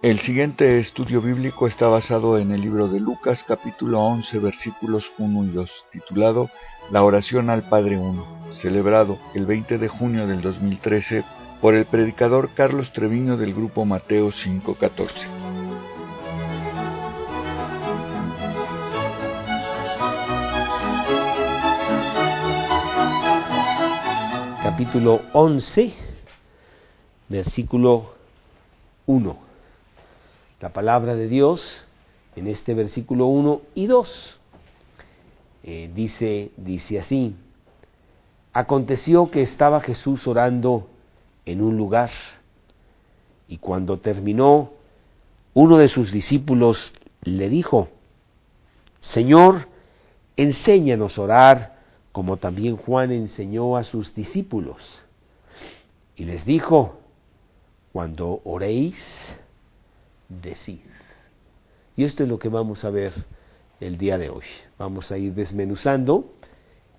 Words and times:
El 0.00 0.20
siguiente 0.20 0.78
estudio 0.78 1.20
bíblico 1.20 1.66
está 1.66 1.88
basado 1.88 2.38
en 2.38 2.52
el 2.52 2.60
libro 2.60 2.86
de 2.86 3.00
Lucas 3.00 3.42
capítulo 3.42 4.00
11 4.00 4.38
versículos 4.38 5.10
1 5.18 5.44
y 5.46 5.48
2, 5.48 5.86
titulado 5.90 6.50
La 6.92 7.02
oración 7.02 7.50
al 7.50 7.68
Padre 7.68 7.96
Uno, 7.96 8.24
celebrado 8.52 9.18
el 9.34 9.44
20 9.44 9.76
de 9.76 9.88
junio 9.88 10.28
del 10.28 10.40
2013 10.40 11.24
por 11.60 11.74
el 11.74 11.84
predicador 11.84 12.50
Carlos 12.54 12.92
Treviño 12.92 13.36
del 13.36 13.52
grupo 13.52 13.84
Mateo 13.84 14.30
514. 14.30 15.26
Capítulo 24.62 25.22
11, 25.32 25.92
versículo 27.28 28.14
1 29.06 29.47
la 30.60 30.72
palabra 30.72 31.14
de 31.14 31.28
Dios 31.28 31.84
en 32.36 32.46
este 32.46 32.74
versículo 32.74 33.26
1 33.26 33.62
y 33.74 33.86
2. 33.86 34.40
Eh, 35.64 35.90
dice, 35.94 36.50
dice 36.56 36.98
así, 36.98 37.34
aconteció 38.52 39.30
que 39.30 39.42
estaba 39.42 39.80
Jesús 39.80 40.26
orando 40.26 40.88
en 41.44 41.62
un 41.62 41.76
lugar 41.76 42.10
y 43.48 43.58
cuando 43.58 43.98
terminó, 43.98 44.72
uno 45.54 45.78
de 45.78 45.88
sus 45.88 46.12
discípulos 46.12 46.92
le 47.22 47.48
dijo, 47.48 47.88
Señor, 49.00 49.68
enséñanos 50.36 51.18
a 51.18 51.22
orar 51.22 51.78
como 52.12 52.36
también 52.36 52.76
Juan 52.76 53.10
enseñó 53.10 53.76
a 53.76 53.84
sus 53.84 54.14
discípulos. 54.14 55.04
Y 56.16 56.24
les 56.24 56.44
dijo, 56.44 56.98
cuando 57.92 58.40
oréis, 58.44 59.34
decir. 60.28 60.82
Y 61.96 62.04
esto 62.04 62.22
es 62.22 62.28
lo 62.28 62.38
que 62.38 62.48
vamos 62.48 62.84
a 62.84 62.90
ver 62.90 63.12
el 63.80 63.98
día 63.98 64.18
de 64.18 64.30
hoy. 64.30 64.44
Vamos 64.78 65.10
a 65.10 65.18
ir 65.18 65.34
desmenuzando 65.34 66.32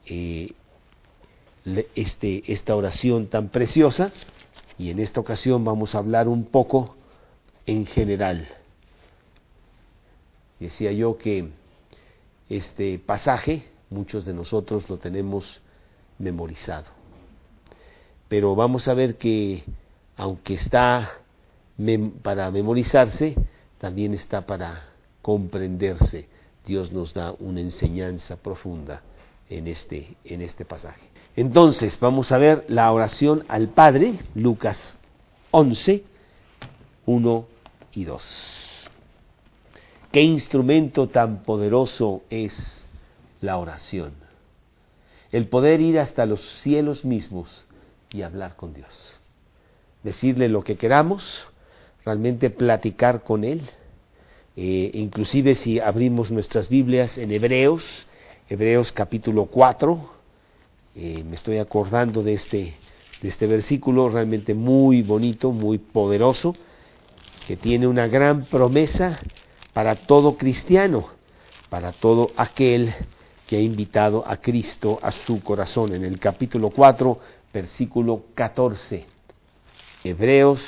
eh, 0.05 0.53
este, 1.95 2.51
esta 2.51 2.75
oración 2.75 3.27
tan 3.27 3.49
preciosa 3.49 4.11
y 4.77 4.91
en 4.91 4.99
esta 4.99 5.19
ocasión 5.19 5.63
vamos 5.63 5.95
a 5.95 5.99
hablar 5.99 6.27
un 6.27 6.45
poco 6.45 6.95
en 7.65 7.85
general. 7.85 8.47
Decía 10.59 10.91
yo 10.91 11.17
que 11.17 11.49
este 12.49 12.99
pasaje 12.99 13.69
muchos 13.89 14.25
de 14.25 14.33
nosotros 14.33 14.89
lo 14.89 14.97
tenemos 14.97 15.61
memorizado. 16.17 16.85
Pero 18.27 18.55
vamos 18.55 18.87
a 18.87 18.93
ver 18.93 19.17
que 19.17 19.63
aunque 20.17 20.55
está 20.55 21.09
para 22.21 22.51
memorizarse, 22.51 23.35
también 23.77 24.13
está 24.13 24.45
para 24.45 24.83
comprenderse. 25.21 26.27
Dios 26.65 26.91
nos 26.91 27.13
da 27.13 27.33
una 27.39 27.61
enseñanza 27.61 28.35
profunda 28.35 29.01
en 29.49 29.67
este, 29.67 30.15
en 30.25 30.41
este 30.41 30.65
pasaje. 30.65 31.07
Entonces, 31.35 31.97
vamos 31.99 32.31
a 32.31 32.37
ver 32.37 32.65
la 32.67 32.91
oración 32.91 33.45
al 33.47 33.69
Padre, 33.69 34.19
Lucas 34.35 34.95
11, 35.51 36.03
1 37.05 37.45
y 37.93 38.03
2. 38.03 38.89
Qué 40.11 40.21
instrumento 40.21 41.07
tan 41.07 41.43
poderoso 41.43 42.23
es 42.29 42.83
la 43.41 43.57
oración. 43.57 44.13
El 45.31 45.47
poder 45.47 45.79
ir 45.81 45.99
hasta 45.99 46.25
los 46.25 46.41
cielos 46.61 47.05
mismos 47.05 47.65
y 48.11 48.23
hablar 48.23 48.55
con 48.55 48.73
Dios. 48.73 49.15
Decirle 50.03 50.49
lo 50.49 50.63
que 50.63 50.75
queramos, 50.75 51.47
realmente 52.05 52.49
platicar 52.49 53.23
con 53.23 53.43
Él. 53.43 53.61
Eh, 54.55 54.91
inclusive 54.93 55.55
si 55.55 55.79
abrimos 55.79 56.31
nuestras 56.31 56.69
Biblias 56.69 57.17
en 57.17 57.31
Hebreos, 57.31 58.07
Hebreos 58.49 58.91
capítulo 58.91 59.45
4, 59.45 60.09
eh, 60.95 61.23
me 61.23 61.35
estoy 61.35 61.59
acordando 61.59 62.23
de 62.23 62.33
este, 62.33 62.73
de 63.21 63.29
este 63.29 63.47
versículo 63.47 64.09
realmente 64.09 64.53
muy 64.53 65.01
bonito, 65.01 65.51
muy 65.51 65.77
poderoso, 65.77 66.55
que 67.47 67.55
tiene 67.55 67.87
una 67.87 68.07
gran 68.07 68.45
promesa 68.45 69.19
para 69.73 69.95
todo 69.95 70.35
cristiano, 70.35 71.07
para 71.69 71.91
todo 71.91 72.31
aquel 72.35 72.93
que 73.47 73.57
ha 73.57 73.61
invitado 73.61 74.23
a 74.27 74.37
Cristo 74.37 74.99
a 75.01 75.11
su 75.11 75.41
corazón. 75.41 75.93
En 75.93 76.03
el 76.03 76.19
capítulo 76.19 76.69
4, 76.69 77.19
versículo 77.53 78.25
14. 78.35 79.05
Hebreos 80.03 80.61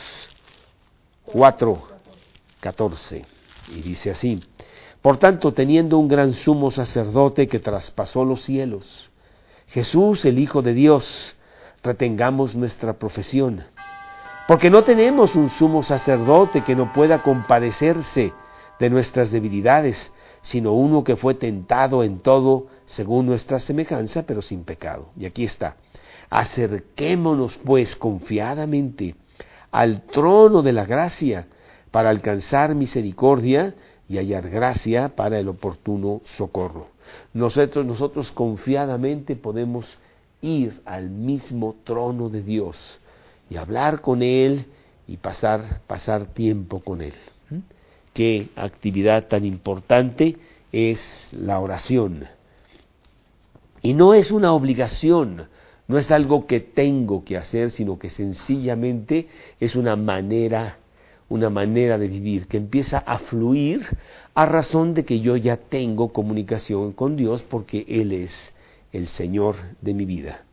4, 1.31 1.81
14. 2.59 3.25
Y 3.69 3.81
dice 3.81 4.12
así, 4.12 4.44
por 5.02 5.18
tanto, 5.18 5.53
teniendo 5.53 5.97
un 5.97 6.08
gran 6.08 6.34
sumo 6.34 6.72
sacerdote 6.72 7.47
que 7.47 7.59
traspasó 7.59 8.25
los 8.25 8.44
cielos, 8.44 9.09
Jesús, 9.68 10.25
el 10.25 10.38
Hijo 10.38 10.62
de 10.62 10.74
Dios, 10.74 11.36
retengamos 11.84 12.56
nuestra 12.56 12.94
profesión, 12.94 13.64
porque 14.47 14.69
no 14.69 14.84
tenemos 14.84 15.36
un 15.36 15.50
sumo 15.50 15.81
sacerdote 15.81 16.62
que 16.62 16.75
no 16.75 16.92
pueda 16.94 17.24
compadecerse 17.24 18.34
de 18.80 18.90
nuestras 18.90 19.31
debilidades, 19.31 20.12
sino 20.42 20.74
uno 20.74 21.03
que 21.03 21.16
fue 21.16 21.36
tentado 21.36 22.03
en 22.03 22.19
todo 22.19 22.68
según 22.86 23.25
nuestra 23.25 23.59
semejanza, 23.59 24.24
pero 24.24 24.42
sin 24.42 24.63
pecado. 24.63 25.09
Y 25.18 25.25
aquí 25.25 25.46
está, 25.46 25.78
acerquémonos 26.30 27.58
pues 27.63 27.96
confiadamente 27.96 29.16
al 29.71 30.03
trono 30.03 30.61
de 30.61 30.73
la 30.73 30.85
gracia 30.85 31.47
para 31.91 32.09
alcanzar 32.09 32.75
misericordia 32.75 33.73
y 34.07 34.17
hallar 34.17 34.49
gracia 34.49 35.15
para 35.15 35.39
el 35.39 35.47
oportuno 35.47 36.21
socorro. 36.37 36.87
Nosotros, 37.33 37.85
nosotros 37.85 38.31
confiadamente 38.31 39.35
podemos 39.35 39.85
ir 40.41 40.81
al 40.85 41.09
mismo 41.09 41.75
trono 41.83 42.29
de 42.29 42.41
Dios 42.41 42.99
y 43.49 43.57
hablar 43.57 44.01
con 44.01 44.21
Él 44.21 44.65
y 45.07 45.17
pasar, 45.17 45.81
pasar 45.88 46.25
tiempo 46.27 46.79
con 46.79 47.01
Él. 47.01 47.13
Qué 48.13 48.49
actividad 48.55 49.27
tan 49.27 49.45
importante 49.45 50.38
es 50.71 51.29
la 51.31 51.59
oración. 51.59 52.27
Y 53.81 53.93
no 53.93 54.13
es 54.13 54.31
una 54.31 54.53
obligación, 54.53 55.47
no 55.91 55.97
es 55.97 56.09
algo 56.09 56.47
que 56.47 56.62
tengo 56.62 57.25
que 57.25 57.35
hacer, 57.35 57.69
sino 57.69 58.00
que 58.00 58.09
sencillamente 58.09 59.28
es 59.59 59.75
una 59.75 59.97
manera, 59.97 60.78
una 61.28 61.50
manera 61.50 61.97
de 61.97 62.07
vivir 62.07 62.47
que 62.47 62.56
empieza 62.56 63.00
a 63.00 63.19
fluir 63.19 63.85
a 64.34 64.46
razón 64.46 64.94
de 64.94 65.03
que 65.03 65.19
yo 65.19 65.35
ya 65.35 65.57
tengo 65.57 66.13
comunicación 66.13 66.94
con 66.94 67.18
Dios 67.18 67.44
porque 67.44 67.85
Él 67.90 68.13
es 68.13 68.53
el 68.94 69.09
Señor 69.09 69.57
de 69.81 69.94
mi 69.94 70.06
vida. 70.06 70.46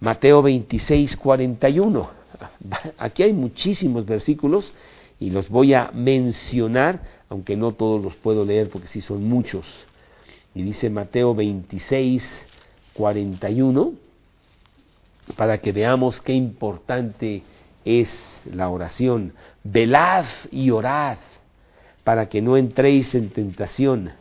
Mateo 0.00 0.42
26, 0.42 1.16
41. 1.16 2.10
Aquí 2.98 3.22
hay 3.22 3.32
muchísimos 3.32 4.06
versículos 4.06 4.74
y 5.20 5.30
los 5.30 5.48
voy 5.48 5.74
a 5.74 5.92
mencionar, 5.94 7.00
aunque 7.28 7.56
no 7.56 7.74
todos 7.74 8.02
los 8.02 8.16
puedo 8.16 8.44
leer 8.44 8.70
porque 8.70 8.88
sí 8.88 9.02
son 9.02 9.22
muchos. 9.22 9.66
Y 10.52 10.62
dice 10.62 10.90
Mateo 10.90 11.32
26, 11.32 12.49
41, 13.00 13.94
para 15.34 15.58
que 15.58 15.72
veamos 15.72 16.20
qué 16.20 16.34
importante 16.34 17.42
es 17.82 18.12
la 18.44 18.68
oración. 18.68 19.32
Velad 19.64 20.26
y 20.50 20.70
orad 20.70 21.16
para 22.04 22.28
que 22.28 22.42
no 22.42 22.58
entréis 22.58 23.14
en 23.14 23.30
tentación. 23.30 24.12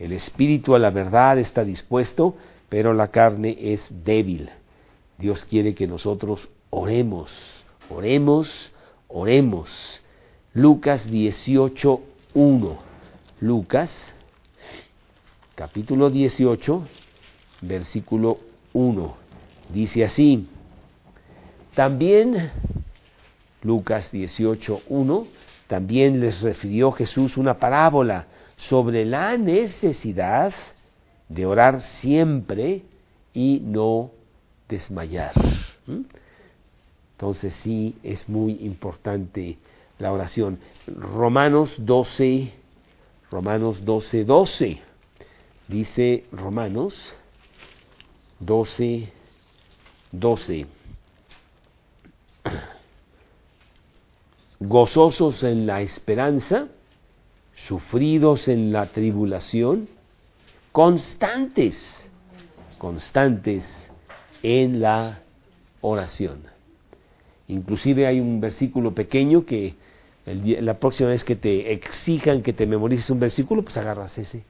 El 0.00 0.12
espíritu 0.12 0.74
a 0.74 0.80
la 0.80 0.90
verdad 0.90 1.38
está 1.38 1.64
dispuesto, 1.64 2.34
pero 2.68 2.92
la 2.92 3.08
carne 3.08 3.56
es 3.60 3.86
débil. 4.04 4.50
Dios 5.16 5.44
quiere 5.44 5.72
que 5.72 5.86
nosotros 5.86 6.48
oremos, 6.70 7.30
oremos, 7.88 8.72
oremos. 9.06 10.00
Lucas 10.54 11.08
18, 11.08 12.00
1. 12.34 12.78
Lucas, 13.40 14.12
capítulo 15.54 16.10
18, 16.10 16.88
versículo 17.60 18.38
1. 18.72 19.14
Dice 19.72 20.04
así, 20.04 20.46
también 21.74 22.50
Lucas 23.62 24.10
18, 24.10 24.82
1, 24.88 25.26
también 25.66 26.20
les 26.20 26.42
refirió 26.42 26.90
Jesús 26.92 27.36
una 27.36 27.54
parábola 27.54 28.26
sobre 28.56 29.04
la 29.04 29.36
necesidad 29.36 30.52
de 31.28 31.46
orar 31.46 31.80
siempre 31.80 32.82
y 33.32 33.60
no 33.64 34.10
desmayar. 34.68 35.32
¿Mm? 35.86 36.00
Entonces 37.12 37.54
sí 37.54 37.96
es 38.02 38.28
muy 38.28 38.52
importante 38.62 39.58
la 39.98 40.12
oración. 40.12 40.58
Romanos 40.86 41.76
12, 41.78 42.52
Romanos 43.30 43.84
12, 43.84 44.24
12. 44.24 44.80
Dice 45.68 46.24
Romanos 46.32 47.14
12, 48.40 49.08
12. 50.12 50.66
gozosos 54.60 55.42
en 55.42 55.66
la 55.66 55.80
esperanza, 55.80 56.68
sufridos 57.66 58.46
en 58.46 58.72
la 58.72 58.86
tribulación, 58.86 59.88
constantes, 60.70 62.06
constantes 62.78 63.90
en 64.42 64.80
la 64.80 65.22
oración. 65.80 66.42
Inclusive 67.48 68.06
hay 68.06 68.20
un 68.20 68.40
versículo 68.40 68.94
pequeño 68.94 69.44
que 69.44 69.74
la 70.26 70.78
próxima 70.78 71.08
vez 71.08 71.24
que 71.24 71.36
te 71.36 71.72
exijan 71.72 72.42
que 72.42 72.52
te 72.52 72.66
memorices 72.66 73.10
un 73.10 73.18
versículo, 73.18 73.62
pues 73.62 73.76
agarras 73.78 74.16
ese. 74.18 74.44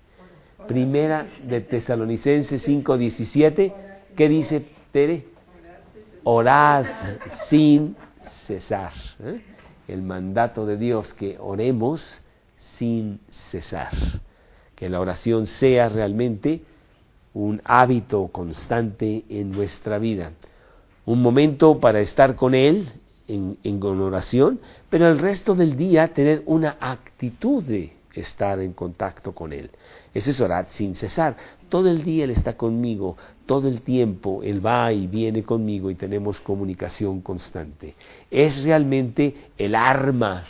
Primera 0.66 1.26
de 1.42 1.60
Tesalonicenses 1.60 2.66
5:17, 2.66 3.72
¿qué 4.16 4.28
dice 4.28 4.64
Tere? 4.92 5.24
Orad 6.24 6.84
sin 7.48 7.96
cesar. 8.46 8.92
¿eh? 9.22 9.40
El 9.88 10.02
mandato 10.02 10.66
de 10.66 10.76
Dios 10.76 11.14
que 11.14 11.36
oremos 11.38 12.20
sin 12.58 13.20
cesar. 13.30 13.92
Que 14.74 14.88
la 14.88 15.00
oración 15.00 15.46
sea 15.46 15.88
realmente 15.88 16.62
un 17.34 17.60
hábito 17.64 18.28
constante 18.28 19.24
en 19.28 19.50
nuestra 19.50 19.98
vida. 19.98 20.32
Un 21.06 21.22
momento 21.22 21.78
para 21.80 22.00
estar 22.00 22.36
con 22.36 22.54
Él 22.54 22.88
en, 23.28 23.58
en 23.62 23.82
oración, 23.82 24.60
pero 24.88 25.08
el 25.08 25.18
resto 25.18 25.54
del 25.54 25.76
día 25.76 26.12
tener 26.12 26.42
una 26.46 26.76
actitud 26.80 27.62
de 27.62 27.92
estar 28.14 28.58
en 28.60 28.72
contacto 28.72 29.32
con 29.32 29.52
Él. 29.52 29.70
Eso 30.12 30.30
es 30.30 30.40
orar 30.40 30.66
sin 30.70 30.94
cesar. 30.94 31.36
Todo 31.68 31.88
el 31.88 32.02
día 32.02 32.24
Él 32.24 32.30
está 32.30 32.56
conmigo, 32.56 33.16
todo 33.46 33.68
el 33.68 33.82
tiempo 33.82 34.42
Él 34.42 34.64
va 34.64 34.92
y 34.92 35.06
viene 35.06 35.42
conmigo 35.42 35.90
y 35.90 35.94
tenemos 35.94 36.40
comunicación 36.40 37.20
constante. 37.20 37.94
Es 38.30 38.64
realmente 38.64 39.50
el 39.56 39.74
arma, 39.74 40.44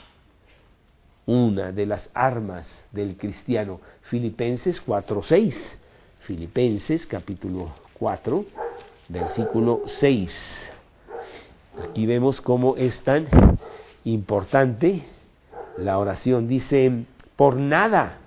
una 1.26 1.72
de 1.72 1.86
las 1.86 2.08
armas 2.14 2.66
del 2.90 3.16
cristiano. 3.16 3.80
Filipenses 4.02 4.84
4.6. 4.84 5.76
Filipenses 6.20 7.06
capítulo 7.06 7.72
4, 7.94 8.44
versículo 9.08 9.82
6. 9.86 10.70
Aquí 11.88 12.06
vemos 12.06 12.40
cómo 12.40 12.76
es 12.76 13.00
tan 13.00 13.26
importante 14.04 15.04
la 15.78 15.98
oración. 15.98 16.48
Dice, 16.48 17.04
por 17.40 17.56
nada, 17.56 18.19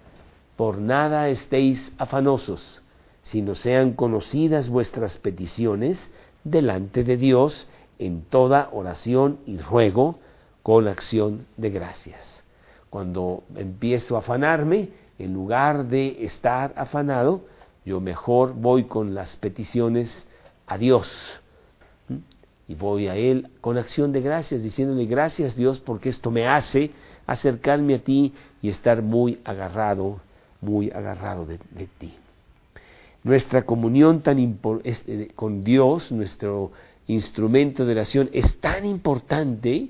por 0.55 0.79
nada 0.79 1.29
estéis 1.29 1.91
afanosos, 1.99 2.81
sino 3.21 3.53
sean 3.53 3.93
conocidas 3.93 4.69
vuestras 4.69 5.19
peticiones 5.19 6.09
delante 6.43 7.03
de 7.03 7.15
Dios 7.15 7.67
en 7.99 8.23
toda 8.23 8.69
oración 8.71 9.37
y 9.45 9.59
ruego 9.59 10.17
con 10.63 10.87
acción 10.87 11.45
de 11.57 11.69
gracias. 11.69 12.43
Cuando 12.89 13.43
empiezo 13.55 14.15
a 14.15 14.19
afanarme, 14.21 14.89
en 15.19 15.31
lugar 15.31 15.85
de 15.89 16.25
estar 16.25 16.73
afanado, 16.75 17.41
yo 17.85 18.01
mejor 18.01 18.55
voy 18.55 18.85
con 18.85 19.13
las 19.13 19.35
peticiones 19.35 20.25
a 20.65 20.79
Dios. 20.79 21.39
Y 22.67 22.73
voy 22.73 23.09
a 23.09 23.15
Él 23.15 23.51
con 23.61 23.77
acción 23.77 24.11
de 24.11 24.21
gracias, 24.21 24.63
diciéndole 24.63 25.05
gracias 25.05 25.55
Dios 25.55 25.79
porque 25.79 26.09
esto 26.09 26.31
me 26.31 26.47
hace 26.47 26.89
acercarme 27.25 27.95
a 27.95 27.99
ti 27.99 28.33
y 28.61 28.69
estar 28.69 29.01
muy 29.01 29.39
agarrado 29.43 30.19
muy 30.63 30.89
agarrado 30.91 31.45
de, 31.45 31.59
ti. 31.97 32.13
Nuestra 33.23 33.63
comunión 33.63 34.21
tan 34.21 34.39
eh, 34.39 35.29
con 35.35 35.63
Dios, 35.63 36.11
nuestro 36.11 36.71
instrumento 37.07 37.85
de 37.85 37.93
oración, 37.93 38.29
es 38.33 38.59
tan 38.59 38.85
importante 38.85 39.89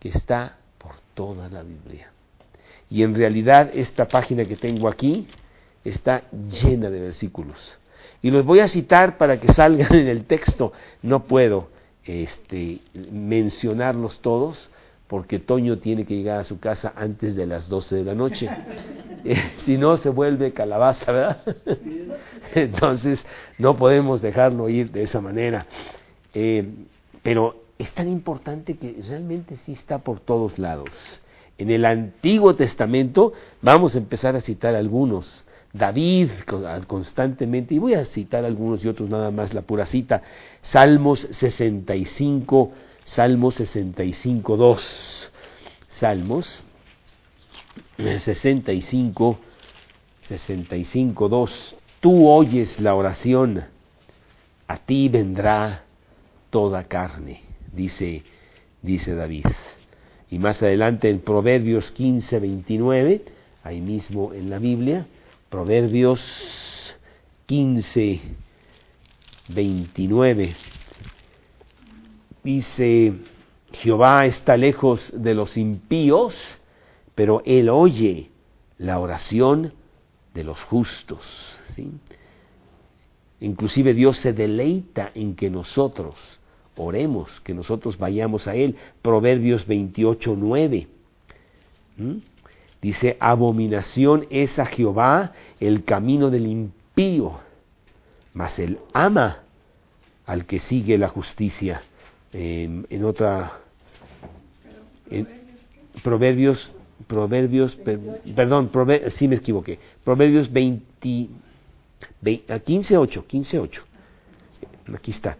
que 0.00 0.08
está 0.08 0.56
por 0.78 0.94
toda 1.14 1.48
la 1.48 1.62
Biblia. 1.62 2.10
Y 2.90 3.02
en 3.02 3.14
realidad 3.14 3.70
esta 3.72 4.08
página 4.08 4.44
que 4.44 4.56
tengo 4.56 4.88
aquí 4.88 5.28
está 5.84 6.24
llena 6.30 6.90
de 6.90 7.00
versículos. 7.00 7.78
Y 8.20 8.30
los 8.30 8.44
voy 8.44 8.60
a 8.60 8.68
citar 8.68 9.18
para 9.18 9.40
que 9.40 9.52
salgan 9.52 9.94
en 9.94 10.08
el 10.08 10.24
texto. 10.24 10.72
No 11.02 11.24
puedo 11.24 11.68
este, 12.04 12.80
mencionarlos 13.10 14.20
todos, 14.20 14.70
porque 15.12 15.38
Toño 15.38 15.76
tiene 15.76 16.06
que 16.06 16.16
llegar 16.16 16.40
a 16.40 16.44
su 16.44 16.58
casa 16.58 16.94
antes 16.96 17.36
de 17.36 17.44
las 17.44 17.68
12 17.68 17.96
de 17.96 18.04
la 18.04 18.14
noche. 18.14 18.48
si 19.58 19.76
no, 19.76 19.98
se 19.98 20.08
vuelve 20.08 20.54
calabaza, 20.54 21.12
¿verdad? 21.12 21.42
Entonces, 22.54 23.22
no 23.58 23.76
podemos 23.76 24.22
dejarlo 24.22 24.70
ir 24.70 24.90
de 24.90 25.02
esa 25.02 25.20
manera. 25.20 25.66
Eh, 26.32 26.66
pero 27.22 27.56
es 27.78 27.92
tan 27.92 28.08
importante 28.08 28.78
que 28.78 28.96
realmente 29.06 29.58
sí 29.66 29.72
está 29.72 29.98
por 29.98 30.18
todos 30.18 30.58
lados. 30.58 31.20
En 31.58 31.68
el 31.70 31.84
Antiguo 31.84 32.54
Testamento 32.54 33.34
vamos 33.60 33.94
a 33.94 33.98
empezar 33.98 34.34
a 34.34 34.40
citar 34.40 34.74
algunos. 34.74 35.44
David 35.74 36.30
constantemente, 36.86 37.74
y 37.74 37.78
voy 37.78 37.92
a 37.92 38.06
citar 38.06 38.46
algunos 38.46 38.82
y 38.82 38.88
otros 38.88 39.10
nada 39.10 39.30
más, 39.30 39.52
la 39.52 39.60
pura 39.60 39.84
cita. 39.84 40.22
Salmos 40.62 41.28
65, 41.32 42.72
Salmos 43.04 43.56
65, 43.56 44.56
2. 44.56 45.30
Salmos 45.88 46.64
65, 47.98 49.38
65, 50.22 51.28
2. 51.28 51.76
Tú 52.00 52.28
oyes 52.28 52.80
la 52.80 52.94
oración, 52.94 53.64
a 54.66 54.78
ti 54.78 55.08
vendrá 55.08 55.84
toda 56.50 56.84
carne, 56.84 57.42
dice, 57.72 58.24
dice 58.82 59.14
David. 59.14 59.46
Y 60.28 60.38
más 60.38 60.62
adelante 60.62 61.10
en 61.10 61.20
Proverbios 61.20 61.90
15, 61.92 62.40
29, 62.40 63.24
ahí 63.62 63.80
mismo 63.80 64.32
en 64.32 64.50
la 64.50 64.58
Biblia, 64.58 65.06
Proverbios 65.48 66.96
15, 67.46 68.20
29. 69.48 70.56
Dice, 72.44 73.14
Jehová 73.72 74.26
está 74.26 74.56
lejos 74.56 75.12
de 75.14 75.34
los 75.34 75.56
impíos, 75.56 76.58
pero 77.14 77.42
Él 77.44 77.68
oye 77.68 78.30
la 78.78 78.98
oración 78.98 79.72
de 80.34 80.44
los 80.44 80.62
justos. 80.62 81.60
Inclusive 83.40 83.94
Dios 83.94 84.18
se 84.18 84.32
deleita 84.32 85.10
en 85.14 85.34
que 85.34 85.50
nosotros 85.50 86.16
oremos, 86.76 87.40
que 87.40 87.54
nosotros 87.54 87.98
vayamos 87.98 88.48
a 88.48 88.54
Él. 88.54 88.76
Proverbios 89.02 89.66
28, 89.66 90.34
9. 90.36 90.88
¿Mm? 91.96 92.16
Dice, 92.80 93.16
abominación 93.20 94.26
es 94.30 94.58
a 94.58 94.66
Jehová 94.66 95.32
el 95.60 95.84
camino 95.84 96.30
del 96.30 96.46
impío, 96.48 97.38
mas 98.34 98.58
Él 98.58 98.80
ama 98.92 99.44
al 100.26 100.46
que 100.46 100.58
sigue 100.58 100.98
la 100.98 101.08
justicia 101.08 101.82
en, 102.32 103.04
otra 103.04 103.60
Proverbios 106.02 106.72
Proverbios 107.06 107.76
perdón 108.34 108.70
sí 109.10 109.28
me 109.28 109.36
equivoqué. 109.36 109.78
Proverbios 110.04 110.50
20, 110.50 111.28
15 112.64 112.96
8 112.96 113.26
15 113.26 113.58
8 113.58 113.84
aquí 114.94 115.10
está. 115.10 115.36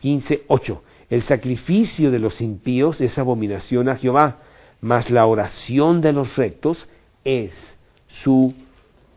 15 0.00 0.44
8 0.46 0.82
el 1.08 1.22
sacrificio 1.22 2.10
de 2.10 2.18
los 2.18 2.40
impíos 2.40 3.00
es 3.00 3.16
abominación 3.18 3.88
a 3.88 3.96
Jehová 3.96 4.38
mas 4.80 5.10
la 5.10 5.26
oración 5.26 6.00
de 6.00 6.12
los 6.12 6.36
rectos 6.36 6.88
es 7.24 7.76
su 8.08 8.54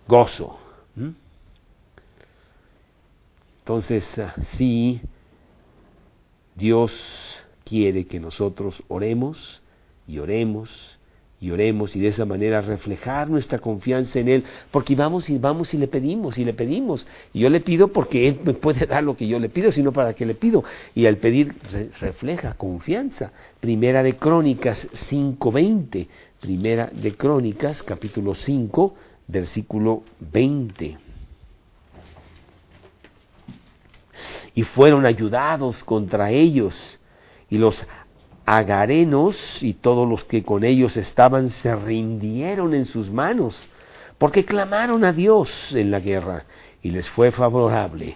gozo. 0.07 0.57
¿Mm? 0.95 1.09
entonces 3.59 4.17
ah, 4.17 4.33
sí 4.43 5.01
Dios 6.59 7.43
quiere 7.63 8.05
que 8.05 8.19
nosotros 8.19 8.83
oremos 8.89 9.63
y 10.07 10.19
oremos 10.19 10.99
y 11.41 11.51
oremos 11.51 11.95
y 11.95 12.01
de 12.01 12.09
esa 12.09 12.25
manera 12.25 12.59
reflejar 12.59 13.29
nuestra 13.29 13.59
confianza 13.59 14.19
en 14.19 14.27
Él, 14.27 14.43
porque 14.71 14.93
vamos 14.93 15.29
y 15.29 15.37
vamos 15.37 15.73
y 15.73 15.77
le 15.77 15.87
pedimos 15.87 16.37
y 16.37 16.43
le 16.43 16.53
pedimos. 16.53 17.07
Y 17.33 17.39
yo 17.39 17.49
le 17.49 17.61
pido 17.61 17.87
porque 17.87 18.27
Él 18.27 18.41
me 18.43 18.53
puede 18.53 18.85
dar 18.85 19.03
lo 19.03 19.15
que 19.15 19.25
yo 19.25 19.39
le 19.39 19.47
pido, 19.47 19.71
sino 19.71 19.93
para 19.93 20.13
que 20.13 20.25
le 20.25 20.35
pido. 20.35 20.65
Y 20.93 21.05
al 21.05 21.17
pedir 21.17 21.55
refleja 22.01 22.55
confianza. 22.55 23.31
Primera 23.61 24.03
de 24.03 24.17
Crónicas 24.17 24.87
5.20. 25.09 26.07
Primera 26.41 26.87
de 26.87 27.15
Crónicas 27.15 27.83
capítulo 27.83 28.35
5, 28.35 28.95
versículo 29.27 30.03
20. 30.19 31.08
Y 34.53 34.63
fueron 34.63 35.05
ayudados 35.05 35.83
contra 35.83 36.31
ellos. 36.31 36.99
Y 37.49 37.57
los 37.57 37.85
agarenos 38.45 39.61
y 39.61 39.75
todos 39.75 40.09
los 40.09 40.25
que 40.25 40.43
con 40.43 40.63
ellos 40.63 40.97
estaban 40.97 41.49
se 41.51 41.75
rindieron 41.75 42.73
en 42.73 42.85
sus 42.85 43.11
manos, 43.11 43.69
porque 44.17 44.43
clamaron 44.43 45.03
a 45.05 45.13
Dios 45.13 45.73
en 45.75 45.91
la 45.91 45.99
guerra 45.99 46.45
y 46.81 46.89
les 46.89 47.07
fue 47.09 47.31
favorable, 47.31 48.15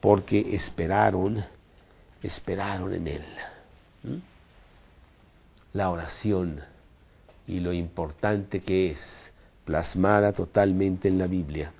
porque 0.00 0.54
esperaron, 0.54 1.42
esperaron 2.22 2.92
en 2.92 3.08
Él. 3.08 3.24
¿Mm? 4.02 4.16
La 5.72 5.88
oración 5.88 6.60
y 7.46 7.60
lo 7.60 7.72
importante 7.72 8.60
que 8.60 8.90
es, 8.90 9.32
plasmada 9.64 10.32
totalmente 10.32 11.08
en 11.08 11.18
la 11.18 11.26
Biblia. 11.26 11.72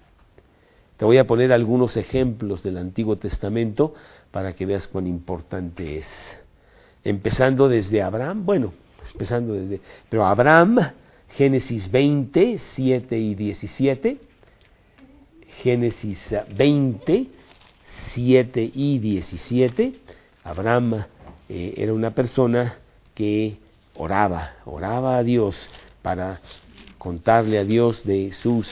Te 0.96 1.04
voy 1.04 1.18
a 1.18 1.26
poner 1.26 1.52
algunos 1.52 1.96
ejemplos 1.96 2.62
del 2.62 2.76
Antiguo 2.76 3.16
Testamento 3.16 3.94
para 4.30 4.54
que 4.54 4.66
veas 4.66 4.88
cuán 4.88 5.06
importante 5.06 5.98
es. 5.98 6.36
Empezando 7.04 7.68
desde 7.68 8.02
Abraham, 8.02 8.44
bueno, 8.44 8.72
empezando 9.12 9.54
desde, 9.54 9.80
pero 10.08 10.24
Abraham, 10.24 10.78
Génesis 11.28 11.90
20, 11.90 12.58
7 12.58 13.18
y 13.18 13.34
17, 13.34 14.18
Génesis 15.62 16.34
20, 16.56 17.26
7 18.14 18.70
y 18.74 18.98
17, 18.98 19.92
Abraham 20.44 21.04
eh, 21.48 21.74
era 21.76 21.92
una 21.92 22.14
persona 22.14 22.76
que 23.14 23.56
oraba, 23.94 24.52
oraba 24.64 25.18
a 25.18 25.22
Dios 25.22 25.68
para 26.00 26.40
contarle 26.98 27.58
a 27.58 27.64
Dios 27.64 28.04
de 28.04 28.32
sus, 28.32 28.68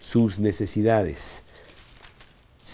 sus 0.00 0.38
necesidades. 0.38 1.42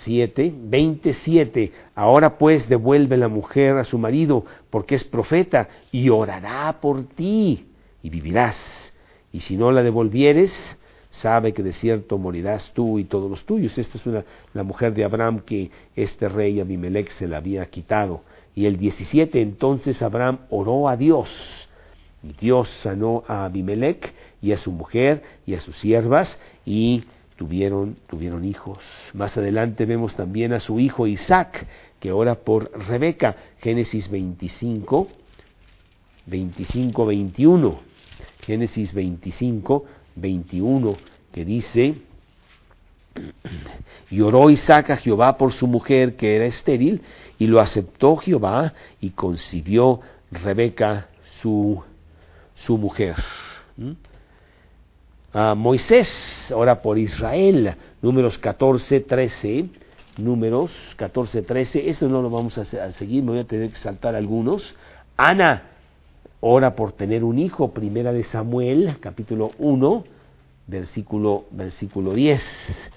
7, 0.03 0.53
27. 0.57 1.73
Ahora 1.95 2.37
pues 2.37 2.69
devuelve 2.69 3.17
la 3.17 3.29
mujer 3.29 3.77
a 3.77 3.85
su 3.85 3.99
marido, 3.99 4.45
porque 4.71 4.95
es 4.95 5.05
profeta, 5.05 5.69
y 5.93 6.09
orará 6.09 6.81
por 6.81 7.05
ti, 7.05 7.67
y 8.03 8.11
vivirás. 8.11 8.93
Y 9.33 9.41
si 9.41 9.57
no 9.57 9.71
la 9.73 9.83
devolvieres, 9.83 10.77
sabe 11.11 11.53
que 11.53 11.63
de 11.63 11.73
cierto 11.73 12.19
morirás 12.19 12.73
tú 12.73 12.99
y 12.99 13.05
todos 13.05 13.31
los 13.31 13.45
tuyos. 13.45 13.79
Esta 13.79 13.99
es 13.99 14.07
una, 14.07 14.25
la 14.53 14.65
mujer 14.65 14.95
de 14.95 15.05
Abraham 15.05 15.41
que 15.41 15.71
este 15.95 16.29
rey 16.29 16.61
Abimelech 16.61 17.11
se 17.11 17.29
la 17.29 17.39
había 17.39 17.65
quitado. 17.67 18.23
Y 18.55 18.67
el 18.67 18.77
17, 18.77 19.41
entonces 19.41 20.03
Abraham 20.03 20.41
oró 20.51 20.89
a 20.89 20.97
Dios. 20.97 21.69
Y 22.23 22.33
Dios 22.33 22.69
sanó 22.69 23.23
a 23.29 23.45
Abimelech 23.45 24.13
y 24.43 24.53
a 24.53 24.59
su 24.59 24.73
mujer 24.73 25.23
y 25.47 25.55
a 25.55 25.61
sus 25.61 25.79
siervas 25.79 26.39
y 26.65 27.05
tuvieron, 27.37 27.97
tuvieron 28.07 28.45
hijos. 28.45 28.79
Más 29.13 29.37
adelante 29.37 29.87
vemos 29.87 30.15
también 30.15 30.53
a 30.53 30.61
su 30.61 30.81
hijo 30.81 31.07
Isaac, 31.07 31.67
que 32.01 32.13
ora 32.13 32.37
por 32.37 32.71
Rebeca, 32.89 33.37
Génesis 33.59 34.11
25, 34.11 35.09
25, 36.27 37.07
21. 37.07 37.79
Génesis 38.41 38.93
25, 38.93 39.85
21, 40.17 40.97
que 41.33 41.45
dice, 41.45 41.95
y 44.11 44.21
oró 44.21 44.51
Isaac 44.51 44.91
a 44.91 44.97
Jehová 44.97 45.39
por 45.39 45.53
su 45.53 45.67
mujer 45.67 46.17
que 46.17 46.37
era 46.37 46.45
estéril, 46.45 47.03
y 47.39 47.47
lo 47.47 47.61
aceptó 47.61 48.17
Jehová 48.17 48.75
y 49.01 49.11
concibió 49.11 50.01
Rebeca 50.31 51.09
su, 51.41 51.83
su 52.55 52.79
mujer. 52.79 53.17
¿Mm? 53.77 53.93
Moisés 55.35 56.53
ora 56.55 56.81
por 56.81 56.97
Israel, 56.97 57.75
números 58.01 58.39
14, 58.39 59.01
13, 59.01 59.69
números 60.19 60.71
14, 60.97 61.43
13, 61.43 61.89
esto 61.89 62.09
no 62.09 62.23
lo 62.23 62.31
vamos 62.31 62.57
a, 62.57 62.93
seguir, 62.93 63.25
me 63.25 63.33
voy 63.33 63.41
a 63.41 63.45
tener 63.45 63.71
que 63.71 63.77
saltar 63.77 64.15
algunos. 64.15 64.77
Ana 65.17 65.71
ora 66.41 66.77
por 66.77 66.93
tener 66.93 67.25
un 67.25 67.39
hijo, 67.41 67.73
primera 67.73 68.13
de 68.13 68.23
Samuel, 68.23 68.99
capítulo 69.01 69.51
1, 69.59 70.05
versículo, 70.69 71.47
versículo 71.51 72.15
10. 72.15 72.91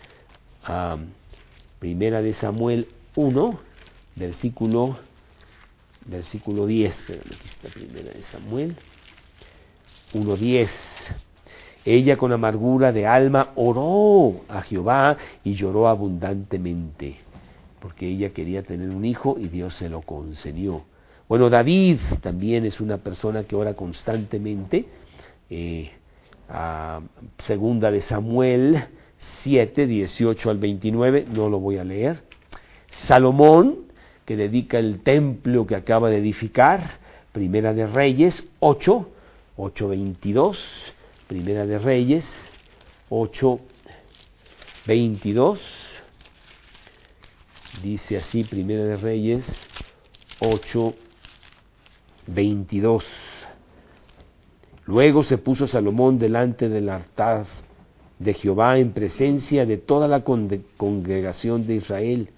primera 1.80 2.22
de 2.22 2.34
Samuel 2.34 2.88
1, 3.16 3.60
versículo, 4.16 4.96
versículo 6.06 6.68
10, 6.68 7.04
pero 7.08 7.22
aquí 7.22 7.48
está 7.48 7.70
primera 7.70 8.14
de 8.14 8.22
Samuel 8.22 8.76
1, 10.14 10.36
10. 10.36 11.16
Ella 11.86 12.18
con 12.18 12.32
amargura 12.32 12.92
de 12.92 13.06
alma 13.06 13.52
oró 13.56 14.42
a 14.50 14.62
Jehová 14.62 15.18
y 15.44 15.54
lloró 15.54 15.88
abundantemente, 15.88 17.18
porque 17.80 18.08
ella 18.08 18.32
quería 18.32 18.64
tener 18.64 18.90
un 18.90 19.06
hijo 19.06 19.38
y 19.40 19.48
Dios 19.48 19.74
se 19.76 19.90
lo 19.90 20.02
concedió. 20.02 20.84
Bueno, 21.30 21.50
David 21.50 22.00
también 22.22 22.66
es 22.66 22.80
una 22.80 22.98
persona 22.98 23.44
que 23.44 23.56
ora 23.56 23.74
constantemente. 23.74 24.86
Eh, 25.50 25.92
segunda 27.38 27.92
de 27.92 28.02
Samuel 28.02 28.86
7, 29.18 29.88
18 29.88 30.50
al 30.50 30.58
29, 30.58 31.28
no 31.30 31.50
lo 31.50 31.60
voy 31.60 31.78
a 31.78 31.84
leer. 31.84 32.24
Salomón, 32.88 33.88
que 34.26 34.36
dedica 34.36 34.80
el 34.80 35.02
templo 35.02 35.66
que 35.68 35.76
acaba 35.76 36.10
de 36.10 36.18
edificar. 36.18 36.82
Primera 37.32 37.74
de 37.74 37.88
Reyes 37.88 38.44
8, 38.60 39.10
8, 39.58 39.88
22. 39.88 40.94
Primera 41.28 41.66
de 41.66 41.78
Reyes 41.78 42.40
8, 43.10 43.60
22. 44.86 45.60
Dice 47.84 48.16
así, 48.16 48.46
Primera 48.46 48.86
de 48.86 48.96
Reyes 48.96 49.46
8, 50.40 50.94
22. 52.28 53.06
Luego 54.86 55.22
se 55.22 55.38
puso 55.38 55.68
Salomón 55.68 56.18
delante 56.18 56.70
del 56.70 56.88
altar 56.88 57.46
de 58.20 58.34
Jehová 58.34 58.78
en 58.78 58.94
presencia 58.94 59.66
de 59.66 59.76
toda 59.76 60.08
la 60.08 60.24
congregación 60.24 61.68
de 61.68 61.76
Israel, 61.76 62.30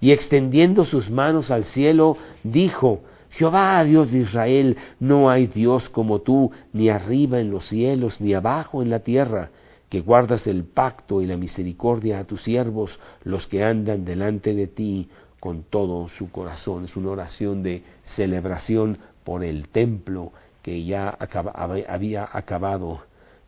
y 0.00 0.12
extendiendo 0.12 0.84
sus 0.84 1.10
manos 1.10 1.50
al 1.50 1.64
cielo, 1.64 2.16
dijo, 2.44 3.02
Jehová, 3.30 3.82
Dios 3.84 4.10
de 4.10 4.20
Israel, 4.20 4.76
no 5.00 5.30
hay 5.30 5.46
Dios 5.46 5.88
como 5.88 6.20
tú, 6.20 6.50
ni 6.72 6.88
arriba 6.88 7.40
en 7.40 7.50
los 7.50 7.66
cielos, 7.66 8.20
ni 8.20 8.34
abajo 8.34 8.82
en 8.82 8.90
la 8.90 9.00
tierra, 9.00 9.50
que 9.88 10.00
guardas 10.00 10.46
el 10.46 10.64
pacto 10.64 11.22
y 11.22 11.26
la 11.26 11.36
misericordia 11.36 12.18
a 12.18 12.24
tus 12.24 12.42
siervos, 12.42 12.98
los 13.24 13.46
que 13.46 13.64
andan 13.64 14.04
delante 14.04 14.54
de 14.54 14.66
ti 14.66 15.08
con 15.40 15.62
todo 15.62 16.08
su 16.08 16.30
corazón. 16.30 16.84
Es 16.84 16.96
una 16.96 17.10
oración 17.10 17.62
de 17.62 17.82
celebración 18.02 18.98
por 19.24 19.44
el 19.44 19.68
templo 19.68 20.32
que 20.62 20.84
ya 20.84 21.16
había 21.88 22.28
acabado 22.30 23.00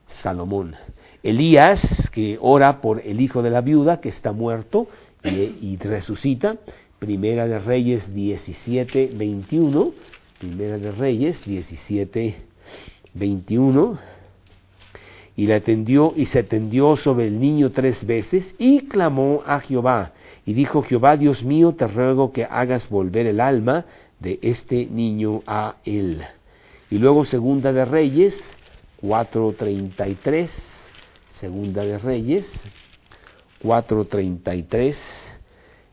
Salomón. 0.06 0.76
Elías, 1.22 2.10
que 2.10 2.38
ora 2.40 2.80
por 2.80 3.00
el 3.00 3.20
hijo 3.20 3.42
de 3.42 3.50
la 3.50 3.60
viuda 3.60 4.00
que 4.00 4.08
está 4.08 4.32
muerto 4.32 4.88
y, 5.22 5.76
resucita, 5.76 6.56
Primera 7.00 7.48
de 7.48 7.58
Reyes 7.58 8.14
17, 8.14 9.12
21. 9.14 9.92
Primera 10.38 10.76
de 10.76 10.92
Reyes 10.92 11.42
17, 11.46 12.36
21. 13.14 13.98
Y 15.34 15.46
la 15.46 15.56
atendió 15.56 16.12
y 16.14 16.26
se 16.26 16.42
tendió 16.42 16.96
sobre 16.96 17.28
el 17.28 17.40
niño 17.40 17.70
tres 17.70 18.04
veces 18.04 18.54
y 18.58 18.80
clamó 18.80 19.42
a 19.46 19.60
Jehová. 19.60 20.12
Y 20.44 20.52
dijo 20.52 20.82
Jehová, 20.82 21.16
Dios 21.16 21.42
mío, 21.42 21.72
te 21.72 21.86
ruego 21.86 22.32
que 22.32 22.44
hagas 22.44 22.90
volver 22.90 23.26
el 23.26 23.40
alma 23.40 23.86
de 24.18 24.38
este 24.42 24.84
niño 24.84 25.42
a 25.46 25.76
él. 25.86 26.22
Y 26.90 26.98
luego 26.98 27.24
Segunda 27.24 27.72
de 27.72 27.86
Reyes 27.86 28.38
4.33. 29.00 30.50
Segunda 31.30 31.82
de 31.82 31.96
Reyes 31.96 32.62
4.33 33.62 35.39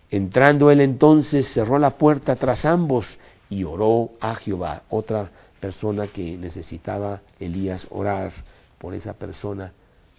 Entrando 0.10 0.72
él 0.72 0.82
entonces 0.82 1.48
cerró 1.48 1.80
la 1.80 1.98
puerta 1.98 2.36
tras 2.36 2.66
ambos 2.66 3.18
y 3.50 3.64
oró 3.64 4.12
a 4.20 4.36
Jehová. 4.36 4.84
Otra 4.90 5.30
persona 5.60 6.08
que 6.08 6.38
necesitaba 6.38 7.22
Elías 7.40 7.88
orar 7.90 8.32
por 8.78 8.94
esa 8.94 9.14
persona, 9.14 9.74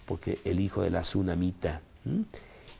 porque 0.05 0.39
el 0.43 0.59
hijo 0.59 0.81
de 0.81 0.91
la 0.91 1.01
tsunamita. 1.01 1.81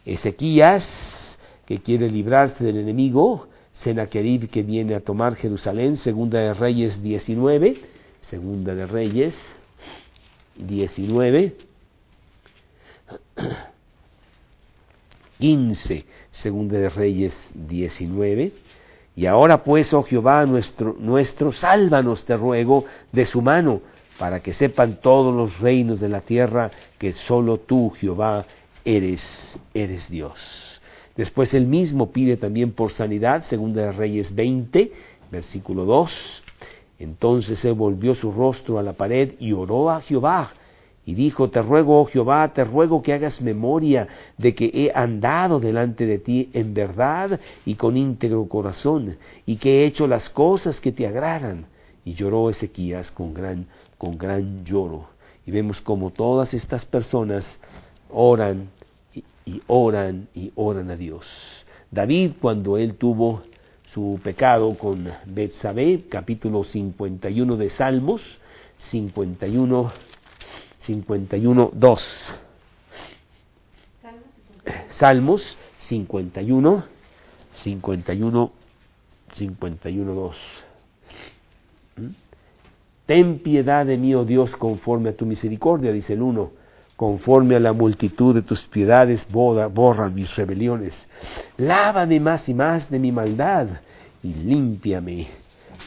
Ezequías, 0.05 1.37
que 1.65 1.81
quiere 1.81 2.09
librarse 2.09 2.63
del 2.63 2.77
enemigo, 2.77 3.47
Senaquerib 3.73 4.49
que 4.49 4.63
viene 4.63 4.95
a 4.95 4.99
tomar 4.99 5.35
Jerusalén, 5.35 5.95
segunda 5.97 6.39
de 6.39 6.53
Reyes 6.53 7.01
19, 7.01 7.79
segunda 8.21 8.75
de 8.75 8.85
Reyes 8.85 9.35
19. 10.57 11.55
15, 15.39 16.05
segunda 16.31 16.77
de 16.77 16.89
Reyes 16.89 17.51
19. 17.53 18.51
Y 19.15 19.25
ahora 19.25 19.63
pues, 19.63 19.93
oh 19.93 20.03
Jehová 20.03 20.45
nuestro, 20.45 21.51
sálvanos, 21.51 22.25
te 22.25 22.37
ruego, 22.37 22.85
de 23.11 23.25
su 23.25 23.41
mano, 23.41 23.81
para 24.17 24.41
que 24.41 24.53
sepan 24.53 24.99
todos 25.01 25.33
los 25.33 25.59
reinos 25.59 25.99
de 25.99 26.09
la 26.09 26.21
tierra 26.21 26.71
que 26.97 27.13
solo 27.13 27.57
tú, 27.57 27.89
Jehová, 27.91 28.45
eres, 28.83 29.57
eres 29.73 30.09
Dios. 30.09 30.81
Después 31.15 31.53
él 31.53 31.67
mismo 31.67 32.11
pide 32.11 32.37
también 32.37 32.71
por 32.71 32.91
sanidad, 32.91 33.43
segunda 33.43 33.83
de 33.83 33.91
Reyes 33.93 34.35
20, 34.35 34.91
versículo 35.31 35.85
2. 35.85 36.43
Entonces 36.99 37.63
él 37.65 37.73
volvió 37.73 38.13
su 38.13 38.31
rostro 38.31 38.77
a 38.77 38.83
la 38.83 38.93
pared 38.93 39.33
y 39.39 39.53
oró 39.53 39.89
a 39.89 40.01
Jehová 40.01 40.51
y 41.09 41.15
dijo, 41.15 41.49
te 41.49 41.63
ruego, 41.63 42.01
oh 42.01 42.05
Jehová, 42.05 42.53
te 42.53 42.63
ruego 42.63 43.01
que 43.01 43.13
hagas 43.13 43.41
memoria 43.41 44.07
de 44.37 44.53
que 44.53 44.69
he 44.71 44.91
andado 44.93 45.59
delante 45.59 46.05
de 46.05 46.19
ti 46.19 46.51
en 46.53 46.75
verdad 46.75 47.39
y 47.65 47.73
con 47.73 47.97
íntegro 47.97 48.47
corazón, 48.47 49.17
y 49.47 49.55
que 49.55 49.81
he 49.81 49.85
hecho 49.87 50.05
las 50.05 50.29
cosas 50.29 50.79
que 50.79 50.91
te 50.91 51.07
agradan. 51.07 51.65
Y 52.05 52.13
lloró 52.13 52.51
Ezequías 52.51 53.09
con 53.09 53.33
gran, 53.33 53.65
con 53.97 54.19
gran 54.19 54.63
lloro. 54.63 55.07
Y 55.47 55.49
vemos 55.49 55.81
como 55.81 56.11
todas 56.11 56.53
estas 56.53 56.85
personas 56.85 57.57
oran 58.11 58.69
y, 59.15 59.63
oran 59.65 60.27
y 60.35 60.51
oran 60.53 60.91
a 60.91 60.95
Dios. 60.95 61.65
David, 61.89 62.33
cuando 62.39 62.77
él 62.77 62.93
tuvo 62.93 63.41
su 63.91 64.19
pecado 64.23 64.77
con 64.77 65.09
Betsabé, 65.25 66.05
capítulo 66.07 66.63
51 66.63 67.55
de 67.55 67.69
Salmos, 67.71 68.37
51, 68.77 69.91
51, 70.89 71.69
2. 71.71 72.33
Salmos 74.89 75.55
51, 75.77 76.85
51, 77.51 78.51
51, 79.33 80.13
2. 80.13 80.37
Ten 83.05 83.37
piedad 83.39 83.85
de 83.85 83.97
mí, 83.97 84.15
oh 84.15 84.25
Dios, 84.25 84.55
conforme 84.55 85.09
a 85.09 85.15
tu 85.15 85.27
misericordia, 85.27 85.91
dice 85.91 86.13
el 86.13 86.23
1. 86.23 86.51
Conforme 86.95 87.55
a 87.55 87.59
la 87.59 87.73
multitud 87.73 88.33
de 88.33 88.41
tus 88.41 88.65
piedades, 88.65 89.27
borra, 89.29 89.67
borra 89.67 90.09
mis 90.09 90.35
rebeliones. 90.35 91.05
Lávame 91.57 92.19
más 92.19 92.49
y 92.49 92.55
más 92.55 92.89
de 92.89 92.97
mi 92.97 93.11
maldad 93.11 93.67
y 94.23 94.33
límpiame 94.33 95.27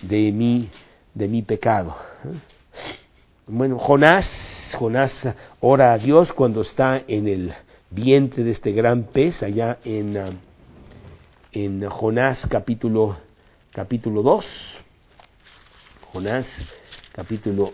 de 0.00 0.30
mi, 0.30 0.71
de 1.12 1.26
mi 1.26 1.42
pecado. 1.42 1.97
Bueno, 3.49 3.76
Jonás, 3.76 4.72
Jonás 4.78 5.26
ora 5.58 5.92
a 5.92 5.99
Dios 5.99 6.32
cuando 6.32 6.61
está 6.61 7.02
en 7.08 7.26
el 7.26 7.52
vientre 7.90 8.44
de 8.44 8.52
este 8.52 8.70
gran 8.70 9.02
pez, 9.02 9.42
allá 9.42 9.78
en, 9.84 10.16
ah, 10.16 10.30
en 11.50 11.84
Jonás 11.90 12.46
capítulo, 12.46 13.16
capítulo 13.72 14.22
2. 14.22 14.76
Jonás 16.12 16.68
capítulo, 17.11 17.72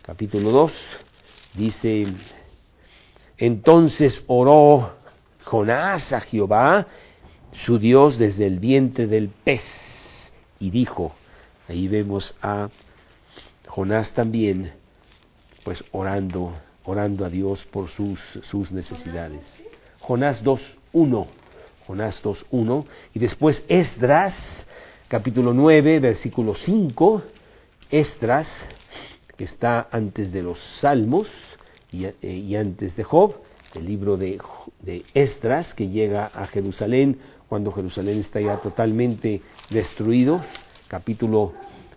capítulo 0.00 0.50
2 0.50 0.72
dice, 1.52 2.06
entonces 3.36 4.24
oró 4.28 4.94
Jonás 5.44 6.10
a 6.14 6.20
Jehová, 6.22 6.86
su 7.52 7.78
Dios, 7.78 8.16
desde 8.16 8.46
el 8.46 8.60
vientre 8.60 9.06
del 9.06 9.28
pez, 9.28 10.32
y 10.58 10.70
dijo, 10.70 11.12
ahí 11.68 11.86
vemos 11.86 12.34
a 12.40 12.70
Jonás 13.74 14.12
también, 14.12 14.70
pues 15.64 15.82
orando, 15.92 16.52
orando 16.84 17.24
a 17.24 17.30
Dios 17.30 17.64
por 17.64 17.88
sus, 17.88 18.20
sus 18.42 18.70
necesidades. 18.70 19.64
Jonás 19.98 20.44
2.1, 20.44 21.26
Jonás 21.86 22.22
2.1, 22.22 22.84
y 23.14 23.18
después 23.18 23.64
Esdras, 23.68 24.66
capítulo 25.08 25.54
9, 25.54 26.00
versículo 26.00 26.54
5, 26.54 27.22
Esdras, 27.90 28.62
que 29.38 29.44
está 29.44 29.88
antes 29.90 30.30
de 30.30 30.42
los 30.42 30.58
Salmos 30.58 31.30
y, 31.90 32.04
eh, 32.04 32.14
y 32.20 32.54
antes 32.56 32.94
de 32.94 33.04
Job, 33.04 33.36
el 33.72 33.86
libro 33.86 34.18
de, 34.18 34.38
de 34.80 35.02
Esdras, 35.14 35.72
que 35.72 35.88
llega 35.88 36.26
a 36.26 36.46
Jerusalén 36.46 37.20
cuando 37.48 37.72
Jerusalén 37.72 38.20
está 38.20 38.38
ya 38.38 38.58
totalmente 38.58 39.40
destruido, 39.70 40.42
capítulo, 40.88 41.54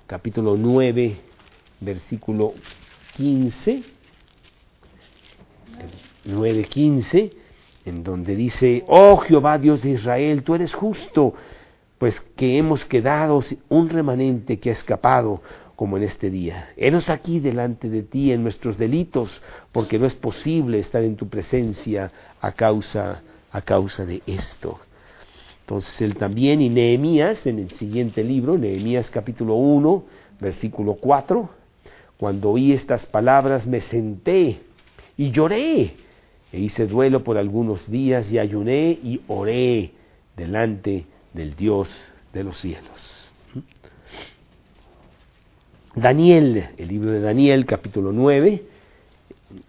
capítulo 0.07 0.55
9, 0.55 1.24
versículo 1.85 2.53
15, 3.15 3.83
9.15, 6.25 7.31
en 7.85 8.03
donde 8.03 8.35
dice, 8.35 8.83
oh 8.87 9.17
Jehová 9.17 9.57
Dios 9.57 9.83
de 9.83 9.91
Israel, 9.91 10.43
tú 10.43 10.55
eres 10.55 10.73
justo, 10.73 11.33
pues 11.97 12.19
que 12.35 12.57
hemos 12.57 12.85
quedado 12.85 13.39
un 13.69 13.89
remanente 13.89 14.59
que 14.59 14.69
ha 14.69 14.73
escapado 14.73 15.41
como 15.75 15.97
en 15.97 16.03
este 16.03 16.29
día. 16.29 16.69
Henos 16.77 17.09
aquí 17.09 17.39
delante 17.39 17.89
de 17.89 18.03
ti 18.03 18.31
en 18.31 18.43
nuestros 18.43 18.77
delitos, 18.77 19.41
porque 19.71 19.99
no 19.99 20.05
es 20.05 20.15
posible 20.15 20.79
estar 20.79 21.03
en 21.03 21.15
tu 21.15 21.27
presencia 21.27 22.11
a 22.41 22.51
causa, 22.53 23.21
a 23.51 23.61
causa 23.61 24.05
de 24.05 24.21
esto. 24.25 24.79
Entonces 25.61 25.99
él 26.01 26.15
también, 26.15 26.61
y 26.61 26.69
Nehemías, 26.69 27.45
en 27.47 27.59
el 27.59 27.71
siguiente 27.71 28.23
libro, 28.23 28.57
Nehemías 28.57 29.09
capítulo 29.09 29.55
1, 29.55 30.03
versículo 30.39 30.95
4, 30.95 31.49
cuando 32.17 32.51
oí 32.51 32.71
estas 32.71 33.05
palabras 33.05 33.67
me 33.67 33.81
senté 33.81 34.59
y 35.17 35.31
lloré, 35.31 35.93
e 36.51 36.59
hice 36.59 36.87
duelo 36.87 37.23
por 37.23 37.37
algunos 37.37 37.89
días 37.89 38.31
y 38.31 38.39
ayuné 38.39 38.97
y 39.03 39.21
oré 39.27 39.91
delante 40.37 41.05
del 41.33 41.55
Dios 41.55 41.89
de 42.33 42.43
los 42.43 42.57
cielos. 42.57 43.29
Daniel, 45.95 46.69
el 46.77 46.87
libro 46.87 47.11
de 47.11 47.21
Daniel, 47.21 47.65
capítulo 47.65 48.11
9, 48.11 48.63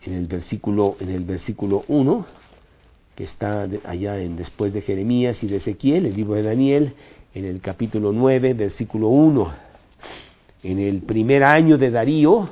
en 0.04 0.12
el 0.12 0.26
versículo, 0.26 0.96
en 1.00 1.10
el 1.10 1.24
versículo 1.24 1.84
1, 1.88 2.26
que 3.14 3.24
está 3.24 3.68
allá 3.84 4.20
en, 4.20 4.36
después 4.36 4.72
de 4.72 4.82
Jeremías 4.82 5.42
y 5.42 5.46
de 5.46 5.56
Ezequiel, 5.56 6.06
el 6.06 6.16
libro 6.16 6.34
de 6.34 6.42
Daniel, 6.42 6.94
en 7.34 7.44
el 7.44 7.60
capítulo 7.60 8.12
9, 8.12 8.54
versículo 8.54 9.08
1 9.08 9.65
en 10.66 10.80
el 10.80 11.02
primer 11.02 11.44
año 11.44 11.78
de 11.78 11.92
Darío, 11.92 12.50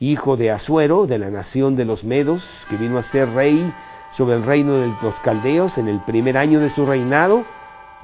hijo 0.00 0.38
de 0.38 0.50
Asuero, 0.50 1.06
de 1.06 1.18
la 1.18 1.30
nación 1.30 1.76
de 1.76 1.84
los 1.84 2.02
Medos, 2.02 2.42
que 2.70 2.78
vino 2.78 2.96
a 2.96 3.02
ser 3.02 3.28
rey 3.30 3.72
sobre 4.12 4.36
el 4.36 4.42
reino 4.42 4.78
de 4.78 4.90
los 5.02 5.20
caldeos, 5.20 5.76
en 5.76 5.88
el 5.88 6.00
primer 6.04 6.38
año 6.38 6.60
de 6.60 6.70
su 6.70 6.86
reinado, 6.86 7.44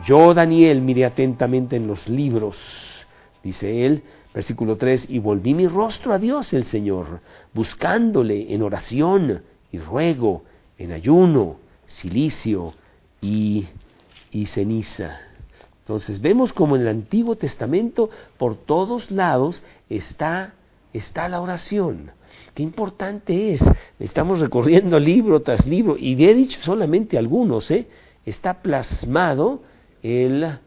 yo, 0.04 0.34
Daniel, 0.34 0.82
miré 0.82 1.06
atentamente 1.06 1.76
en 1.76 1.86
los 1.86 2.08
libros, 2.08 3.06
dice 3.42 3.86
él, 3.86 4.02
versículo 4.34 4.76
3, 4.76 5.06
y 5.08 5.18
volví 5.18 5.54
mi 5.54 5.66
rostro 5.66 6.12
a 6.12 6.18
Dios 6.18 6.52
el 6.52 6.66
Señor, 6.66 7.20
buscándole 7.54 8.52
en 8.52 8.60
oración 8.60 9.42
y 9.72 9.78
ruego, 9.78 10.44
en 10.76 10.92
ayuno, 10.92 11.56
silicio 11.86 12.74
y, 13.22 13.66
y 14.30 14.44
ceniza. 14.44 15.29
Entonces 15.90 16.20
vemos 16.20 16.52
como 16.52 16.76
en 16.76 16.82
el 16.82 16.88
Antiguo 16.88 17.34
Testamento 17.34 18.10
por 18.38 18.54
todos 18.54 19.10
lados 19.10 19.64
está, 19.88 20.54
está 20.92 21.28
la 21.28 21.40
oración. 21.40 22.12
Qué 22.54 22.62
importante 22.62 23.54
es. 23.54 23.60
Estamos 23.98 24.38
recorriendo 24.38 25.00
libro 25.00 25.42
tras 25.42 25.66
libro 25.66 25.96
y 25.98 26.12
he 26.24 26.32
dicho 26.32 26.60
solamente 26.62 27.18
algunos. 27.18 27.72
¿eh? 27.72 27.88
Está 28.24 28.62
plasmado 28.62 29.62
la 30.00 30.60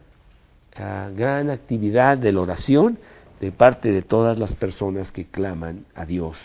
gran 0.76 1.48
actividad 1.48 2.18
de 2.18 2.30
la 2.30 2.42
oración 2.42 2.98
de 3.40 3.50
parte 3.50 3.92
de 3.92 4.02
todas 4.02 4.38
las 4.38 4.54
personas 4.54 5.10
que 5.10 5.24
claman 5.24 5.86
a 5.94 6.04
Dios. 6.04 6.36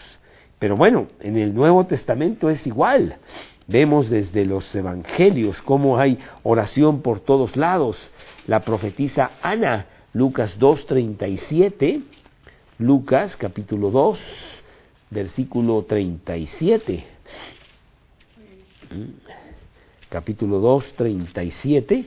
Pero 0.57 0.77
bueno, 0.77 1.07
en 1.19 1.35
el 1.35 1.53
Nuevo 1.53 1.85
Testamento 1.85 2.49
es 2.49 2.65
igual. 2.65 3.17
Vemos 3.69 4.09
desde 4.09 4.45
los 4.45 4.73
evangelios 4.73 5.61
cómo 5.61 5.99
hay 5.99 6.17
oración 6.41 7.03
por 7.03 7.19
todos 7.19 7.55
lados. 7.55 8.09
La 8.47 8.61
profetisa 8.61 9.33
Ana, 9.43 9.85
Lucas 10.11 10.57
2.37, 10.59 12.01
Lucas 12.79 13.37
capítulo 13.37 13.91
2, 13.91 14.19
versículo 15.11 15.83
37. 15.83 17.05
Capítulo 20.09 20.57
2, 20.57 20.93
37, 20.93 22.05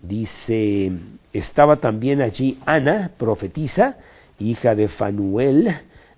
dice, 0.00 0.92
estaba 1.34 1.76
también 1.76 2.22
allí 2.22 2.58
Ana, 2.64 3.10
profetisa, 3.18 3.98
hija 4.38 4.74
de 4.74 4.88
Fanuel, 4.88 5.68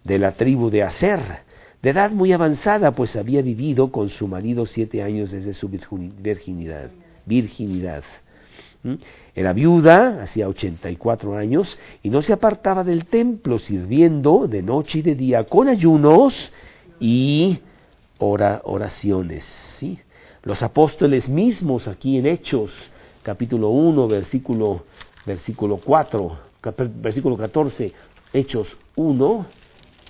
de 0.04 0.18
la 0.20 0.30
tribu 0.30 0.70
de 0.70 0.84
Aser 0.84 1.49
de 1.82 1.90
edad 1.90 2.10
muy 2.10 2.32
avanzada, 2.32 2.92
pues 2.92 3.16
había 3.16 3.42
vivido 3.42 3.90
con 3.90 4.10
su 4.10 4.28
marido 4.28 4.66
siete 4.66 5.02
años 5.02 5.30
desde 5.30 5.54
su 5.54 5.68
virginidad. 5.68 6.90
virginidad. 7.24 8.04
Era 9.34 9.52
viuda, 9.52 10.22
hacía 10.22 10.48
84 10.48 11.36
años, 11.36 11.78
y 12.02 12.10
no 12.10 12.22
se 12.22 12.32
apartaba 12.32 12.82
del 12.82 13.04
templo, 13.06 13.58
sirviendo 13.58 14.46
de 14.48 14.62
noche 14.62 14.98
y 14.98 15.02
de 15.02 15.14
día 15.14 15.44
con 15.44 15.68
ayunos 15.68 16.52
y 16.98 17.60
oraciones. 18.18 19.44
¿sí? 19.78 19.98
Los 20.42 20.62
apóstoles 20.62 21.28
mismos, 21.28 21.88
aquí 21.88 22.16
en 22.18 22.26
Hechos, 22.26 22.90
capítulo 23.22 23.68
1, 23.70 24.08
versículo, 24.08 24.84
versículo 25.26 25.76
4, 25.78 26.38
versículo 26.96 27.36
14, 27.36 27.92
Hechos 28.32 28.76
1, 28.96 29.46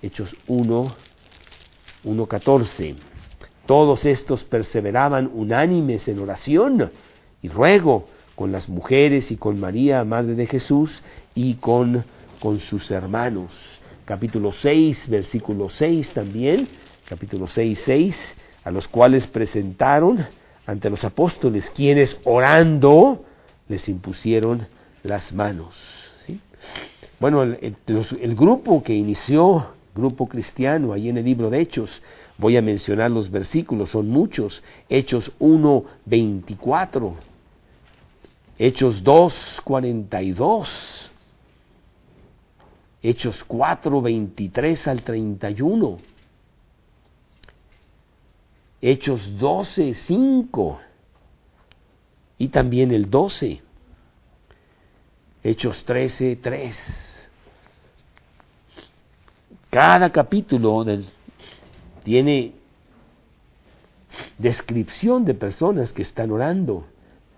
Hechos 0.03 0.37
1, 0.47 0.95
1.14. 2.05 2.97
Todos 3.67 4.05
estos 4.05 4.45
perseveraban 4.45 5.31
unánimes 5.33 6.09
en 6.09 6.19
oración 6.19 6.91
y 7.43 7.49
ruego 7.49 8.07
con 8.35 8.53
las 8.53 8.69
mujeres 8.69 9.31
y 9.31 9.37
con 9.37 9.61
María, 9.61 10.05
Madre 10.05 10.35
de 10.35 10.47
Jesús, 10.47 11.03
y 11.35 11.55
con, 11.55 12.05
con 12.41 12.59
sus 12.59 12.91
hermanos. 12.91 13.53
Capítulo 14.05 14.51
6, 14.51 15.09
versículo 15.09 15.69
6 15.69 16.11
también, 16.11 16.69
capítulo 17.07 17.47
6, 17.47 17.83
6, 17.85 18.35
a 18.65 18.71
los 18.71 18.89
cuales 18.89 19.27
presentaron 19.27 20.27
ante 20.67 20.91
los 20.91 21.05
apóstoles, 21.05 21.71
quienes 21.71 22.19
orando 22.25 23.25
les 23.69 23.89
impusieron 23.89 24.67
las 25.03 25.33
manos. 25.33 25.77
Bueno, 27.19 27.43
el, 27.43 27.77
el 27.87 28.35
grupo 28.35 28.83
que 28.83 28.95
inició 28.95 29.69
grupo 29.95 30.27
cristiano, 30.27 30.93
ahí 30.93 31.09
en 31.09 31.19
el 31.19 31.25
libro 31.25 31.51
de 31.51 31.61
Hechos. 31.61 32.03
Voy 32.39 32.57
a 32.57 32.63
mencionar 32.63 33.11
los 33.11 33.31
versículos, 33.31 33.91
son 33.91 34.09
muchos. 34.09 34.63
Hechos 34.89 35.33
1, 35.39 35.85
24. 36.07 37.17
Hechos 38.59 39.03
2, 39.03 39.61
42. 39.65 41.11
Hechos 43.03 43.45
4, 43.45 44.03
23 44.03 44.89
al 44.89 45.03
31. 45.03 45.99
Hechos 48.83 49.39
12, 49.39 49.95
5. 49.95 50.81
Y 52.39 52.49
también 52.49 52.91
el 52.93 53.11
12. 53.11 53.61
Hechos 55.43 55.85
13, 55.85 56.37
3. 56.37 57.10
Cada 59.71 60.11
capítulo 60.11 60.85
tiene 62.03 62.53
descripción 64.37 65.25
de 65.25 65.35
personas 65.35 65.93
que 65.93 66.03
están 66.03 66.33
orando. 66.33 66.87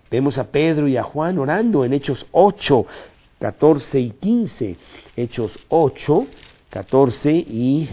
Vemos 0.09 0.39
a 0.39 0.47
Pedro 0.47 0.87
y 0.87 0.97
a 0.97 1.03
Juan 1.03 1.37
orando 1.37 1.85
en 1.85 1.93
Hechos 1.93 2.25
8, 2.31 2.87
14 3.39 3.99
y 3.99 4.09
15. 4.09 4.77
Hechos 5.15 5.59
8, 5.69 6.25
14 6.71 7.31
y 7.31 7.87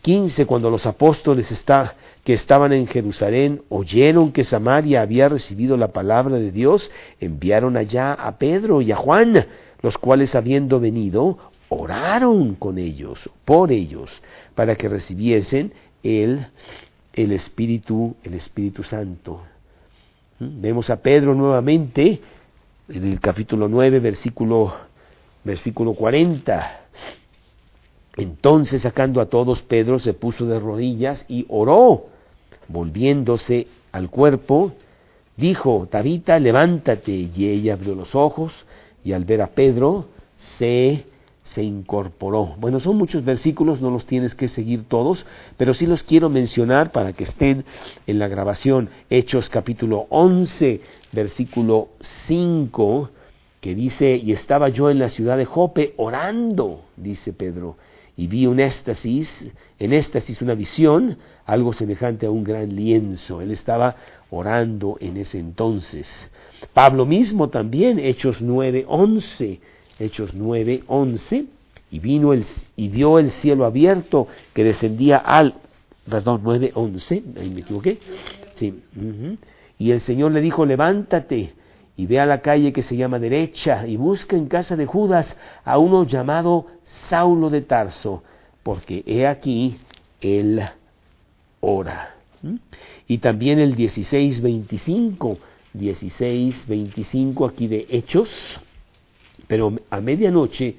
15, 0.00 0.46
cuando 0.46 0.70
los 0.70 0.86
apóstoles 0.86 1.52
está, 1.52 1.96
que 2.24 2.32
estaban 2.32 2.72
en 2.72 2.86
Jerusalén 2.86 3.62
oyeron 3.68 4.32
que 4.32 4.44
Samaria 4.44 5.02
había 5.02 5.28
recibido 5.28 5.76
la 5.76 5.88
palabra 5.88 6.36
de 6.36 6.50
Dios, 6.50 6.90
enviaron 7.20 7.76
allá 7.76 8.14
a 8.14 8.38
Pedro 8.38 8.80
y 8.80 8.90
a 8.90 8.96
Juan, 8.96 9.46
los 9.82 9.98
cuales 9.98 10.34
habiendo 10.34 10.80
venido, 10.80 11.38
oraron 11.68 12.54
con 12.54 12.78
ellos, 12.78 13.28
por 13.44 13.72
ellos, 13.72 14.22
para 14.54 14.76
que 14.76 14.88
recibiesen 14.88 15.72
el, 16.02 16.46
el 17.12 17.32
Espíritu, 17.32 18.16
el 18.22 18.34
Espíritu 18.34 18.82
Santo. 18.82 19.42
¿Mm? 20.38 20.60
Vemos 20.60 20.90
a 20.90 21.00
Pedro 21.00 21.34
nuevamente 21.34 22.20
en 22.88 23.04
el 23.12 23.20
capítulo 23.20 23.68
9, 23.68 24.00
versículo, 24.00 24.74
versículo 25.44 25.94
40. 25.94 26.80
Entonces, 28.16 28.82
sacando 28.82 29.20
a 29.20 29.26
todos, 29.26 29.62
Pedro 29.62 29.98
se 29.98 30.14
puso 30.14 30.46
de 30.46 30.58
rodillas 30.58 31.24
y 31.28 31.44
oró, 31.48 32.06
volviéndose 32.68 33.66
al 33.92 34.08
cuerpo, 34.08 34.72
dijo, 35.36 35.86
Tabita, 35.90 36.38
levántate. 36.38 37.12
Y 37.12 37.48
ella 37.48 37.74
abrió 37.74 37.94
los 37.94 38.14
ojos 38.14 38.64
y 39.04 39.12
al 39.12 39.24
ver 39.24 39.42
a 39.42 39.48
Pedro 39.48 40.06
se 40.36 41.06
se 41.46 41.62
incorporó. 41.62 42.56
Bueno, 42.58 42.80
son 42.80 42.96
muchos 42.96 43.24
versículos, 43.24 43.80
no 43.80 43.90
los 43.90 44.04
tienes 44.04 44.34
que 44.34 44.48
seguir 44.48 44.84
todos, 44.84 45.26
pero 45.56 45.74
sí 45.74 45.86
los 45.86 46.02
quiero 46.02 46.28
mencionar 46.28 46.90
para 46.90 47.12
que 47.12 47.24
estén 47.24 47.64
en 48.06 48.18
la 48.18 48.26
grabación. 48.26 48.90
Hechos 49.10 49.48
capítulo 49.48 50.06
11, 50.10 50.80
versículo 51.12 51.90
5, 52.00 53.10
que 53.60 53.74
dice, 53.76 54.16
y 54.16 54.32
estaba 54.32 54.68
yo 54.68 54.90
en 54.90 54.98
la 54.98 55.08
ciudad 55.08 55.38
de 55.38 55.44
Jope 55.44 55.94
orando, 55.98 56.82
dice 56.96 57.32
Pedro, 57.32 57.76
y 58.16 58.26
vi 58.26 58.46
un 58.46 58.58
éxtasis, 58.58 59.46
en 59.78 59.92
éxtasis 59.92 60.42
una 60.42 60.54
visión, 60.54 61.16
algo 61.44 61.72
semejante 61.72 62.26
a 62.26 62.30
un 62.30 62.42
gran 62.42 62.74
lienzo. 62.74 63.40
Él 63.40 63.52
estaba 63.52 63.94
orando 64.30 64.96
en 65.00 65.16
ese 65.18 65.38
entonces. 65.38 66.28
Pablo 66.74 67.06
mismo 67.06 67.50
también, 67.50 68.00
Hechos 68.00 68.42
9, 68.42 68.84
11, 68.88 69.60
Hechos 69.98 70.34
9, 70.34 70.84
11, 70.86 71.46
y 71.90 71.98
vino 71.98 72.32
el, 72.32 72.44
y 72.76 72.88
vio 72.88 73.18
el 73.18 73.30
cielo 73.30 73.64
abierto 73.64 74.26
que 74.52 74.64
descendía 74.64 75.18
al, 75.18 75.54
perdón, 76.08 76.40
9, 76.42 76.72
11, 76.74 77.22
ahí 77.40 77.50
me 77.50 77.60
equivoqué, 77.60 77.98
sí, 78.54 78.82
y 79.78 79.90
el 79.90 80.00
Señor 80.00 80.32
le 80.32 80.40
dijo, 80.40 80.64
levántate 80.64 81.54
y 81.96 82.06
ve 82.06 82.20
a 82.20 82.26
la 82.26 82.40
calle 82.40 82.72
que 82.72 82.82
se 82.82 82.96
llama 82.96 83.18
derecha 83.18 83.86
y 83.86 83.96
busca 83.96 84.36
en 84.36 84.46
casa 84.46 84.76
de 84.76 84.86
Judas 84.86 85.36
a 85.64 85.78
uno 85.78 86.04
llamado 86.04 86.66
Saulo 87.08 87.48
de 87.50 87.62
Tarso, 87.62 88.22
porque 88.62 89.02
he 89.06 89.26
aquí 89.26 89.78
él 90.20 90.62
ora. 91.60 92.14
Y 93.08 93.18
también 93.18 93.58
el 93.58 93.74
16, 93.74 94.40
25, 94.40 95.38
16, 95.72 96.66
25 96.66 97.46
aquí 97.46 97.66
de 97.66 97.86
Hechos, 97.88 98.60
pero 99.46 99.74
a 99.90 100.00
medianoche, 100.00 100.76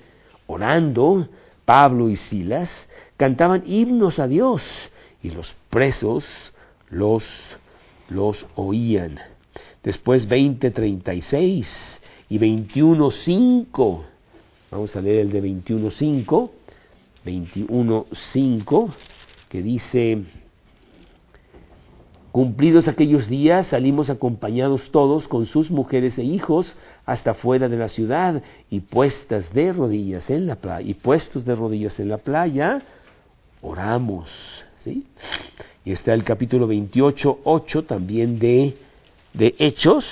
orando, 0.48 1.28
Pablo 1.66 2.10
y 2.10 2.16
Silas 2.16 2.88
cantaban 3.18 3.64
himnos 3.66 4.20
a 4.20 4.28
Dios 4.28 4.92
y 5.22 5.32
los 5.32 5.56
presos 5.70 6.54
los, 6.90 7.26
los 8.10 8.46
oían. 8.56 9.20
Después 9.84 10.28
20.36 10.28 11.68
y 12.30 12.40
21.5. 12.40 14.02
Vamos 14.72 14.96
a 14.96 15.02
leer 15.02 15.20
el 15.20 15.32
de 15.32 15.44
21.5. 15.44 16.50
21.5 17.26 18.94
que 19.50 19.62
dice 19.62 20.24
Cumplidos 22.38 22.88
aquellos 22.88 23.28
días, 23.28 23.66
salimos 23.66 24.12
acompañados 24.12 24.92
todos 24.92 25.28
con 25.28 25.48
sus 25.48 25.72
mujeres 25.72 26.20
e 26.20 26.24
hijos 26.24 26.78
hasta 27.04 27.34
fuera 27.34 27.68
de 27.68 27.78
la 27.78 27.88
ciudad 27.88 28.44
y 28.70 28.82
puestas 28.82 29.52
de 29.56 29.74
rodillas 29.74 30.30
en 30.30 30.46
la 30.46 30.58
playa, 30.58 30.88
y 30.88 30.94
puestos 30.94 31.46
de 31.46 31.56
rodillas 31.56 32.00
en 32.00 32.10
la 32.10 32.20
playa, 32.20 32.84
oramos. 33.64 34.30
¿sí? 34.84 35.08
Y 35.84 35.92
está 35.92 36.14
el 36.14 36.24
capítulo 36.24 36.68
28, 36.68 37.40
8 37.44 37.86
también 37.86 38.38
de, 38.38 38.78
de 39.34 39.56
Hechos 39.58 40.06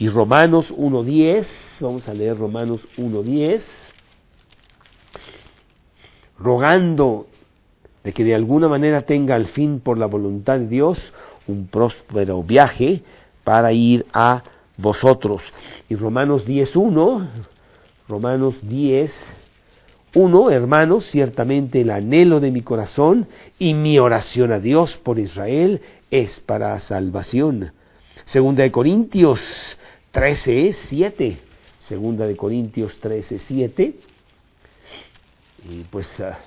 y 0.00 0.08
Romanos 0.08 0.74
1.10, 0.76 1.46
vamos 1.78 2.08
a 2.08 2.12
leer 2.12 2.38
Romanos 2.38 2.88
1.10, 2.98 3.62
rogando 6.40 7.28
de 8.04 8.12
que 8.12 8.24
de 8.24 8.34
alguna 8.34 8.68
manera 8.68 9.02
tenga 9.02 9.34
al 9.34 9.46
fin 9.46 9.80
por 9.80 9.98
la 9.98 10.06
voluntad 10.06 10.58
de 10.58 10.68
Dios 10.68 11.12
un 11.46 11.66
próspero 11.66 12.42
viaje 12.42 13.02
para 13.44 13.72
ir 13.72 14.06
a 14.12 14.42
vosotros. 14.76 15.42
Y 15.88 15.96
Romanos 15.96 16.46
10.1, 16.46 17.26
Romanos 18.08 18.62
10.1, 18.64 20.52
hermanos, 20.52 21.04
ciertamente 21.06 21.82
el 21.82 21.90
anhelo 21.90 22.40
de 22.40 22.50
mi 22.50 22.62
corazón 22.62 23.28
y 23.58 23.74
mi 23.74 23.98
oración 23.98 24.52
a 24.52 24.60
Dios 24.60 24.96
por 24.96 25.18
Israel 25.18 25.82
es 26.10 26.40
para 26.40 26.80
salvación. 26.80 27.72
Segunda 28.24 28.62
de 28.62 28.72
Corintios 28.72 29.76
13.7, 30.14 31.36
Segunda 31.78 32.26
de 32.26 32.36
Corintios 32.36 33.00
13.7, 33.00 33.94
y 35.68 35.82
pues... 35.90 36.20
Ah, 36.20 36.38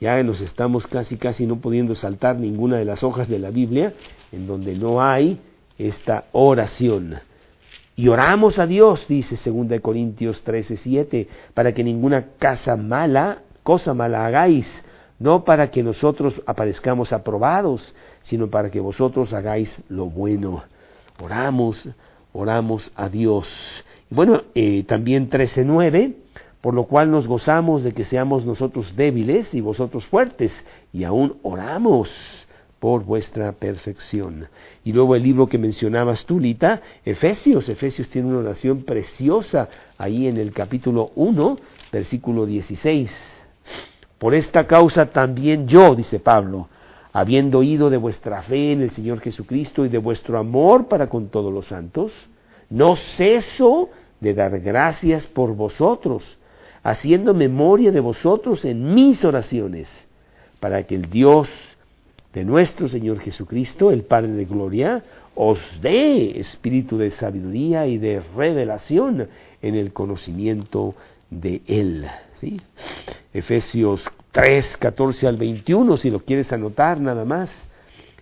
ya 0.00 0.22
nos 0.22 0.40
estamos 0.40 0.86
casi 0.86 1.16
casi 1.16 1.46
no 1.46 1.56
pudiendo 1.56 1.94
saltar 1.94 2.36
ninguna 2.36 2.78
de 2.78 2.84
las 2.84 3.02
hojas 3.02 3.28
de 3.28 3.38
la 3.38 3.50
Biblia 3.50 3.94
en 4.32 4.46
donde 4.46 4.76
no 4.76 5.02
hay 5.02 5.40
esta 5.78 6.24
oración. 6.32 7.18
Y 7.96 8.06
oramos 8.08 8.60
a 8.60 8.66
Dios, 8.66 9.08
dice 9.08 9.36
2 9.50 9.80
Corintios 9.80 10.42
13, 10.42 10.76
7, 10.76 11.28
para 11.52 11.72
que 11.72 11.82
ninguna 11.82 12.26
casa 12.38 12.76
mala, 12.76 13.42
cosa 13.64 13.92
mala 13.92 14.24
hagáis, 14.24 14.84
no 15.18 15.44
para 15.44 15.70
que 15.72 15.82
nosotros 15.82 16.40
aparezcamos 16.46 17.12
aprobados, 17.12 17.94
sino 18.22 18.48
para 18.48 18.70
que 18.70 18.78
vosotros 18.78 19.32
hagáis 19.32 19.80
lo 19.88 20.06
bueno. 20.06 20.62
Oramos, 21.20 21.88
oramos 22.32 22.92
a 22.94 23.08
Dios. 23.08 23.84
bueno, 24.10 24.42
eh, 24.54 24.84
también 24.84 25.28
13, 25.28 25.64
9, 25.64 26.12
por 26.60 26.74
lo 26.74 26.84
cual 26.84 27.10
nos 27.10 27.28
gozamos 27.28 27.82
de 27.82 27.92
que 27.92 28.04
seamos 28.04 28.44
nosotros 28.44 28.96
débiles 28.96 29.54
y 29.54 29.60
vosotros 29.60 30.06
fuertes, 30.06 30.64
y 30.92 31.04
aún 31.04 31.36
oramos 31.42 32.46
por 32.80 33.04
vuestra 33.04 33.52
perfección. 33.52 34.48
Y 34.84 34.92
luego 34.92 35.14
el 35.14 35.22
libro 35.22 35.46
que 35.46 35.58
mencionabas 35.58 36.24
tú, 36.24 36.38
Lita, 36.38 36.80
Efesios. 37.04 37.68
Efesios 37.68 38.08
tiene 38.08 38.28
una 38.28 38.38
oración 38.38 38.82
preciosa 38.82 39.68
ahí 39.96 40.26
en 40.26 40.36
el 40.36 40.52
capítulo 40.52 41.10
1, 41.16 41.58
versículo 41.92 42.46
16. 42.46 43.10
Por 44.18 44.34
esta 44.34 44.66
causa 44.66 45.06
también 45.06 45.68
yo, 45.68 45.94
dice 45.94 46.18
Pablo, 46.18 46.68
habiendo 47.12 47.58
oído 47.58 47.88
de 47.90 47.96
vuestra 47.96 48.42
fe 48.42 48.72
en 48.72 48.82
el 48.82 48.90
Señor 48.90 49.20
Jesucristo 49.20 49.84
y 49.84 49.88
de 49.88 49.98
vuestro 49.98 50.38
amor 50.38 50.88
para 50.88 51.08
con 51.08 51.28
todos 51.28 51.52
los 51.52 51.66
santos, 51.66 52.28
no 52.68 52.96
ceso 52.96 53.90
de 54.20 54.34
dar 54.34 54.58
gracias 54.60 55.26
por 55.26 55.54
vosotros 55.54 56.38
haciendo 56.90 57.34
memoria 57.34 57.92
de 57.92 58.00
vosotros 58.00 58.64
en 58.64 58.94
mis 58.94 59.24
oraciones, 59.24 59.88
para 60.60 60.82
que 60.84 60.94
el 60.94 61.10
Dios 61.10 61.48
de 62.32 62.44
nuestro 62.44 62.88
Señor 62.88 63.20
Jesucristo, 63.20 63.90
el 63.90 64.02
Padre 64.02 64.32
de 64.32 64.44
Gloria, 64.44 65.02
os 65.34 65.78
dé 65.80 66.38
espíritu 66.38 66.98
de 66.98 67.10
sabiduría 67.10 67.86
y 67.86 67.98
de 67.98 68.20
revelación 68.36 69.28
en 69.62 69.74
el 69.74 69.92
conocimiento 69.92 70.94
de 71.30 71.62
Él. 71.66 72.06
Efesios 73.32 74.08
3, 74.32 74.76
14 74.76 75.26
al 75.26 75.36
21, 75.36 75.96
si 75.96 76.10
lo 76.10 76.20
quieres 76.20 76.52
anotar 76.52 77.00
nada 77.00 77.24
más. 77.24 77.68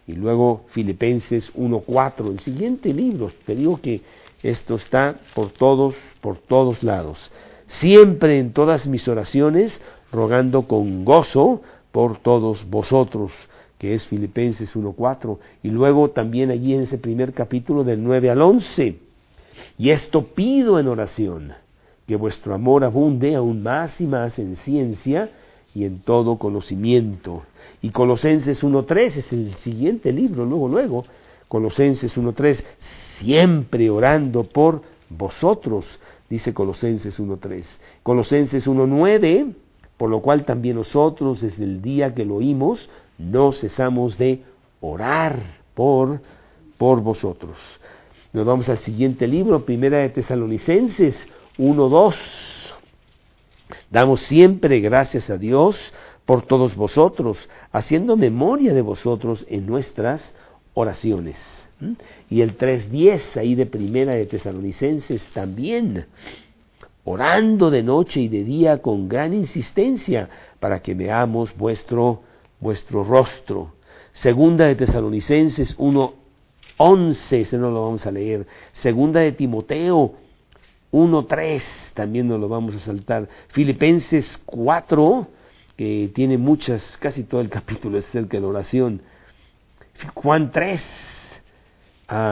Y 0.07 0.13
luego 0.13 0.65
Filipenses 0.69 1.51
1, 1.55 1.81
4, 1.81 2.31
el 2.31 2.39
siguiente 2.41 2.93
libro. 2.93 3.33
Te 3.45 3.55
digo 3.55 3.81
que 3.81 4.03
esto 4.43 4.77
está 4.77 5.17
por 5.35 5.51
todos, 5.51 5.95
por 6.21 6.39
todos 6.39 6.83
lados. 6.83 7.31
Siempre 7.67 8.39
en 8.39 8.53
todas 8.53 8.87
mis 8.87 9.09
oraciones, 9.09 9.81
rogando 10.13 10.63
con 10.63 11.05
gozo 11.05 11.63
por 11.93 12.19
todos 12.19 12.69
vosotros, 12.69 13.33
que 13.79 13.95
es 13.95 14.07
Filipenses 14.07 14.75
1.4, 14.77 15.39
y 15.63 15.71
luego 15.71 16.11
también 16.11 16.51
allí 16.51 16.75
en 16.75 16.83
ese 16.83 16.99
primer 16.99 17.33
capítulo 17.33 17.85
del 17.85 18.03
9 18.03 18.31
al 18.31 18.43
11. 18.43 18.99
Y 19.79 19.91
esto 19.91 20.27
pido 20.27 20.79
en 20.79 20.89
oración, 20.89 21.53
que 22.07 22.17
vuestro 22.17 22.55
amor 22.55 22.85
abunde 22.85 23.35
aún 23.35 23.63
más 23.63 24.01
y 24.01 24.07
más 24.07 24.39
en 24.39 24.57
ciencia 24.57 25.31
y 25.75 25.85
en 25.85 26.01
todo 26.01 26.39
conocimiento. 26.39 27.43
Y 27.83 27.91
Colosenses 27.91 28.63
1.3 28.63 29.17
es 29.17 29.33
el 29.33 29.55
siguiente 29.55 30.13
libro, 30.13 30.47
luego, 30.47 30.69
luego, 30.69 31.05
Colosenses 31.49 32.17
1.3, 32.17 32.63
siempre 33.19 33.91
orando 33.91 34.45
por 34.45 34.83
vosotros, 35.09 35.99
dice 36.29 36.55
Colosenses 36.55 37.21
1.3. 37.21 37.79
Colosenses 38.03 38.67
1.9, 38.67 39.55
por 39.97 40.11
lo 40.11 40.21
cual 40.21 40.45
también 40.45 40.77
nosotros 40.77 41.41
desde 41.41 41.65
el 41.65 41.83
día 41.83 42.15
que 42.15 42.25
lo 42.25 42.37
oímos, 42.37 42.89
no 43.19 43.53
cesamos 43.53 44.19
de 44.19 44.43
orar 44.81 45.41
por, 45.75 46.21
por 46.79 47.01
vosotros. 47.01 47.57
Nos 48.33 48.45
vamos 48.45 48.69
al 48.69 48.79
siguiente 48.79 49.27
libro, 49.27 49.65
Primera 49.65 49.99
de 49.99 50.11
Tesalonicenses 50.11 51.27
1.2. 51.59 52.73
Damos 53.91 54.21
siempre 54.21 54.81
gracias 54.81 55.31
a 55.31 55.39
Dios 55.39 55.93
por 56.25 56.43
todos 56.43 56.75
vosotros, 56.75 57.49
haciendo 57.73 58.17
memoria 58.17 58.75
de 58.75 58.83
vosotros 58.83 59.47
en 59.49 59.65
nuestras 59.65 60.35
oraciones. 60.75 61.66
Y 62.31 62.41
el 62.41 62.57
3.10 62.57 63.37
ahí 63.37 63.55
de 63.55 63.67
Primera 63.67 64.15
de 64.15 64.27
Tesalonicenses 64.27 65.31
también, 65.35 66.07
orando 67.05 67.71
de 67.71 67.83
noche 67.83 68.21
y 68.21 68.29
de 68.29 68.45
día 68.45 68.81
con 68.81 69.09
gran 69.09 69.35
insistencia 69.35 70.29
para 70.59 70.81
que 70.81 70.95
veamos 70.95 71.55
vuestro, 71.57 72.23
vuestro 72.61 73.05
rostro. 73.05 73.75
Segunda 74.13 74.67
de 74.67 74.77
Tesalonicenses 74.77 75.77
1.11, 75.77 77.33
ese 77.33 77.59
no 77.59 77.71
lo 77.71 77.85
vamos 77.85 78.07
a 78.07 78.11
leer. 78.11 78.47
Segunda 78.73 79.21
de 79.21 79.33
Timoteo 79.33 80.15
1.3, 80.93 81.63
también 81.93 82.27
no 82.27 82.39
lo 82.39 82.49
vamos 82.49 82.75
a 82.75 82.79
saltar. 82.79 83.29
Filipenses 83.49 84.41
4, 84.47 85.29
que 85.77 86.11
tiene 86.15 86.39
muchas, 86.39 86.97
casi 86.97 87.25
todo 87.25 87.43
el 87.43 87.49
capítulo 87.51 87.99
es 87.99 88.15
el 88.15 88.29
que 88.29 88.41
la 88.41 88.47
oración 88.47 89.03
Juan 90.15 90.51
3, 90.53 90.85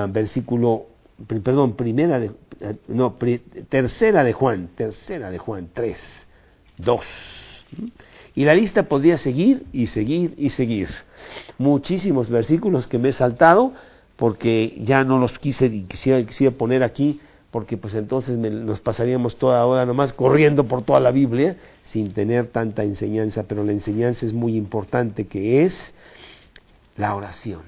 versículo, 0.08 0.87
perdón, 1.26 1.74
primera 1.74 2.20
de, 2.20 2.30
no, 2.88 3.16
tercera 3.68 4.24
de 4.24 4.32
Juan, 4.32 4.68
tercera 4.74 5.30
de 5.30 5.38
Juan 5.38 5.68
3, 5.72 5.98
2. 6.78 7.06
Y 8.37 8.44
la 8.44 8.54
lista 8.54 8.84
podría 8.84 9.16
seguir 9.16 9.64
y 9.72 9.87
seguir 9.87 10.34
y 10.37 10.50
seguir. 10.50 10.88
Muchísimos 11.58 12.30
versículos 12.30 12.87
que 12.87 12.98
me 12.98 13.10
he 13.10 13.12
saltado 13.12 13.72
porque 14.16 14.80
ya 14.82 15.04
no 15.04 15.18
los 15.18 15.38
quise 15.38 15.66
y 15.66 15.82
quisiera, 15.82 16.24
quisiera 16.24 16.56
poner 16.56 16.82
aquí 16.82 17.20
porque 17.50 17.76
pues 17.76 17.94
entonces 17.94 18.37
nos 18.37 18.80
pasaríamos 18.80 19.37
toda 19.37 19.64
hora 19.64 19.87
nomás 19.87 20.12
corriendo 20.12 20.64
por 20.64 20.82
toda 20.82 20.98
la 20.98 21.12
Biblia 21.12 21.56
sin 21.84 22.12
tener 22.12 22.48
tanta 22.48 22.82
enseñanza, 22.82 23.44
pero 23.44 23.62
la 23.62 23.70
enseñanza 23.70 24.26
es 24.26 24.32
muy 24.32 24.56
importante 24.56 25.28
que 25.28 25.62
es 25.62 25.94
la 26.96 27.14
oración. 27.14 27.62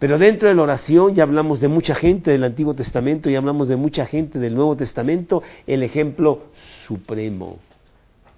Pero 0.00 0.18
dentro 0.18 0.48
de 0.48 0.54
la 0.54 0.62
oración 0.62 1.14
ya 1.14 1.22
hablamos 1.22 1.60
de 1.60 1.68
mucha 1.68 1.94
gente 1.94 2.30
del 2.30 2.42
Antiguo 2.42 2.74
Testamento, 2.74 3.30
y 3.30 3.36
hablamos 3.36 3.68
de 3.68 3.76
mucha 3.76 4.06
gente 4.06 4.38
del 4.38 4.54
Nuevo 4.54 4.74
Testamento, 4.74 5.42
el 5.66 5.82
ejemplo 5.82 6.46
supremo 6.54 7.58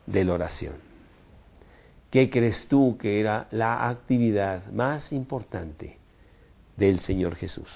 de 0.06 0.24
la 0.24 0.34
oración. 0.34 0.74
¿Qué 2.10 2.28
crees 2.28 2.66
tú 2.66 2.98
que 2.98 3.20
era 3.20 3.46
la 3.52 3.88
actividad 3.88 4.70
más 4.72 5.12
importante 5.12 5.96
del 6.76 6.98
Señor 6.98 7.36
Jesús? 7.36 7.68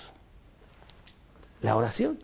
La 1.62 1.76
oración, 1.76 2.18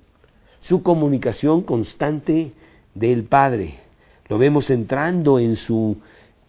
su 0.61 0.83
comunicación 0.83 1.62
constante 1.62 2.53
del 2.94 3.22
Padre. 3.22 3.79
Lo 4.29 4.37
vemos 4.37 4.68
entrando 4.68 5.38
en 5.38 5.57
su 5.57 5.96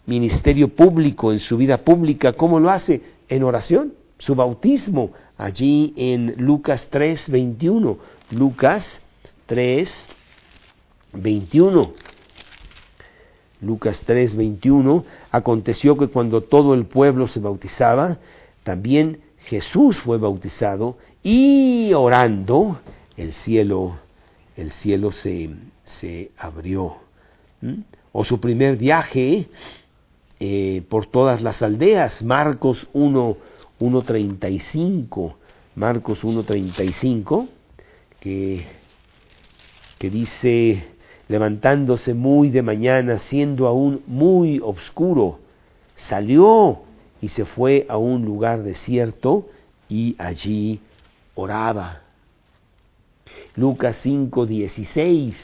ministerio 0.06 0.68
público, 0.68 1.32
en 1.32 1.38
su 1.38 1.56
vida 1.56 1.78
pública. 1.78 2.32
¿Cómo 2.32 2.58
lo 2.58 2.68
hace? 2.68 3.14
en 3.28 3.42
oración, 3.42 3.94
su 4.18 4.34
bautismo, 4.34 5.12
allí 5.36 5.92
en 5.96 6.34
Lucas 6.38 6.88
3, 6.90 7.30
21. 7.30 7.98
Lucas 8.30 9.00
3, 9.46 10.06
21. 11.12 11.92
Lucas 13.60 14.02
3, 14.04 14.36
21. 14.36 15.04
Aconteció 15.30 15.96
que 15.96 16.08
cuando 16.08 16.42
todo 16.42 16.74
el 16.74 16.86
pueblo 16.86 17.28
se 17.28 17.40
bautizaba, 17.40 18.18
también 18.62 19.20
Jesús 19.38 19.98
fue 19.98 20.18
bautizado 20.18 20.96
y 21.22 21.92
orando, 21.94 22.80
el 23.16 23.32
cielo, 23.32 23.98
el 24.56 24.72
cielo 24.72 25.12
se, 25.12 25.50
se 25.84 26.30
abrió. 26.36 26.96
¿Mm? 27.60 27.80
O 28.12 28.24
su 28.24 28.40
primer 28.40 28.76
viaje 28.76 29.48
eh, 30.38 30.82
por 30.88 31.06
todas 31.06 31.42
las 31.42 31.62
aldeas. 31.62 32.22
Marcos 32.22 32.88
1, 32.92 33.36
1.35, 33.80 35.34
Marcos 35.74 36.24
1.35, 36.24 37.48
que, 38.20 38.64
que 39.98 40.10
dice, 40.10 40.84
levantándose 41.28 42.14
muy 42.14 42.50
de 42.50 42.62
mañana, 42.62 43.18
siendo 43.18 43.66
aún 43.66 44.02
muy 44.06 44.60
oscuro, 44.60 45.38
salió 45.96 46.82
y 47.20 47.28
se 47.28 47.44
fue 47.44 47.86
a 47.88 47.96
un 47.96 48.24
lugar 48.24 48.62
desierto 48.62 49.48
y 49.88 50.14
allí 50.18 50.80
oraba. 51.34 52.02
Lucas 53.56 53.98
5, 54.02 54.46
16. 54.46 55.36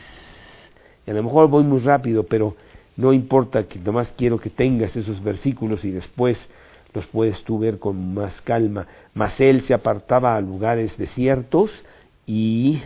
Y 1.06 1.10
a 1.10 1.14
lo 1.14 1.22
mejor 1.22 1.48
voy 1.48 1.64
muy 1.64 1.78
rápido, 1.78 2.24
pero 2.24 2.56
no 2.96 3.12
importa 3.12 3.66
que 3.66 3.78
nomás 3.78 4.12
quiero 4.16 4.38
que 4.38 4.50
tengas 4.50 4.96
esos 4.96 5.22
versículos 5.22 5.84
y 5.84 5.90
después 5.90 6.48
los 6.92 7.06
puedes 7.06 7.42
tú 7.42 7.58
ver 7.58 7.78
con 7.78 8.14
más 8.14 8.40
calma. 8.42 8.86
Mas 9.14 9.40
él 9.40 9.62
se 9.62 9.74
apartaba 9.74 10.36
a 10.36 10.40
lugares 10.40 10.96
desiertos 10.96 11.84
y, 12.26 12.82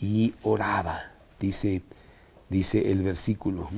y 0.00 0.34
oraba, 0.42 1.10
dice, 1.38 1.82
dice 2.48 2.90
el 2.90 3.02
versículo. 3.02 3.68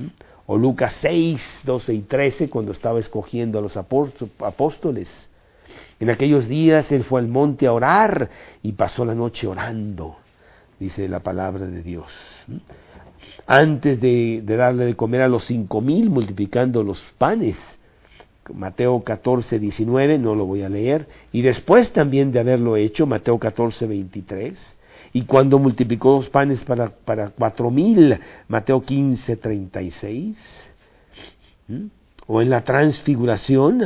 O 0.45 0.57
Lucas 0.57 0.97
6, 1.01 1.61
12 1.63 1.93
y 1.93 2.01
13, 2.01 2.49
cuando 2.49 2.71
estaba 2.71 2.99
escogiendo 2.99 3.59
a 3.59 3.61
los 3.61 3.77
apóstoles. 3.77 5.29
En 5.99 6.09
aquellos 6.09 6.47
días 6.47 6.91
él 6.91 7.03
fue 7.03 7.21
al 7.21 7.27
monte 7.27 7.65
a 7.65 7.73
orar 7.73 8.29
y 8.61 8.73
pasó 8.73 9.05
la 9.05 9.15
noche 9.15 9.47
orando, 9.47 10.17
dice 10.79 11.07
la 11.07 11.21
palabra 11.21 11.65
de 11.65 11.81
Dios 11.81 12.11
antes 13.45 13.99
de, 13.99 14.41
darle 14.45 14.85
de 14.85 14.95
comer 14.95 15.21
a 15.21 15.27
los 15.27 15.45
cinco 15.45 15.81
mil, 15.81 16.09
multiplicando 16.09 16.83
los 16.83 17.01
panes. 17.17 17.57
Mateo 18.53 19.03
14, 19.03 19.59
19, 19.59 20.17
no 20.17 20.35
lo 20.35 20.45
voy 20.45 20.63
a 20.63 20.69
leer. 20.69 21.07
Y 21.31 21.41
después 21.41 21.91
también 21.91 22.31
de 22.31 22.39
haberlo 22.39 22.75
hecho, 22.75 23.05
Mateo 23.05 23.39
14, 23.39 23.87
23. 23.87 24.77
Y 25.13 25.23
cuando 25.23 25.59
multiplicó 25.59 26.17
los 26.17 26.29
panes 26.29 26.63
para, 26.63 26.89
para 26.89 27.29
cuatro 27.29 27.69
mil, 27.69 28.19
Mateo 28.47 28.81
15, 28.81 29.37
36. 29.37 30.37
¿Mm? 31.67 31.85
O 32.27 32.41
en 32.41 32.49
la 32.49 32.63
transfiguración, 32.63 33.83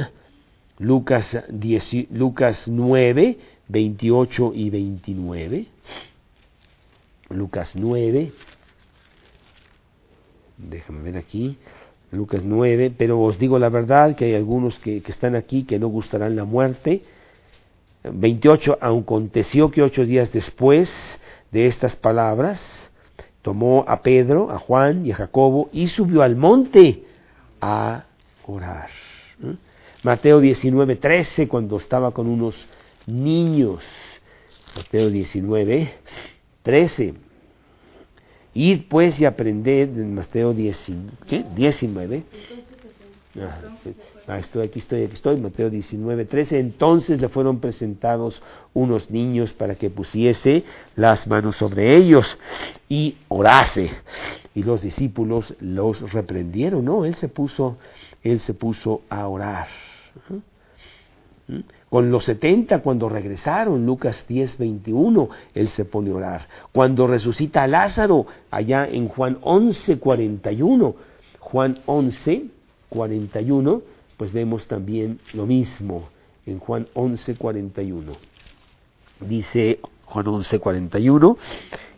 Lucas, 0.80 1.38
10, 1.50 2.12
Lucas 2.12 2.67
9, 2.67 3.38
28 3.67 4.52
y 4.54 4.70
29. 4.70 5.65
Lucas 7.30 7.74
9, 7.76 8.32
déjame 10.58 11.02
ver 11.02 11.17
aquí, 11.17 11.58
Lucas 12.12 12.43
9, 12.43 12.93
pero 12.98 13.22
os 13.22 13.38
digo 13.38 13.60
la 13.60 13.70
verdad 13.70 14.15
que 14.15 14.26
hay 14.26 14.36
algunos 14.36 14.80
que, 14.80 15.04
están 15.06 15.36
aquí 15.36 15.63
que 15.63 15.80
no 15.80 15.88
gustarán 15.88 16.36
la 16.36 16.46
muerte. 16.46 17.04
28, 18.04 18.78
aconteció 18.80 19.70
que 19.70 19.82
ocho 19.82 20.06
días 20.06 20.32
después 20.32 21.20
de 21.52 21.67
estas 21.67 21.96
palabras, 21.96 22.89
tomó 23.41 23.84
a 23.88 24.02
Pedro, 24.02 24.52
a 24.52 24.58
Juan 24.58 25.06
y 25.06 25.12
a 25.12 25.15
Jacobo 25.15 25.70
y 25.72 25.88
subió 25.88 26.22
al 26.22 26.36
monte 26.36 27.04
a 27.60 28.06
orar. 28.46 28.89
Mateo 30.04 30.39
19, 30.39 30.96
13, 30.96 31.48
cuando 31.48 31.78
estaba 31.78 32.12
con 32.12 32.28
unos 32.28 32.67
niños. 33.06 33.84
Mateo 34.76 35.10
19, 35.10 35.93
13. 36.62 37.27
Id 38.58 38.86
pues 38.89 39.22
y 39.22 39.26
aprended 39.26 39.89
en 40.00 40.15
Mateo 40.15 40.52
19, 40.52 42.24
Ah, 44.28 44.39
estoy, 44.39 44.65
aquí 44.65 44.80
estoy, 44.80 45.04
aquí 45.04 45.13
estoy, 45.13 45.39
Mateo 45.39 45.70
19, 45.70 46.26
13. 46.26 46.58
Entonces 46.60 47.22
le 47.22 47.30
fueron 47.30 47.60
presentados 47.60 48.41
unos 48.74 49.12
niños 49.12 49.54
para 49.54 49.76
que 49.76 49.91
pusiese 49.91 50.63
las 50.96 51.28
manos 51.28 51.58
sobre 51.58 51.96
ellos 51.96 52.38
y 52.89 53.15
orase. 53.28 53.91
Y 54.56 54.63
los 54.63 54.82
discípulos 54.82 55.54
los 55.60 56.12
reprendieron, 56.12 56.84
¿no? 56.84 57.06
Él 57.06 57.13
se 57.13 57.30
puso, 57.30 57.78
él 58.24 58.39
se 58.39 58.56
puso 58.56 59.04
a 59.08 59.28
orar. 59.28 59.67
¿Mm? 61.48 61.60
Con 61.89 62.12
los 62.12 62.26
setenta, 62.26 62.80
cuando 62.80 63.08
regresaron, 63.08 63.86
Lucas 63.86 64.26
10, 64.28 64.58
21, 64.58 65.30
él 65.54 65.67
se 65.69 65.86
pone 65.86 66.12
a 66.12 66.15
orar. 66.15 66.47
Cuando 66.73 67.08
resucita 67.08 67.63
a 67.63 67.67
Lázaro, 67.67 68.26
allá 68.52 68.86
en 68.88 69.08
Juan 69.08 69.38
11, 69.41 69.97
41, 69.97 70.95
Juan 71.39 71.80
11, 71.86 72.45
41, 72.89 73.82
pues 74.17 74.34
vemos 74.34 74.67
también 74.67 75.19
lo 75.34 75.45
mismo 75.45 76.10
en 76.45 76.60
Juan 76.60 76.88
11, 76.93 77.36
41. 77.36 78.13
Dice 79.21 79.80
Juan 80.06 80.28
11, 80.28 80.60
41, 80.60 81.38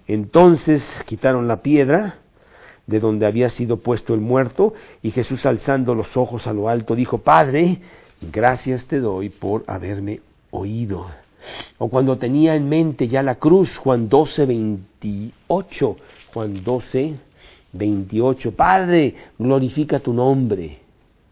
entonces 0.07 1.01
quitaron 1.05 1.47
la 1.47 1.61
piedra 1.61 2.19
de 2.85 2.99
donde 2.99 3.25
había 3.25 3.49
sido 3.49 3.77
puesto 3.77 4.13
el 4.13 4.19
muerto, 4.19 4.73
y 5.01 5.11
Jesús 5.11 5.45
alzando 5.45 5.95
los 5.95 6.17
ojos 6.17 6.47
a 6.47 6.53
lo 6.53 6.69
alto 6.69 6.95
dijo, 6.95 7.19
Padre, 7.19 7.81
gracias 8.21 8.85
te 8.85 8.99
doy 8.99 9.29
por 9.29 9.63
haberme 9.67 10.21
oído. 10.51 11.07
O 11.77 11.89
cuando 11.89 12.17
tenía 12.17 12.55
en 12.55 12.67
mente 12.67 13.07
ya 13.07 13.23
la 13.23 13.35
cruz, 13.35 13.77
Juan 13.77 14.09
12, 14.09 14.45
28, 14.45 15.97
Juan 16.33 16.63
12, 16.63 17.15
28, 17.73 18.51
Padre, 18.51 19.15
glorifica 19.37 19.99
tu 19.99 20.13
nombre, 20.13 20.79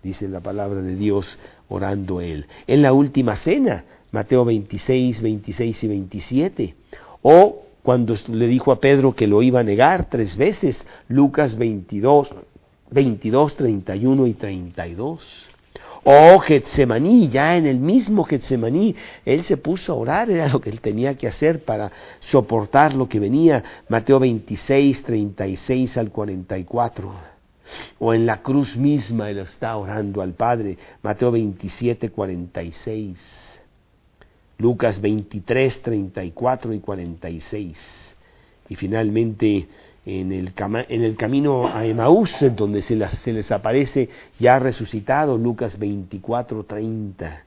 dice 0.02 0.28
la 0.28 0.40
palabra 0.40 0.82
de 0.82 0.96
Dios 0.96 1.38
orando 1.70 2.22
él. 2.22 2.46
En 2.68 2.82
la 2.82 2.94
última 2.94 3.36
cena, 3.36 3.84
Mateo 4.12 4.46
26, 4.46 5.22
26 5.22 5.84
y 5.84 5.88
27. 5.88 6.76
O 7.22 7.64
cuando 7.84 8.16
le 8.28 8.48
dijo 8.48 8.72
a 8.72 8.80
Pedro 8.80 9.14
que 9.14 9.28
lo 9.28 9.42
iba 9.42 9.60
a 9.60 9.64
negar 9.64 10.10
tres 10.10 10.38
veces, 10.38 10.86
Lucas 11.08 11.58
22, 11.58 12.34
22, 12.92 13.56
31 13.56 14.28
y 14.28 14.34
32. 14.34 15.48
Oh, 16.04 16.40
Getsemaní, 16.40 17.30
ya 17.30 17.58
en 17.58 17.66
el 17.66 17.80
mismo 17.80 18.24
Getsemaní, 18.24 18.96
él 19.26 19.44
se 19.44 19.58
puso 19.58 19.94
a 19.94 19.96
orar, 19.96 20.30
era 20.30 20.48
lo 20.48 20.62
que 20.62 20.70
él 20.70 20.80
tenía 20.80 21.18
que 21.18 21.28
hacer 21.28 21.64
para 21.64 21.92
soportar 22.20 22.94
lo 22.94 23.10
que 23.10 23.20
venía. 23.20 23.64
Mateo 23.90 24.20
26, 24.20 25.04
36 25.04 25.98
al 25.98 26.12
44. 26.12 27.38
O 28.00 28.14
en 28.14 28.26
la 28.26 28.42
cruz 28.42 28.76
misma 28.76 29.30
él 29.30 29.40
está 29.40 29.76
orando 29.76 30.22
al 30.22 30.34
Padre. 30.34 30.78
Mateo 31.02 31.32
27, 31.32 32.10
46. 32.10 33.18
Lucas 34.60 35.00
23, 35.02 35.82
34 35.82 36.74
y 36.74 36.80
46. 36.80 37.78
Y 38.70 38.76
finalmente 38.76 39.68
en 40.08 40.32
el, 40.32 40.54
en 40.88 41.04
el 41.04 41.18
camino 41.18 41.68
a 41.68 41.86
Emaús, 41.86 42.34
donde 42.56 42.82
se, 42.82 42.98
se, 43.10 43.34
les 43.34 43.52
aparece 43.52 44.08
ya 44.40 44.58
resucitado, 44.58 45.38
Lucas 45.38 45.78
24, 45.78 46.64
30. 46.64 47.44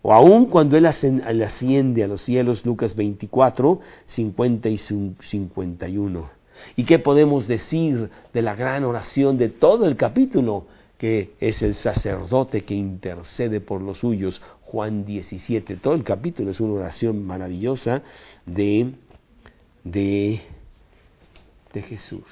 O 0.00 0.14
aún 0.14 0.46
cuando 0.46 0.78
él 0.78 0.86
asciende 0.86 2.02
a 2.02 2.08
los 2.08 2.22
cielos, 2.22 2.64
Lucas 2.64 2.96
24, 2.96 3.80
50 4.06 4.68
y 4.70 4.78
51. 4.78 6.30
¿Y 6.76 6.84
qué 6.84 6.98
podemos 6.98 7.46
decir 7.46 8.08
de 8.32 8.40
la 8.40 8.54
gran 8.54 8.84
oración 8.84 9.36
de 9.36 9.50
todo 9.50 9.86
el 9.86 9.96
capítulo? 9.96 10.64
Que 10.96 11.32
es 11.40 11.60
el 11.60 11.74
sacerdote 11.74 12.62
que 12.62 12.74
intercede 12.74 13.60
por 13.60 13.82
los 13.82 13.98
suyos, 13.98 14.40
Juan 14.62 15.04
17. 15.04 15.76
Todo 15.76 15.92
el 15.92 16.04
capítulo 16.04 16.52
es 16.52 16.60
una 16.60 16.72
oración 16.72 17.26
maravillosa 17.26 18.02
de, 18.46 18.94
de 19.84 20.40
de 21.72 21.82
Jesús. 21.82 22.22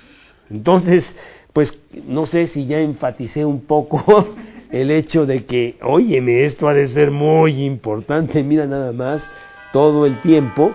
Entonces, 0.51 1.15
pues 1.53 1.79
no 2.07 2.27
sé 2.27 2.47
si 2.47 2.67
ya 2.67 2.79
enfaticé 2.79 3.45
un 3.45 3.63
poco 3.63 4.35
el 4.71 4.91
hecho 4.91 5.27
de 5.27 5.45
que, 5.47 5.79
óyeme, 5.83 6.45
esto 6.45 6.69
ha 6.69 6.75
de 6.75 6.89
ser 6.89 7.11
muy 7.11 7.65
importante, 7.65 8.43
mira 8.43 8.67
nada 8.67 8.93
más 8.93 9.29
todo 9.73 10.07
el 10.07 10.21
tiempo 10.21 10.73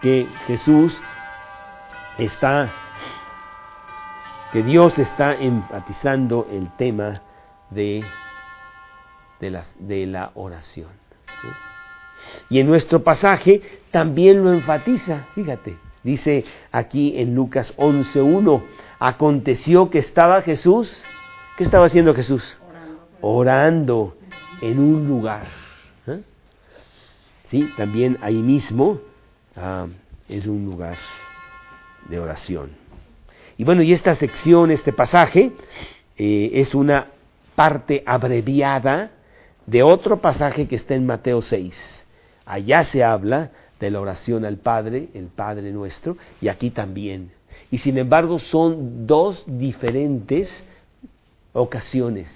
que 0.00 0.26
Jesús 0.46 0.96
está, 2.18 2.72
que 4.52 4.62
Dios 4.62 4.98
está 4.98 5.34
enfatizando 5.34 6.46
el 6.50 6.70
tema 6.76 7.22
de, 7.70 8.04
de, 9.40 9.50
la, 9.50 9.64
de 9.78 10.06
la 10.06 10.30
oración. 10.34 10.90
Y 12.48 12.60
en 12.60 12.66
nuestro 12.66 13.02
pasaje 13.02 13.60
también 13.90 14.42
lo 14.42 14.52
enfatiza, 14.52 15.26
fíjate, 15.34 15.76
Dice 16.06 16.44
aquí 16.70 17.18
en 17.18 17.34
Lucas 17.34 17.76
11.1, 17.76 18.62
aconteció 19.00 19.90
que 19.90 19.98
estaba 19.98 20.40
Jesús, 20.40 21.04
¿qué 21.56 21.64
estaba 21.64 21.86
haciendo 21.86 22.14
Jesús? 22.14 22.58
Orando, 23.20 24.16
en 24.60 24.78
un 24.78 25.08
lugar. 25.08 25.48
¿eh? 26.06 26.20
Sí, 27.46 27.68
también 27.76 28.18
ahí 28.22 28.36
mismo 28.36 29.00
ah, 29.56 29.88
es 30.28 30.46
un 30.46 30.64
lugar 30.64 30.96
de 32.08 32.20
oración. 32.20 32.70
Y 33.58 33.64
bueno, 33.64 33.82
y 33.82 33.92
esta 33.92 34.14
sección, 34.14 34.70
este 34.70 34.92
pasaje, 34.92 35.54
eh, 36.16 36.50
es 36.52 36.72
una 36.76 37.08
parte 37.56 38.04
abreviada 38.06 39.10
de 39.66 39.82
otro 39.82 40.20
pasaje 40.20 40.68
que 40.68 40.76
está 40.76 40.94
en 40.94 41.04
Mateo 41.04 41.42
6. 41.42 42.06
Allá 42.44 42.84
se 42.84 43.02
habla 43.02 43.50
de 43.80 43.90
la 43.90 44.00
oración 44.00 44.44
al 44.44 44.56
Padre, 44.56 45.08
el 45.14 45.26
Padre 45.26 45.72
nuestro, 45.72 46.16
y 46.40 46.48
aquí 46.48 46.70
también. 46.70 47.32
Y 47.70 47.78
sin 47.78 47.98
embargo 47.98 48.38
son 48.38 49.06
dos 49.06 49.44
diferentes 49.46 50.64
ocasiones, 51.52 52.30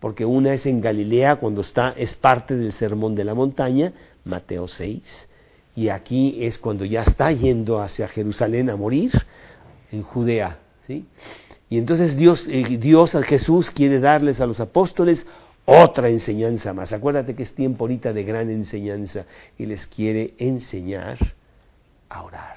porque 0.00 0.24
una 0.24 0.54
es 0.54 0.66
en 0.66 0.80
Galilea 0.80 1.36
cuando 1.36 1.60
está, 1.60 1.94
es 1.96 2.14
parte 2.14 2.56
del 2.56 2.72
sermón 2.72 3.14
de 3.14 3.24
la 3.24 3.34
montaña, 3.34 3.92
Mateo 4.24 4.68
6, 4.68 5.28
y 5.74 5.88
aquí 5.88 6.38
es 6.40 6.58
cuando 6.58 6.84
ya 6.84 7.02
está 7.02 7.32
yendo 7.32 7.80
hacia 7.80 8.08
Jerusalén 8.08 8.70
a 8.70 8.76
morir, 8.76 9.10
en 9.90 10.02
Judea. 10.02 10.58
¿sí? 10.86 11.04
Y 11.68 11.78
entonces 11.78 12.16
Dios, 12.16 12.46
eh, 12.48 12.76
Dios 12.78 13.16
Jesús 13.24 13.70
quiere 13.70 13.98
darles 13.98 14.40
a 14.40 14.46
los 14.46 14.60
apóstoles 14.60 15.26
otra 15.64 16.08
enseñanza 16.08 16.72
más. 16.72 16.92
Acuérdate 16.92 17.34
que 17.34 17.44
es 17.44 17.54
tiempo 17.54 17.84
ahorita 17.84 18.12
de 18.12 18.24
gran 18.24 18.50
enseñanza 18.50 19.26
y 19.58 19.66
les 19.66 19.86
quiere 19.86 20.34
enseñar 20.38 21.18
a 22.08 22.22
orar 22.22 22.56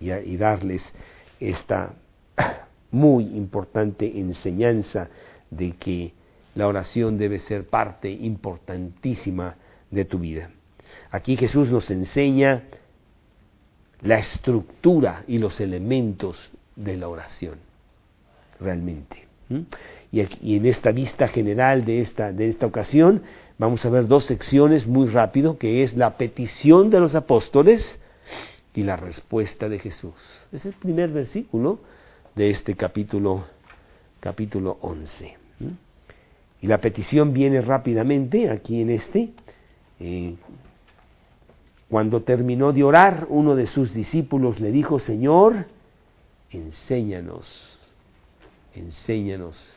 y, 0.00 0.36
darles 0.36 0.82
esta 1.40 1.94
muy 2.90 3.24
importante 3.36 4.18
enseñanza 4.18 5.08
de 5.50 5.72
que 5.72 6.12
la 6.54 6.66
oración 6.66 7.18
debe 7.18 7.38
ser 7.38 7.66
parte 7.66 8.10
importantísima 8.10 9.56
de 9.90 10.04
tu 10.04 10.18
vida. 10.18 10.50
Aquí 11.10 11.36
Jesús 11.36 11.70
nos 11.70 11.90
enseña 11.90 12.64
la 14.02 14.18
estructura 14.18 15.24
y 15.26 15.38
los 15.38 15.60
elementos 15.60 16.50
de 16.74 16.96
la 16.96 17.08
oración, 17.08 17.58
realmente. 18.60 19.26
Y, 20.16 20.56
en 20.56 20.64
esta 20.64 20.92
vista 20.92 21.28
general 21.28 21.84
de 21.84 22.00
esta, 22.00 22.32
de 22.32 22.48
esta 22.48 22.64
ocasión 22.64 23.22
vamos 23.58 23.84
a 23.84 23.90
ver 23.90 24.06
dos 24.06 24.24
secciones 24.24 24.86
muy 24.86 25.08
rápido, 25.08 25.58
que 25.58 25.82
es 25.82 25.94
la 25.94 26.16
petición 26.16 26.88
de 26.88 27.00
los 27.00 27.14
apóstoles 27.14 27.98
y 28.72 28.82
la 28.82 28.96
respuesta 28.96 29.68
de 29.68 29.78
Jesús. 29.78 30.14
Es 30.52 30.64
el 30.64 30.72
primer 30.72 31.10
versículo 31.10 31.80
de 32.34 32.48
este 32.48 32.74
capítulo, 32.74 33.44
capítulo 34.18 34.78
11. 34.80 35.36
Y 36.62 36.66
la 36.66 36.78
petición 36.78 37.34
viene 37.34 37.60
rápidamente 37.60 38.48
aquí 38.48 38.80
en 38.80 38.90
este. 38.90 39.32
Eh, 40.00 40.34
cuando 41.90 42.22
terminó 42.22 42.72
de 42.72 42.84
orar, 42.84 43.26
uno 43.28 43.54
de 43.54 43.66
sus 43.66 43.92
discípulos 43.92 44.60
le 44.60 44.70
dijo, 44.70 44.98
Señor, 44.98 45.66
enséñanos, 46.50 47.78
enséñanos 48.74 49.75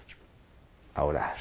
orar. 0.96 1.36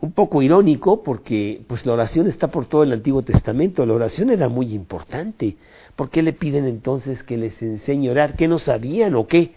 Un 0.00 0.12
poco 0.12 0.42
irónico 0.42 1.02
porque 1.02 1.62
pues 1.68 1.86
la 1.86 1.92
oración 1.92 2.26
está 2.26 2.48
por 2.48 2.66
todo 2.66 2.82
el 2.82 2.92
Antiguo 2.92 3.22
Testamento, 3.22 3.86
la 3.86 3.94
oración 3.94 4.30
era 4.30 4.48
muy 4.48 4.74
importante. 4.74 5.56
¿Por 5.94 6.10
qué 6.10 6.22
le 6.22 6.32
piden 6.32 6.66
entonces 6.66 7.22
que 7.22 7.36
les 7.36 7.62
enseñe 7.62 8.08
a 8.08 8.12
orar? 8.12 8.34
¿Qué 8.34 8.48
no 8.48 8.58
sabían 8.58 9.14
o 9.14 9.26
qué? 9.26 9.54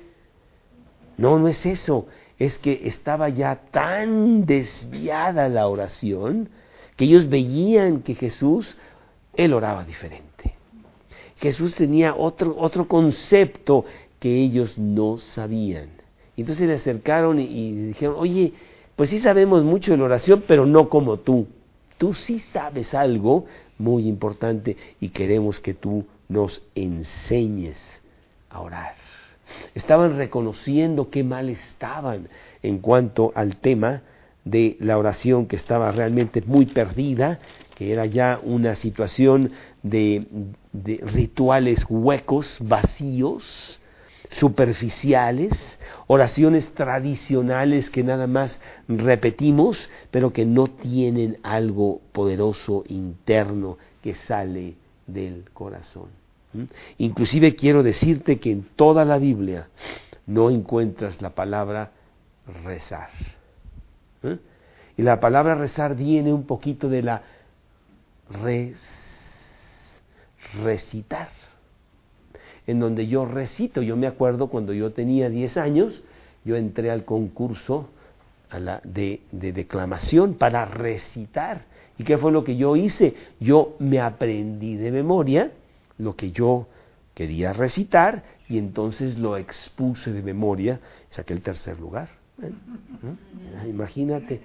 No, 1.18 1.40
no 1.40 1.48
es 1.48 1.66
eso, 1.66 2.08
es 2.38 2.58
que 2.58 2.82
estaba 2.86 3.30
ya 3.30 3.56
tan 3.72 4.46
desviada 4.46 5.50
la 5.50 5.68
oración 5.68 6.50
que 6.96 7.06
ellos 7.06 7.28
veían 7.30 8.02
que 8.02 8.16
Jesús, 8.16 8.78
él 9.34 9.54
oraba 9.54 9.84
diferente. 9.84 10.56
Jesús 11.38 11.76
tenía 11.76 12.16
otro, 12.16 12.56
otro 12.58 12.88
concepto 12.88 13.86
que 14.20 14.42
ellos 14.42 14.78
no 14.78 15.18
sabían. 15.18 15.90
Entonces 16.38 16.68
le 16.68 16.76
acercaron 16.76 17.40
y, 17.40 17.72
dijeron, 17.88 18.16
oye, 18.18 18.54
pues 18.96 19.10
sí 19.10 19.20
sabemos 19.20 19.64
mucho 19.64 19.92
de 19.92 19.98
la 19.98 20.06
oración, 20.06 20.44
pero 20.48 20.66
no 20.66 20.90
como 20.90 21.18
tú. 21.18 21.48
Tú 21.98 22.14
sí 22.14 22.40
sabes 22.40 22.94
algo 22.94 23.46
muy 23.78 24.08
importante 24.08 24.76
y 25.00 25.10
queremos 25.10 25.60
que 25.60 25.74
tú 25.74 26.06
nos 26.28 26.62
enseñes 26.76 27.80
a 28.50 28.62
orar. 28.62 28.96
Estaban 29.74 30.18
reconociendo 30.18 31.10
qué 31.10 31.24
mal 31.24 31.50
estaban 31.50 32.28
en 32.64 32.80
cuanto 32.80 33.32
al 33.36 33.58
tema 33.58 34.02
de 34.44 34.78
la 34.80 34.98
oración 34.98 35.48
que 35.48 35.56
estaba 35.56 35.92
realmente 35.92 36.42
muy 36.46 36.66
perdida, 36.66 37.40
que 37.76 37.92
era 37.92 38.06
ya 38.06 38.40
una 38.44 38.76
situación 38.76 39.52
de 39.84 40.26
rituales 40.84 41.86
huecos, 41.90 42.58
vacíos, 42.62 43.80
superficiales, 44.38 45.80
oraciones 46.08 46.74
tradicionales 46.74 47.90
que 47.90 48.04
nada 48.04 48.28
más 48.28 48.60
repetimos, 48.88 49.90
pero 50.12 50.34
que 50.34 50.46
no 50.46 50.68
tienen 50.68 51.38
algo 51.44 52.02
poderoso 52.12 52.84
interno 52.88 53.78
que 54.02 54.14
sale 54.14 54.76
del 55.08 55.46
corazón. 55.54 56.10
Inclusive 56.98 57.56
quiero 57.56 57.84
decirte 57.84 58.40
que 58.40 58.52
en 58.52 58.64
toda 58.76 59.06
la 59.06 59.18
Biblia 59.18 59.68
no 60.26 60.50
encuentras 60.50 61.22
la 61.22 61.30
palabra 61.32 61.92
rezar. 62.64 63.10
Y 64.98 65.02
la 65.02 65.20
palabra 65.20 65.56
rezar 65.56 65.96
viene 65.96 66.34
un 66.34 66.46
poquito 66.46 66.90
de 66.90 67.04
la 67.04 67.22
res, 68.42 68.78
recitar 70.64 71.30
en 72.68 72.80
donde 72.80 73.08
yo 73.08 73.26
recito. 73.26 73.82
Yo 73.82 73.96
me 73.96 74.08
acuerdo 74.08 74.48
cuando 74.48 74.74
yo 74.74 74.92
tenía 74.92 75.30
10 75.30 75.58
años, 75.58 76.04
yo 76.44 76.56
entré 76.56 76.92
al 76.92 77.06
concurso 77.06 77.90
de, 78.84 79.22
de, 79.32 79.52
declamación 79.54 80.36
para 80.36 80.66
recitar. 80.66 81.66
¿Y 81.98 82.04
qué 82.04 82.18
fue 82.18 82.32
lo 82.32 82.44
que 82.44 82.56
yo 82.56 82.76
hice? 82.76 83.16
Yo 83.40 83.76
me 83.80 84.00
aprendí 84.00 84.76
de 84.76 84.92
memoria 84.92 85.52
lo 85.98 86.16
que 86.16 86.32
yo 86.32 86.68
quería 87.14 87.54
recitar 87.54 88.24
y 88.48 88.58
entonces 88.58 89.18
lo 89.18 89.38
expuse 89.38 90.12
de 90.12 90.22
memoria, 90.22 90.80
saqué 91.10 91.34
el 91.34 91.42
tercer 91.42 91.80
lugar. 91.80 92.10
Imagínate. 93.68 94.42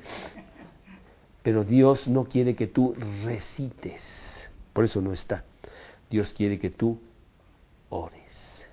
Pero 1.42 1.64
Dios 1.64 2.06
no 2.06 2.24
quiere 2.24 2.54
que 2.54 2.66
tú 2.66 2.94
recites, 3.24 4.02
por 4.72 4.84
eso 4.84 5.00
no 5.00 5.12
está. 5.12 5.44
Dios 6.10 6.32
quiere 6.34 6.58
que 6.58 6.70
tú 6.70 6.98
ores. 7.90 8.66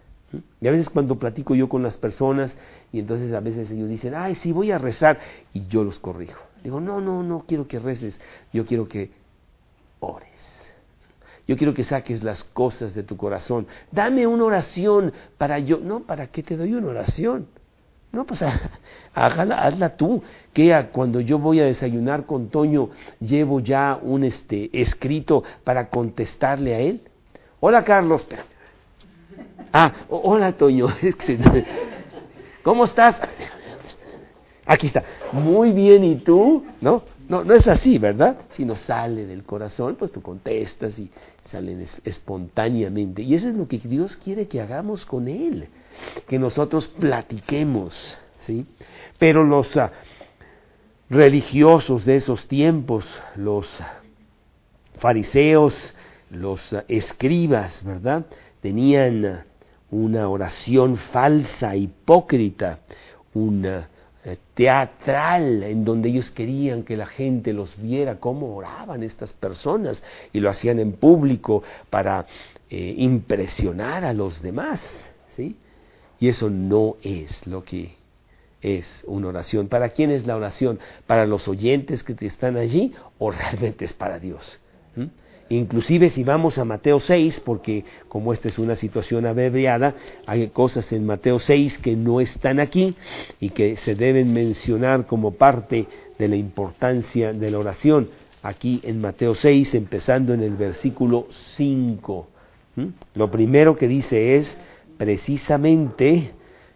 Y 0.62 0.68
a 0.68 0.72
veces 0.72 0.90
cuando 0.90 1.20
platico 1.20 1.56
yo 1.56 1.70
con 1.70 1.84
las 1.84 1.98
personas 1.98 2.56
y 2.92 3.00
entonces 3.00 3.34
a 3.34 3.40
veces 3.40 3.70
ellos 3.72 3.90
dicen, 3.90 4.16
ay, 4.16 4.36
sí, 4.36 4.52
voy 4.52 4.72
a 4.72 4.78
rezar 4.78 5.20
y 5.54 5.68
yo 5.68 5.84
los 5.84 6.00
corrijo. 6.00 6.42
Digo, 6.64 6.80
no, 6.80 7.02
no, 7.02 7.24
no 7.24 7.46
quiero 7.48 7.68
que 7.68 7.80
reces, 7.80 8.20
yo 8.54 8.66
quiero 8.66 8.88
que 8.88 9.12
ores. 10.00 10.30
Yo 11.48 11.56
quiero 11.56 11.74
que 11.74 11.84
saques 11.84 12.24
las 12.24 12.44
cosas 12.44 12.94
de 12.94 13.04
tu 13.04 13.16
corazón. 13.16 13.68
Dame 13.92 14.28
una 14.28 14.44
oración 14.44 15.14
para 15.38 15.60
yo. 15.60 15.78
No, 15.78 16.02
¿para 16.02 16.28
qué 16.28 16.44
te 16.44 16.58
doy 16.58 16.74
una 16.74 16.88
oración? 16.88 17.48
No, 18.12 18.26
pues 18.26 18.44
hágala, 19.14 19.64
hazla 19.64 19.96
tú. 19.96 20.22
Que 20.52 20.90
cuando 20.92 21.22
yo 21.22 21.40
voy 21.40 21.62
a 21.62 21.66
desayunar 21.66 22.26
con 22.26 22.50
Toño, 22.50 22.90
llevo 23.22 23.62
ya 23.62 23.98
un 24.02 24.26
este, 24.26 24.70
escrito 24.74 25.44
para 25.64 25.90
contestarle 25.90 26.76
a 26.76 26.80
él. 26.80 27.02
Hola 27.62 27.86
Carlos, 27.86 28.28
Ah, 29.72 29.94
hola 30.10 30.54
Toño. 30.54 30.88
¿Cómo 32.64 32.86
estás? 32.86 33.20
Aquí 34.66 34.88
está. 34.88 35.04
Muy 35.32 35.72
bien, 35.72 36.04
¿y 36.04 36.16
tú? 36.16 36.66
¿No? 36.82 37.04
No, 37.30 37.44
no 37.44 37.54
es 37.54 37.68
así, 37.68 37.98
¿verdad? 37.98 38.38
Si 38.52 38.64
no 38.64 38.76
sale 38.78 39.26
del 39.26 39.44
corazón, 39.44 39.96
pues 39.98 40.12
tú 40.12 40.22
contestas 40.22 40.98
y 40.98 41.10
salen 41.44 41.86
espontáneamente. 42.06 43.22
Y 43.22 43.36
eso 43.36 43.50
es 43.50 43.56
lo 43.56 43.68
que 43.68 43.80
Dios 43.80 44.16
quiere 44.16 44.48
que 44.48 44.62
hagamos 44.62 45.06
con 45.06 45.28
Él, 45.28 45.68
que 46.28 46.40
nosotros 46.40 46.88
platiquemos, 46.88 48.18
¿sí? 48.46 48.66
Pero 49.18 49.44
los 49.44 49.76
ah, 49.76 49.92
religiosos 51.10 52.06
de 52.06 52.16
esos 52.16 52.48
tiempos, 52.48 53.20
los 53.36 53.78
fariseos, 54.98 55.94
los 56.30 56.72
ah, 56.72 56.86
escribas, 56.88 57.84
¿verdad? 57.84 58.26
Tenían 58.62 59.44
una 59.92 60.30
oración 60.30 60.98
falsa, 60.98 61.76
hipócrita, 61.76 62.80
una 63.34 63.90
eh, 64.24 64.38
teatral, 64.54 65.64
en 65.64 65.86
donde 65.86 66.10
ellos 66.10 66.32
querían 66.32 66.84
que 66.84 66.98
la 66.98 67.06
gente 67.06 67.54
los 67.54 67.82
viera 67.82 68.20
cómo 68.20 68.56
oraban 68.56 69.04
estas 69.04 69.34
personas 69.34 70.04
y 70.34 70.40
lo 70.40 70.50
hacían 70.50 70.80
en 70.80 70.94
público 70.94 71.64
para 71.90 72.26
eh, 72.70 72.96
impresionar 72.98 74.04
a 74.04 74.14
los 74.14 74.42
demás, 74.42 75.10
¿sí? 75.36 75.56
Y 76.20 76.28
eso 76.28 76.50
no 76.50 76.98
es 77.02 77.46
lo 77.48 77.64
que 77.64 77.96
es 78.62 79.04
una 79.08 79.28
oración. 79.28 79.68
¿Para 79.68 79.90
quién 79.90 80.12
es 80.12 80.26
la 80.26 80.36
oración? 80.36 80.80
¿Para 81.06 81.26
los 81.26 81.48
oyentes 81.48 82.04
que 82.04 82.16
están 82.26 82.58
allí 82.58 82.94
o 83.20 83.32
realmente 83.32 83.86
es 83.86 83.94
para 83.94 84.20
Dios? 84.20 84.60
Inclusive 85.50 86.10
si 86.10 86.24
vamos 86.24 86.58
a 86.58 86.66
Mateo 86.66 87.00
6, 87.00 87.42
porque 87.46 87.86
como 88.10 88.34
esta 88.34 88.50
es 88.50 88.60
una 88.60 88.76
situación 88.76 89.26
abreviada, 89.26 89.96
hay 90.26 90.48
cosas 90.50 90.92
en 90.92 91.06
Mateo 91.06 91.40
6 91.40 91.80
que 91.80 91.96
no 91.96 92.20
están 92.20 92.60
aquí 92.60 92.96
y 93.40 93.52
que 93.52 93.78
se 93.78 93.96
deben 93.96 94.34
mencionar 94.34 95.06
como 95.06 95.32
parte 95.32 95.88
de 96.18 96.28
la 96.28 96.36
importancia 96.36 97.32
de 97.34 97.52
la 97.52 97.60
oración. 97.60 98.10
Aquí 98.44 98.82
en 98.84 99.00
Mateo 99.02 99.36
6, 99.36 99.76
empezando 99.76 100.34
en 100.34 100.42
el 100.42 100.56
versículo 100.56 101.28
5. 101.32 102.28
Lo 103.16 103.32
primero 103.32 103.76
que 103.76 103.88
dice 103.88 104.36
es 104.36 104.56
precisamente 104.98 106.32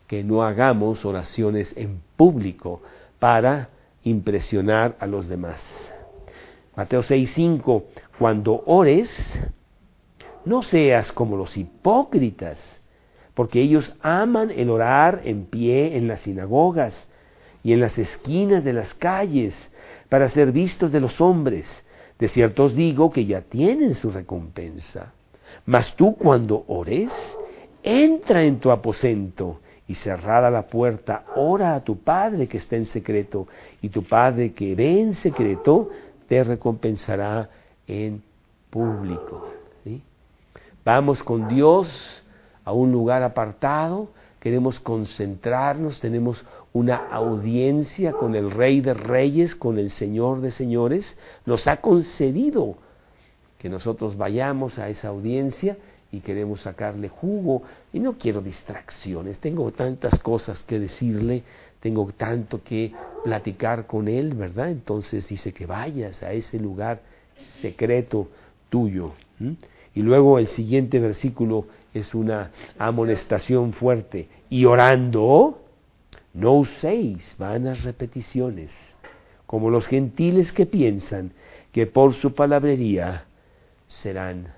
que 0.07 0.23
no 0.23 0.43
hagamos 0.43 1.05
oraciones 1.05 1.73
en 1.75 2.01
público 2.15 2.81
para 3.19 3.69
impresionar 4.03 4.95
a 4.99 5.07
los 5.07 5.27
demás. 5.27 5.91
Mateo 6.75 7.01
6:5, 7.03 7.83
cuando 8.17 8.63
ores, 8.65 9.37
no 10.45 10.63
seas 10.63 11.11
como 11.11 11.35
los 11.35 11.57
hipócritas, 11.57 12.79
porque 13.33 13.61
ellos 13.61 13.93
aman 14.01 14.51
el 14.51 14.69
orar 14.69 15.21
en 15.25 15.45
pie 15.45 15.97
en 15.97 16.07
las 16.07 16.21
sinagogas 16.21 17.07
y 17.63 17.73
en 17.73 17.79
las 17.79 17.97
esquinas 17.97 18.63
de 18.63 18.73
las 18.73 18.93
calles 18.93 19.69
para 20.09 20.29
ser 20.29 20.51
vistos 20.51 20.91
de 20.91 20.99
los 20.99 21.21
hombres. 21.21 21.83
De 22.19 22.27
cierto 22.27 22.65
os 22.65 22.75
digo 22.75 23.11
que 23.11 23.25
ya 23.25 23.41
tienen 23.41 23.95
su 23.95 24.11
recompensa. 24.11 25.13
Mas 25.65 25.95
tú 25.95 26.15
cuando 26.15 26.63
ores, 26.67 27.11
entra 27.83 28.43
en 28.43 28.59
tu 28.59 28.71
aposento 28.71 29.59
y 29.87 29.95
cerrada 29.95 30.49
la 30.49 30.67
puerta, 30.67 31.25
ora 31.35 31.75
a 31.75 31.83
tu 31.83 31.97
Padre 31.97 32.47
que 32.47 32.57
está 32.57 32.75
en 32.75 32.85
secreto, 32.85 33.47
y 33.81 33.89
tu 33.89 34.03
Padre 34.03 34.53
que 34.53 34.75
ve 34.75 35.01
en 35.01 35.13
secreto 35.13 35.89
te 36.31 36.45
recompensará 36.45 37.49
en 37.85 38.23
público. 38.69 39.49
Vamos 40.85 41.21
con 41.21 41.49
Dios 41.49 42.23
a 42.63 42.71
un 42.71 42.89
lugar 42.89 43.21
apartado, 43.21 44.07
queremos 44.39 44.79
concentrarnos, 44.79 45.99
tenemos 45.99 46.45
una 46.71 47.09
audiencia 47.09 48.13
con 48.13 48.33
el 48.35 48.49
Rey 48.49 48.79
de 48.79 48.93
Reyes, 48.93 49.57
con 49.57 49.77
el 49.77 49.89
Señor 49.89 50.39
de 50.39 50.51
Señores, 50.51 51.17
nos 51.45 51.67
ha 51.67 51.81
concedido 51.81 52.77
que 53.57 53.67
nosotros 53.67 54.15
vayamos 54.15 54.79
a 54.79 54.87
esa 54.87 55.09
audiencia 55.09 55.75
y 56.13 56.21
queremos 56.21 56.61
sacarle 56.61 57.09
jugo 57.09 57.63
y 57.91 57.99
no 57.99 58.17
quiero 58.17 58.39
distracciones, 58.39 59.39
tengo 59.39 59.69
tantas 59.71 60.17
cosas 60.19 60.63
que 60.63 60.79
decirle, 60.79 61.43
tengo 61.81 62.11
tanto 62.15 62.63
que 62.63 62.93
platicar 63.23 63.87
con 63.87 64.07
Él, 64.07 64.33
¿verdad? 64.33 64.69
Entonces 64.69 65.27
dice 65.27 65.51
que 65.51 65.65
vayas 65.65 66.23
a 66.23 66.31
ese 66.31 66.59
lugar 66.59 67.01
secreto 67.35 68.29
tuyo. 68.69 69.13
Y 69.93 70.01
luego 70.01 70.39
el 70.39 70.47
siguiente 70.47 70.99
versículo 70.99 71.65
es 71.93 72.13
una 72.15 72.51
amonestación 72.77 73.73
fuerte. 73.73 74.29
Y 74.49 74.65
orando, 74.65 75.59
no 76.33 76.53
uséis 76.53 77.35
vanas 77.37 77.83
repeticiones, 77.83 78.71
como 79.45 79.69
los 79.69 79.87
gentiles 79.87 80.53
que 80.53 80.65
piensan 80.65 81.31
que 81.71 81.87
por 81.87 82.13
su 82.13 82.33
palabrería 82.33 83.25
serán 83.87 84.53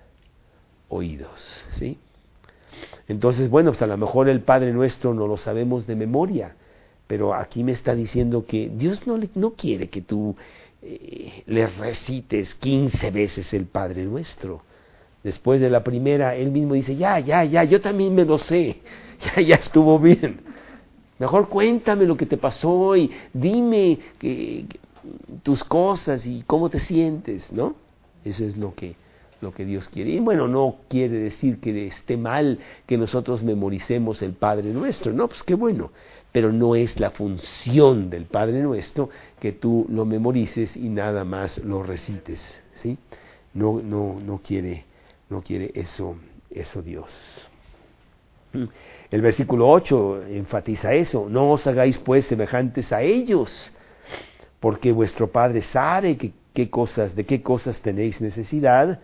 oídos. 0.89 1.65
¿sí? 1.71 1.97
Entonces, 3.07 3.49
bueno, 3.49 3.71
pues 3.71 3.81
a 3.81 3.87
lo 3.87 3.97
mejor 3.97 4.29
el 4.29 4.41
Padre 4.41 4.73
nuestro 4.73 5.13
no 5.13 5.27
lo 5.27 5.37
sabemos 5.37 5.87
de 5.87 5.95
memoria, 5.95 6.55
pero 7.07 7.33
aquí 7.33 7.63
me 7.63 7.71
está 7.71 7.95
diciendo 7.95 8.45
que 8.45 8.69
Dios 8.73 9.05
no, 9.05 9.19
no 9.35 9.51
quiere 9.51 9.89
que 9.89 10.01
tú 10.01 10.35
eh, 10.81 11.43
le 11.45 11.67
recites 11.67 12.55
15 12.55 13.11
veces 13.11 13.53
el 13.53 13.65
Padre 13.65 14.03
Nuestro. 14.03 14.61
Después 15.23 15.61
de 15.61 15.69
la 15.69 15.83
primera, 15.83 16.35
él 16.35 16.51
mismo 16.51 16.73
dice, 16.73 16.95
ya, 16.95 17.19
ya, 17.19 17.43
ya, 17.45 17.63
yo 17.63 17.79
también 17.79 18.13
me 18.13 18.25
lo 18.25 18.37
sé, 18.37 18.77
ya, 19.35 19.41
ya 19.41 19.55
estuvo 19.55 19.97
bien. 19.99 20.41
Mejor 21.19 21.47
cuéntame 21.47 22.05
lo 22.05 22.17
que 22.17 22.25
te 22.25 22.37
pasó 22.37 22.95
y 22.97 23.09
dime 23.33 23.99
tus 25.43 25.63
cosas 25.63 26.25
y 26.25 26.43
cómo 26.45 26.69
te 26.69 26.79
sientes, 26.79 27.51
¿no? 27.51 27.75
Eso 28.25 28.43
es 28.45 28.57
lo 28.57 28.73
que, 28.73 28.95
lo 29.41 29.53
que 29.53 29.65
Dios 29.65 29.89
quiere. 29.89 30.11
Y 30.11 30.19
bueno, 30.19 30.47
no 30.47 30.77
quiere 30.89 31.17
decir 31.19 31.59
que 31.59 31.87
esté 31.87 32.17
mal 32.17 32.59
que 32.85 32.97
nosotros 32.97 33.43
memoricemos 33.43 34.21
el 34.21 34.33
Padre 34.33 34.71
Nuestro, 34.71 35.13
no, 35.13 35.27
pues 35.27 35.43
qué 35.43 35.55
bueno, 35.55 35.91
pero 36.33 36.51
no 36.51 36.75
es 36.75 36.99
la 36.99 37.11
función 37.11 38.09
del 38.09 38.25
Padre 38.25 38.59
Nuestro 38.61 39.09
que 39.39 39.53
tú 39.53 39.85
lo 39.87 40.03
memorices 40.03 40.75
y 40.75 40.89
nada 40.89 41.23
más 41.23 41.59
lo 41.59 41.83
recites, 41.83 42.59
¿sí? 42.81 42.97
No, 43.53 43.79
no, 43.79 44.19
no 44.19 44.39
quiere, 44.39 44.83
no 45.29 45.43
quiere 45.43 45.71
eso, 45.75 46.17
eso 46.49 46.81
Dios. 46.81 47.47
El 49.11 49.21
versículo 49.21 49.69
8 49.69 50.23
enfatiza 50.29 50.95
eso, 50.95 51.27
no 51.29 51.51
os 51.51 51.67
hagáis 51.67 51.99
pues 51.99 52.25
semejantes 52.25 52.91
a 52.91 53.03
ellos, 53.03 53.71
porque 54.59 54.91
vuestro 54.91 55.31
Padre 55.31 55.61
sabe 55.61 56.17
que, 56.17 56.33
qué 56.51 56.67
cosas, 56.67 57.15
de 57.15 57.25
qué 57.25 57.43
cosas 57.43 57.79
tenéis 57.79 58.21
necesidad 58.21 58.99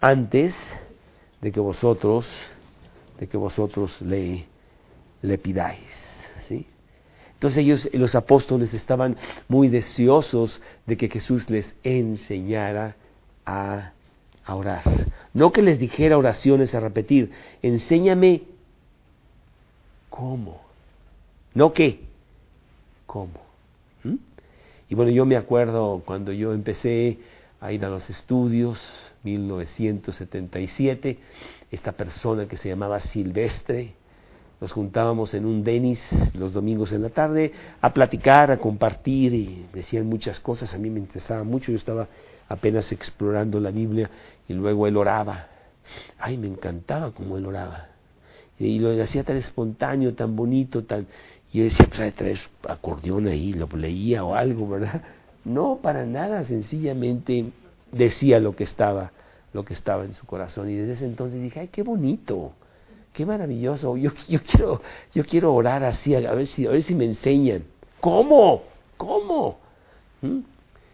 antes 0.00 0.56
de 1.42 1.52
que 1.52 1.60
vosotros, 1.60 2.26
de 3.20 3.26
que 3.28 3.36
vosotros 3.36 4.00
le, 4.00 4.46
le 5.20 5.36
pidáis. 5.36 6.05
Entonces 7.36 7.58
ellos, 7.58 7.88
los 7.92 8.14
apóstoles, 8.14 8.72
estaban 8.72 9.16
muy 9.46 9.68
deseosos 9.68 10.60
de 10.86 10.96
que 10.96 11.08
Jesús 11.08 11.50
les 11.50 11.74
enseñara 11.84 12.96
a, 13.44 13.92
a 14.44 14.54
orar. 14.54 14.82
No 15.34 15.52
que 15.52 15.60
les 15.60 15.78
dijera 15.78 16.16
oraciones 16.16 16.74
a 16.74 16.80
repetir, 16.80 17.30
enséñame 17.60 18.42
cómo. 20.08 20.62
No 21.52 21.74
qué, 21.74 22.00
cómo. 23.04 23.38
¿Mm? 24.02 24.14
Y 24.88 24.94
bueno, 24.94 25.10
yo 25.10 25.26
me 25.26 25.36
acuerdo 25.36 26.02
cuando 26.06 26.32
yo 26.32 26.54
empecé 26.54 27.18
a 27.60 27.70
ir 27.70 27.84
a 27.84 27.90
los 27.90 28.08
estudios, 28.08 29.12
1977, 29.24 31.18
esta 31.70 31.92
persona 31.92 32.48
que 32.48 32.56
se 32.56 32.70
llamaba 32.70 33.00
Silvestre, 33.00 33.92
nos 34.60 34.72
juntábamos 34.72 35.34
en 35.34 35.44
un 35.44 35.62
Denis 35.62 36.32
los 36.34 36.52
domingos 36.52 36.92
en 36.92 37.02
la 37.02 37.10
tarde 37.10 37.52
a 37.80 37.92
platicar, 37.92 38.50
a 38.50 38.56
compartir 38.56 39.34
y 39.34 39.66
decían 39.72 40.06
muchas 40.06 40.40
cosas, 40.40 40.72
a 40.74 40.78
mí 40.78 40.88
me 40.88 40.98
interesaba 40.98 41.44
mucho, 41.44 41.70
yo 41.70 41.76
estaba 41.76 42.08
apenas 42.48 42.90
explorando 42.92 43.60
la 43.60 43.70
Biblia 43.70 44.10
y 44.48 44.54
luego 44.54 44.86
él 44.86 44.96
oraba. 44.96 45.48
Ay, 46.18 46.36
me 46.36 46.46
encantaba 46.46 47.12
cómo 47.12 47.36
él 47.36 47.46
oraba. 47.46 47.88
Y 48.58 48.78
lo 48.78 49.02
hacía 49.02 49.24
tan 49.24 49.36
espontáneo, 49.36 50.14
tan 50.14 50.34
bonito, 50.34 50.84
tan... 50.84 51.06
Y 51.52 51.58
yo 51.58 51.64
decía, 51.64 51.86
pues, 51.86 52.14
traer 52.14 52.38
acordeón 52.68 53.26
ahí, 53.26 53.52
lo 53.52 53.68
leía 53.76 54.24
o 54.24 54.34
algo, 54.34 54.68
¿verdad? 54.68 55.02
No, 55.44 55.78
para 55.82 56.06
nada, 56.06 56.42
sencillamente 56.44 57.52
decía 57.92 58.40
lo 58.40 58.56
que 58.56 58.64
estaba, 58.64 59.12
lo 59.52 59.64
que 59.64 59.74
estaba 59.74 60.04
en 60.04 60.14
su 60.14 60.26
corazón. 60.26 60.70
Y 60.70 60.74
desde 60.74 60.94
ese 60.94 61.04
entonces 61.04 61.40
dije, 61.40 61.60
ay, 61.60 61.68
qué 61.68 61.82
bonito, 61.82 62.52
qué 63.16 63.24
maravilloso. 63.24 63.96
Yo, 63.96 64.10
yo 64.28 64.40
quiero, 64.42 64.82
yo 65.14 65.24
quiero 65.24 65.54
orar 65.54 65.82
así, 65.84 66.14
a 66.14 66.32
ver 66.34 66.46
si, 66.46 66.66
a 66.66 66.70
ver 66.70 66.82
si 66.82 66.94
me 66.94 67.06
enseñan. 67.06 67.64
¿Cómo? 67.98 68.62
¿Cómo? 68.96 69.58
¿Mm? 70.20 70.40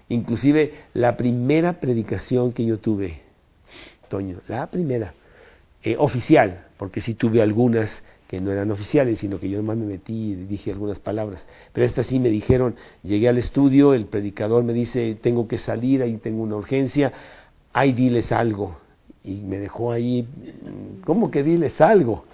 Inclusive 0.08 0.72
la 0.94 1.16
primera 1.16 1.80
predicación 1.80 2.52
que 2.52 2.64
yo 2.64 2.78
tuve, 2.78 3.20
Toño, 4.08 4.40
la 4.46 4.70
primera, 4.70 5.14
eh, 5.82 5.96
oficial, 5.98 6.66
porque 6.76 7.00
sí 7.00 7.14
tuve 7.14 7.42
algunas 7.42 8.02
que 8.28 8.40
no 8.40 8.52
eran 8.52 8.70
oficiales, 8.70 9.18
sino 9.18 9.40
que 9.40 9.48
yo 9.48 9.58
nomás 9.58 9.76
me 9.76 9.86
metí 9.86 10.32
y 10.32 10.34
dije 10.34 10.70
algunas 10.70 11.00
palabras. 11.00 11.46
Pero 11.72 11.84
esta 11.84 12.02
sí 12.02 12.18
me 12.18 12.28
dijeron, 12.28 12.76
llegué 13.02 13.28
al 13.28 13.38
estudio, 13.38 13.94
el 13.94 14.06
predicador 14.06 14.62
me 14.64 14.72
dice, 14.72 15.16
tengo 15.20 15.48
que 15.48 15.58
salir, 15.58 16.02
ahí 16.02 16.18
tengo 16.18 16.42
una 16.42 16.56
urgencia, 16.56 17.12
ahí 17.72 17.92
diles 17.92 18.32
algo. 18.32 18.81
Y 19.24 19.40
me 19.42 19.58
dejó 19.58 19.92
ahí, 19.92 20.26
¿cómo 21.04 21.30
que 21.30 21.42
diles 21.42 21.80
algo? 21.80 22.24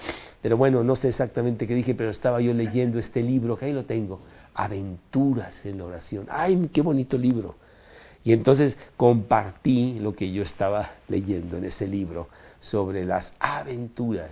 Pero 0.40 0.56
bueno, 0.56 0.84
no 0.84 0.96
sé 0.96 1.08
exactamente 1.08 1.66
qué 1.66 1.74
dije, 1.74 1.94
pero 1.94 2.10
estaba 2.10 2.40
yo 2.40 2.54
leyendo 2.54 2.98
este 2.98 3.22
libro, 3.22 3.56
que 3.56 3.66
ahí 3.66 3.72
lo 3.72 3.84
tengo, 3.84 4.20
Aventuras 4.54 5.64
en 5.64 5.80
oración. 5.80 6.26
¡Ay, 6.30 6.68
qué 6.72 6.82
bonito 6.82 7.16
libro! 7.16 7.54
Y 8.24 8.32
entonces 8.32 8.76
compartí 8.96 10.00
lo 10.00 10.14
que 10.14 10.32
yo 10.32 10.42
estaba 10.42 10.90
leyendo 11.06 11.56
en 11.56 11.64
ese 11.64 11.86
libro 11.86 12.28
sobre 12.60 13.04
las 13.04 13.32
aventuras 13.38 14.30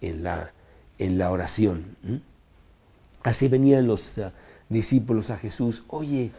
en 0.00 0.22
la, 0.22 0.50
en 0.98 1.18
la 1.18 1.30
oración. 1.30 1.96
Así 3.22 3.48
venían 3.48 3.86
los 3.86 4.16
uh, 4.18 4.30
discípulos 4.68 5.30
a 5.30 5.38
Jesús, 5.38 5.82
oye, 5.88 6.30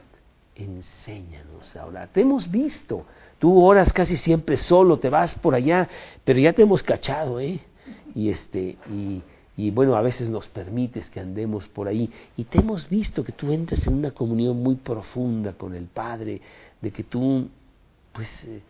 enséñanos 0.56 1.76
a 1.76 1.86
orar. 1.86 2.10
Te 2.14 2.22
hemos 2.22 2.50
visto, 2.50 3.06
tú 3.40 3.64
oras 3.64 3.94
casi 3.94 4.18
siempre 4.18 4.58
solo, 4.58 5.00
te 5.00 5.10
vas 5.10 5.36
por 5.36 5.56
allá, 5.56 5.88
pero 6.24 6.40
ya 6.40 6.54
te 6.54 6.64
hemos 6.64 6.84
cachado, 6.84 7.40
¿eh? 7.40 7.60
Y 8.16 8.30
este, 8.30 8.78
y, 9.56 9.72
bueno, 9.72 9.96
a 9.96 10.02
veces 10.02 10.30
nos 10.30 10.48
permites 10.48 11.10
que 11.10 11.20
andemos 11.20 11.68
por 11.68 11.88
ahí 11.88 12.12
y 12.36 12.44
te 12.44 12.60
hemos 12.60 12.88
visto 12.90 13.24
que 13.24 13.32
tú 13.32 13.52
entras 13.52 13.86
en 13.88 13.96
una 13.96 14.12
comunión 14.12 14.62
muy 14.62 14.76
profunda 14.76 15.54
con 15.54 15.76
el 15.76 15.86
Padre, 15.86 16.42
de 16.82 16.92
que 16.92 17.04
tú, 17.04 17.48
pues, 18.14 18.44
eh, 18.44 18.62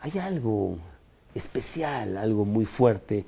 hay 0.00 0.18
algo 0.18 0.78
especial, 1.34 2.16
algo 2.16 2.44
muy 2.44 2.64
fuerte 2.64 3.24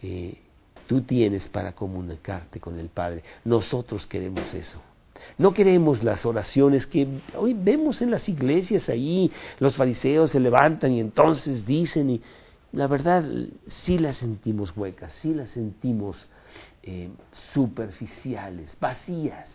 que 0.00 0.38
tú 0.86 1.02
tienes 1.02 1.48
para 1.48 1.72
comunicarte 1.72 2.60
con 2.60 2.78
el 2.78 2.88
Padre. 2.88 3.22
Nosotros 3.44 4.06
queremos 4.06 4.52
eso. 4.54 4.80
No 5.38 5.52
queremos 5.52 6.02
las 6.02 6.26
oraciones 6.26 6.86
que 6.86 7.06
hoy 7.36 7.54
vemos 7.54 8.02
en 8.02 8.10
las 8.10 8.28
iglesias 8.28 8.88
ahí, 8.88 9.30
los 9.58 9.76
fariseos 9.76 10.30
se 10.30 10.40
levantan 10.40 10.92
y 10.92 11.00
entonces 11.00 11.64
dicen 11.64 12.10
y 12.10 12.22
la 12.72 12.86
verdad 12.86 13.24
sí 13.66 13.98
las 13.98 14.16
sentimos 14.16 14.76
huecas, 14.76 15.12
sí 15.12 15.34
las 15.34 15.50
sentimos 15.50 16.28
eh, 16.82 17.10
superficiales, 17.52 18.76
vacías. 18.80 19.48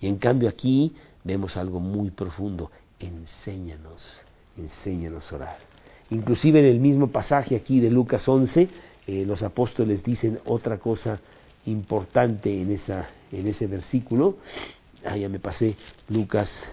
Y 0.00 0.06
en 0.06 0.16
cambio 0.16 0.48
aquí 0.48 0.94
vemos 1.24 1.56
algo 1.56 1.80
muy 1.80 2.10
profundo. 2.10 2.70
Enséñanos, 2.98 4.22
enséñanos 4.56 5.32
a 5.32 5.36
orar. 5.36 5.58
Inclusive 6.10 6.60
en 6.60 6.66
el 6.66 6.80
mismo 6.80 7.08
pasaje 7.08 7.54
aquí 7.54 7.80
de 7.80 7.90
Lucas 7.90 8.28
11, 8.28 8.68
eh, 9.06 9.24
los 9.24 9.42
apóstoles 9.42 10.02
dicen 10.02 10.40
otra 10.44 10.78
cosa 10.78 11.20
importante 11.66 12.60
en, 12.60 12.72
esa, 12.72 13.08
en 13.32 13.46
ese 13.46 13.66
versículo. 13.66 14.36
Ah, 15.04 15.16
ya 15.16 15.28
me 15.28 15.38
pasé, 15.38 15.76
Lucas, 16.08 16.64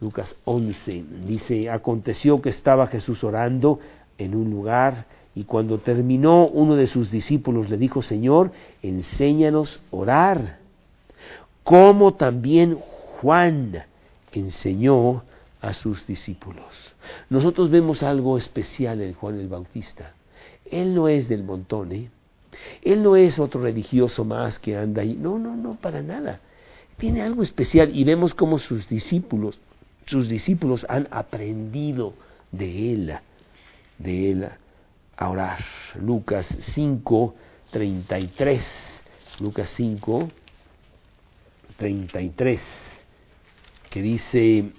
Lucas 0.00 0.36
11. 0.44 1.04
Dice, 1.26 1.70
aconteció 1.70 2.40
que 2.40 2.50
estaba 2.50 2.86
Jesús 2.86 3.24
orando 3.24 3.80
en 4.18 4.34
un 4.34 4.50
lugar 4.50 5.06
y 5.34 5.44
cuando 5.44 5.78
terminó 5.78 6.46
uno 6.46 6.76
de 6.76 6.86
sus 6.86 7.10
discípulos 7.10 7.68
le 7.68 7.76
dijo, 7.76 8.02
Señor, 8.02 8.52
enséñanos 8.82 9.80
orar, 9.90 10.58
como 11.62 12.14
también 12.14 12.78
Juan 13.20 13.84
enseñó 14.32 15.24
a 15.60 15.74
sus 15.74 16.06
discípulos. 16.06 16.64
Nosotros 17.28 17.70
vemos 17.70 18.02
algo 18.02 18.38
especial 18.38 19.00
en 19.00 19.14
Juan 19.14 19.38
el 19.38 19.48
Bautista. 19.48 20.14
Él 20.64 20.94
no 20.94 21.08
es 21.08 21.28
del 21.28 21.44
montón, 21.44 21.92
¿eh? 21.92 22.10
Él 22.82 23.02
no 23.02 23.16
es 23.16 23.38
otro 23.38 23.62
religioso 23.62 24.24
más 24.24 24.58
que 24.58 24.76
anda 24.76 25.02
ahí. 25.02 25.16
No, 25.18 25.38
no, 25.38 25.56
no, 25.56 25.76
para 25.76 26.02
nada. 26.02 26.40
Tiene 26.96 27.22
algo 27.22 27.42
especial 27.42 27.94
y 27.94 28.04
vemos 28.04 28.34
cómo 28.34 28.58
sus 28.58 28.88
discípulos, 28.88 29.60
sus 30.06 30.28
discípulos 30.28 30.86
han 30.88 31.08
aprendido 31.10 32.14
de 32.52 32.92
él, 32.92 33.14
de 33.98 34.32
él 34.32 34.48
a 35.16 35.28
orar. 35.28 35.64
Lucas 36.00 36.46
5, 36.46 37.34
33. 37.70 39.02
Lucas 39.40 39.70
5, 39.70 40.28
33 41.76 42.60
que 43.96 44.02
dice, 44.02 44.72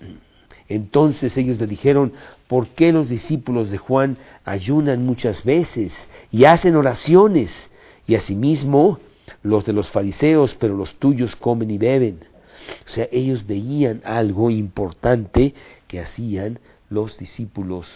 entonces 0.69 1.37
ellos 1.37 1.59
le 1.59 1.67
dijeron, 1.67 2.13
¿por 2.47 2.67
qué 2.67 2.91
los 2.91 3.09
discípulos 3.09 3.71
de 3.71 3.77
Juan 3.77 4.17
ayunan 4.43 5.05
muchas 5.05 5.43
veces 5.43 5.95
y 6.31 6.45
hacen 6.45 6.75
oraciones? 6.75 7.69
Y 8.05 8.15
asimismo 8.15 8.99
los 9.43 9.65
de 9.65 9.73
los 9.73 9.89
fariseos, 9.89 10.55
pero 10.55 10.75
los 10.75 10.95
tuyos 10.95 11.35
comen 11.35 11.71
y 11.71 11.77
beben. 11.77 12.19
O 12.85 12.89
sea, 12.89 13.07
ellos 13.11 13.45
veían 13.45 14.01
algo 14.03 14.49
importante 14.49 15.53
que 15.87 15.99
hacían 15.99 16.59
los 16.89 17.17
discípulos 17.17 17.87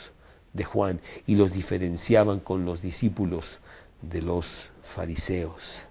de 0.54 0.64
Juan 0.64 1.02
y 1.28 1.36
los 1.36 1.54
diferenciaban 1.54 2.40
con 2.40 2.66
los 2.66 2.82
discípulos 2.82 3.60
de 4.02 4.22
los 4.22 4.48
fariseos. 4.96 5.86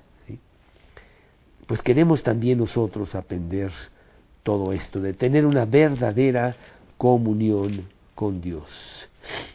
Pues 1.66 1.82
queremos 1.82 2.22
también 2.22 2.58
nosotros 2.58 3.14
aprender 3.14 3.70
todo 4.43 4.72
esto, 4.72 5.01
de 5.01 5.12
tener 5.12 5.47
una 5.47 5.64
verdadera 5.64 6.57
comunión 6.97 7.86
con 8.14 8.41
Dios. 8.41 9.09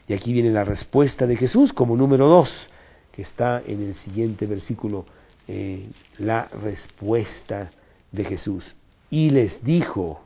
Y 0.07 0.13
aquí 0.13 0.33
viene 0.33 0.51
la 0.51 0.63
respuesta 0.63 1.25
de 1.27 1.37
Jesús 1.37 1.73
como 1.73 1.95
número 1.95 2.27
dos, 2.27 2.69
que 3.11 3.21
está 3.21 3.61
en 3.65 3.81
el 3.81 3.95
siguiente 3.95 4.45
versículo 4.45 5.05
eh, 5.47 5.89
la 6.17 6.45
respuesta 6.45 7.71
de 8.11 8.25
Jesús. 8.25 8.75
Y 9.09 9.29
les 9.29 9.63
dijo, 9.63 10.21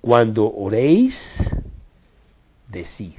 cuando 0.00 0.52
oréis, 0.52 1.38
decid. 2.68 3.14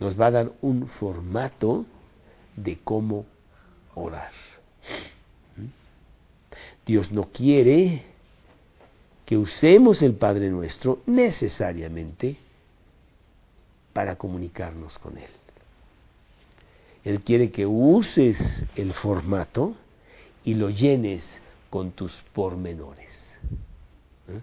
Nos 0.00 0.20
va 0.20 0.26
a 0.26 0.30
dar 0.30 0.52
un 0.60 0.88
formato 0.88 1.86
de 2.56 2.78
cómo 2.82 3.24
orar. 3.94 4.32
Dios 6.86 7.10
no 7.10 7.24
quiere 7.32 8.02
que 9.24 9.36
usemos 9.36 10.02
el 10.02 10.14
Padre 10.14 10.50
Nuestro 10.50 11.00
necesariamente 11.06 12.36
para 13.92 14.16
comunicarnos 14.16 14.98
con 14.98 15.16
Él. 15.16 15.30
Él 17.04 17.20
quiere 17.20 17.50
que 17.50 17.66
uses 17.66 18.64
el 18.76 18.92
formato 18.92 19.74
y 20.44 20.54
lo 20.54 20.70
llenes 20.70 21.40
con 21.70 21.92
tus 21.92 22.12
pormenores. 22.32 23.12
¿Eh? 24.28 24.40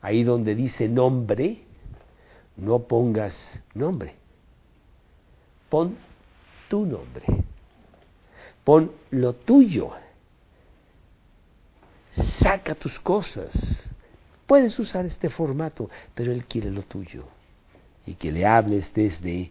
Ahí 0.00 0.22
donde 0.22 0.54
dice 0.54 0.88
nombre, 0.88 1.62
no 2.56 2.80
pongas 2.80 3.60
nombre. 3.74 4.14
Pon 5.68 5.96
tu 6.68 6.84
nombre. 6.84 7.24
Pon 8.64 8.90
lo 9.10 9.34
tuyo. 9.34 9.90
Saca 12.16 12.74
tus 12.74 12.98
cosas. 12.98 13.88
Puedes 14.46 14.78
usar 14.78 15.06
este 15.06 15.30
formato, 15.30 15.88
pero 16.14 16.32
Él 16.32 16.44
quiere 16.44 16.70
lo 16.70 16.82
tuyo. 16.82 17.24
Y 18.06 18.14
que 18.14 18.32
le 18.32 18.46
hables 18.46 18.92
desde, 18.92 19.50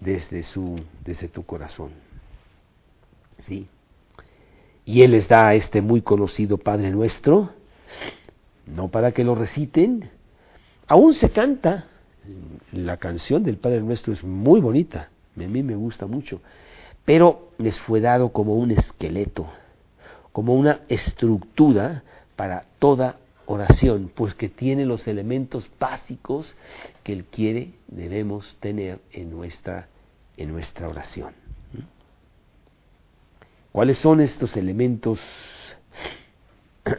desde, 0.00 0.42
su, 0.42 0.80
desde 1.04 1.28
tu 1.28 1.44
corazón. 1.44 1.90
¿Sí? 3.42 3.68
Y 4.84 5.02
Él 5.02 5.12
les 5.12 5.28
da 5.28 5.48
a 5.48 5.54
este 5.54 5.80
muy 5.80 6.02
conocido 6.02 6.58
Padre 6.58 6.90
Nuestro, 6.90 7.50
no 8.66 8.88
para 8.88 9.12
que 9.12 9.24
lo 9.24 9.34
reciten, 9.34 10.10
aún 10.86 11.12
se 11.12 11.30
canta. 11.30 11.86
La 12.72 12.96
canción 12.96 13.42
del 13.42 13.56
Padre 13.56 13.80
Nuestro 13.80 14.12
es 14.12 14.22
muy 14.22 14.60
bonita, 14.60 15.10
a 15.36 15.40
mí 15.40 15.62
me 15.62 15.74
gusta 15.74 16.06
mucho, 16.06 16.40
pero 17.04 17.50
les 17.58 17.78
fue 17.80 18.00
dado 18.00 18.30
como 18.32 18.54
un 18.56 18.70
esqueleto, 18.70 19.50
como 20.32 20.54
una 20.54 20.80
estructura 20.88 22.02
para 22.36 22.64
toda 22.78 23.18
oración, 23.46 24.10
pues 24.14 24.34
que 24.34 24.48
tiene 24.48 24.86
los 24.86 25.08
elementos 25.08 25.70
básicos 25.78 26.56
que 27.02 27.12
Él 27.12 27.24
quiere, 27.24 27.72
debemos 27.88 28.56
tener 28.60 29.00
en 29.12 29.30
nuestra, 29.30 29.88
en 30.36 30.52
nuestra 30.52 30.88
oración. 30.88 31.34
¿Cuáles 33.72 33.98
son 33.98 34.20
estos 34.20 34.56
elementos 34.56 35.20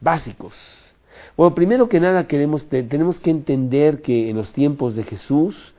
básicos? 0.00 0.94
Bueno, 1.36 1.54
primero 1.54 1.88
que 1.88 2.00
nada 2.00 2.26
queremos, 2.26 2.66
tenemos 2.66 3.20
que 3.20 3.30
entender 3.30 4.02
que 4.02 4.30
en 4.30 4.36
los 4.36 4.52
tiempos 4.52 4.94
de 4.94 5.04
Jesús 5.04 5.74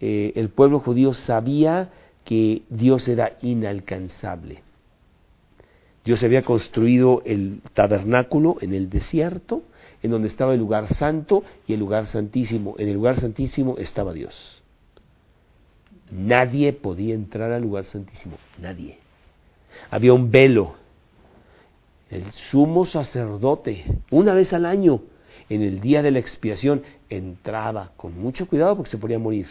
eh, 0.00 0.32
el 0.36 0.50
pueblo 0.50 0.80
judío 0.80 1.14
sabía 1.14 1.90
que 2.24 2.62
Dios 2.68 3.08
era 3.08 3.36
inalcanzable. 3.42 4.65
Dios 6.06 6.22
había 6.22 6.42
construido 6.42 7.20
el 7.24 7.60
tabernáculo 7.74 8.58
en 8.60 8.74
el 8.74 8.88
desierto, 8.88 9.64
en 10.04 10.12
donde 10.12 10.28
estaba 10.28 10.54
el 10.54 10.60
lugar 10.60 10.86
santo 10.86 11.42
y 11.66 11.72
el 11.72 11.80
lugar 11.80 12.06
santísimo. 12.06 12.76
En 12.78 12.86
el 12.86 12.94
lugar 12.94 13.18
santísimo 13.18 13.76
estaba 13.76 14.12
Dios. 14.12 14.62
Nadie 16.12 16.72
podía 16.72 17.12
entrar 17.12 17.50
al 17.50 17.62
lugar 17.62 17.86
santísimo, 17.86 18.36
nadie. 18.62 18.98
Había 19.90 20.12
un 20.12 20.30
velo. 20.30 20.76
El 22.08 22.30
sumo 22.30 22.86
sacerdote, 22.86 23.84
una 24.12 24.32
vez 24.32 24.52
al 24.52 24.64
año, 24.64 25.02
en 25.48 25.62
el 25.62 25.80
día 25.80 26.02
de 26.02 26.12
la 26.12 26.20
expiación, 26.20 26.82
entraba 27.10 27.90
con 27.96 28.16
mucho 28.16 28.46
cuidado 28.46 28.76
porque 28.76 28.92
se 28.92 28.98
podía 28.98 29.18
morir 29.18 29.48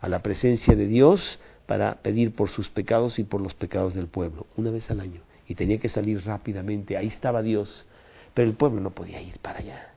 a 0.00 0.08
la 0.08 0.24
presencia 0.24 0.74
de 0.74 0.88
Dios 0.88 1.38
para 1.66 2.02
pedir 2.02 2.34
por 2.34 2.48
sus 2.48 2.68
pecados 2.68 3.20
y 3.20 3.22
por 3.22 3.40
los 3.40 3.54
pecados 3.54 3.94
del 3.94 4.08
pueblo, 4.08 4.48
una 4.56 4.72
vez 4.72 4.90
al 4.90 4.98
año. 4.98 5.20
Y 5.52 5.54
tenía 5.54 5.76
que 5.76 5.90
salir 5.90 6.24
rápidamente, 6.24 6.96
ahí 6.96 7.08
estaba 7.08 7.42
Dios, 7.42 7.86
pero 8.32 8.48
el 8.48 8.56
pueblo 8.56 8.80
no 8.80 8.88
podía 8.88 9.20
ir 9.20 9.38
para 9.38 9.58
allá. 9.58 9.92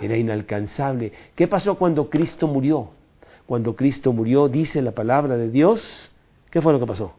Era 0.00 0.16
inalcanzable. 0.16 1.12
¿Qué 1.36 1.46
pasó 1.46 1.76
cuando 1.76 2.10
Cristo 2.10 2.48
murió? 2.48 2.90
Cuando 3.46 3.76
Cristo 3.76 4.12
murió, 4.12 4.48
dice 4.48 4.82
la 4.82 4.90
palabra 4.90 5.36
de 5.36 5.52
Dios, 5.52 6.10
¿qué 6.50 6.60
fue 6.60 6.72
lo 6.72 6.80
que 6.80 6.86
pasó? 6.86 7.14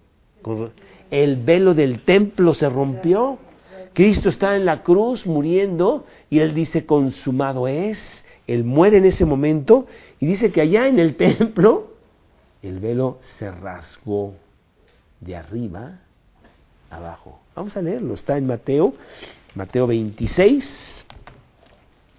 El 1.10 1.38
velo 1.38 1.74
del 1.74 2.04
templo 2.04 2.54
se 2.54 2.68
rompió. 2.68 3.38
Cristo 3.94 4.28
está 4.28 4.58
en 4.58 4.66
la 4.66 4.84
cruz 4.84 5.26
muriendo 5.26 6.06
y 6.30 6.40
él 6.40 6.54
dice, 6.54 6.86
consumado 6.86 7.70
es. 7.70 8.26
Él 8.46 8.66
muere 8.66 8.98
en 8.98 9.06
ese 9.06 9.24
momento 9.24 9.88
y 10.20 10.26
dice 10.26 10.52
que 10.52 10.60
allá 10.60 10.90
en 10.90 11.00
el 11.00 11.16
templo 11.16 11.94
el 12.62 12.82
velo 12.82 13.20
se 13.40 13.50
rasgó 13.52 14.34
de 15.22 15.38
arriba 15.38 16.02
abajo. 16.90 17.40
Vamos 17.56 17.76
a 17.78 17.82
leerlo, 17.82 18.14
está 18.14 18.38
en 18.38 18.48
Mateo, 18.48 18.94
Mateo 19.54 19.88
26. 19.88 21.06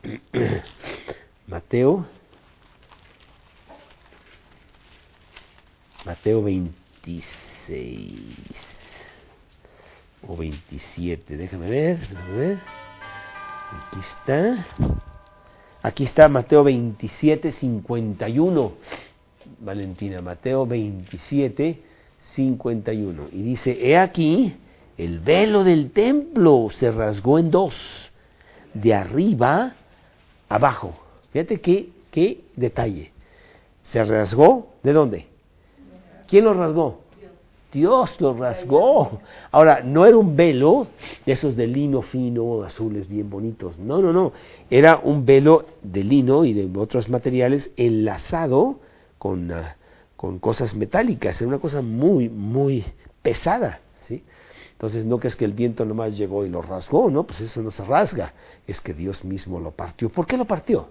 Mateo 1.46 2.06
Mateo 6.06 6.40
26 6.40 7.24
o 10.28 10.36
27, 10.36 11.36
déjame 11.36 11.68
ver, 11.68 11.98
déjame 11.98 12.32
ver. 12.32 12.58
Aquí 13.72 13.98
está. 13.98 14.66
Aquí 15.82 16.04
está 16.04 16.28
Mateo 16.28 16.62
27, 16.62 17.50
51. 17.50 18.72
Valentina, 19.58 20.22
Mateo 20.22 20.64
27, 20.64 21.82
51. 22.34 23.28
Y 23.32 23.42
dice, 23.42 23.78
he 23.80 23.96
aquí, 23.96 24.54
el 24.98 25.20
velo 25.20 25.64
del 25.64 25.90
templo 25.90 26.68
se 26.70 26.90
rasgó 26.90 27.38
en 27.38 27.50
dos, 27.50 28.10
de 28.74 28.94
arriba 28.94 29.74
abajo. 30.48 30.94
Fíjate 31.32 31.60
qué, 31.60 31.90
qué 32.10 32.40
detalle. 32.56 33.12
Se 33.84 34.02
rasgó, 34.04 34.74
¿de 34.82 34.92
dónde? 34.92 35.26
¿Quién 36.26 36.44
lo 36.44 36.54
rasgó? 36.54 37.00
Dios 37.72 38.20
lo 38.20 38.34
rasgó. 38.34 39.20
Ahora, 39.50 39.82
no 39.82 40.06
era 40.06 40.16
un 40.16 40.34
velo 40.34 40.86
de 41.26 41.32
esos 41.32 41.56
de 41.56 41.66
lino 41.66 42.00
fino, 42.00 42.62
azules 42.62 43.08
bien 43.08 43.28
bonitos. 43.28 43.78
No, 43.78 44.00
no, 44.00 44.12
no. 44.12 44.32
Era 44.70 44.98
un 45.02 45.26
velo 45.26 45.66
de 45.82 46.02
lino 46.02 46.44
y 46.44 46.54
de 46.54 46.70
otros 46.78 47.08
materiales 47.08 47.70
enlazado 47.76 48.80
con, 49.18 49.52
ah, 49.52 49.76
con 50.16 50.38
cosas 50.38 50.74
metálicas. 50.74 51.40
Era 51.40 51.48
una 51.48 51.58
cosa 51.58 51.82
muy, 51.82 52.28
muy 52.28 52.84
pesada. 53.22 53.80
¿sí? 54.00 54.22
Entonces, 54.72 55.04
no 55.04 55.18
que 55.18 55.28
es 55.28 55.36
que 55.36 55.44
el 55.44 55.52
viento 55.52 55.84
nomás 55.84 56.16
llegó 56.16 56.44
y 56.44 56.50
lo 56.50 56.62
rasgó, 56.62 57.10
no, 57.10 57.24
pues 57.24 57.40
eso 57.40 57.62
no 57.62 57.70
se 57.70 57.84
rasga. 57.84 58.32
Es 58.66 58.80
que 58.80 58.92
Dios 58.92 59.24
mismo 59.24 59.60
lo 59.60 59.70
partió. 59.70 60.10
¿Por 60.10 60.26
qué 60.26 60.36
lo 60.36 60.44
partió? 60.44 60.88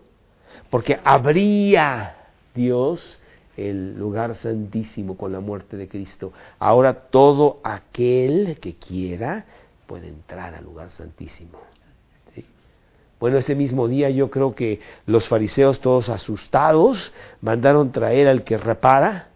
Porque 0.70 1.00
habría 1.04 2.16
Dios 2.54 3.20
el 3.58 3.98
lugar 3.98 4.36
santísimo 4.36 5.16
con 5.16 5.32
la 5.32 5.40
muerte 5.40 5.78
de 5.78 5.88
Cristo. 5.88 6.34
Ahora 6.60 6.94
todo 7.10 7.60
aquel 7.64 8.58
que 8.60 8.76
quiera 8.76 9.46
puede 9.88 10.08
entrar 10.08 10.56
al 10.56 10.64
lugar 10.64 10.92
santísimo. 10.92 11.60
Bueno, 13.20 13.38
ese 13.38 13.56
mismo 13.56 13.88
día 13.88 14.10
yo 14.10 14.30
creo 14.30 14.56
que 14.56 14.82
los 15.06 15.28
fariseos 15.28 15.80
todos 15.80 16.10
asustados 16.10 17.14
mandaron 17.42 17.92
traer 17.92 18.28
al 18.28 18.44
que 18.44 18.58
repara 18.58 19.30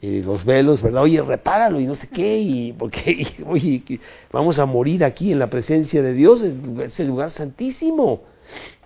eh, 0.00 0.22
los 0.24 0.44
velos, 0.44 0.82
¿verdad? 0.82 1.02
Oye, 1.02 1.22
repáralo 1.22 1.80
y 1.80 1.86
no 1.86 1.94
sé 1.94 2.08
qué, 2.08 2.38
y 2.38 2.72
porque 2.72 3.26
oye, 3.46 3.82
vamos 4.30 4.58
a 4.58 4.66
morir 4.66 5.04
aquí 5.04 5.32
en 5.32 5.38
la 5.38 5.48
presencia 5.48 6.02
de 6.02 6.12
Dios, 6.12 6.42
es 6.42 7.00
el 7.00 7.08
lugar 7.08 7.30
santísimo. 7.30 8.22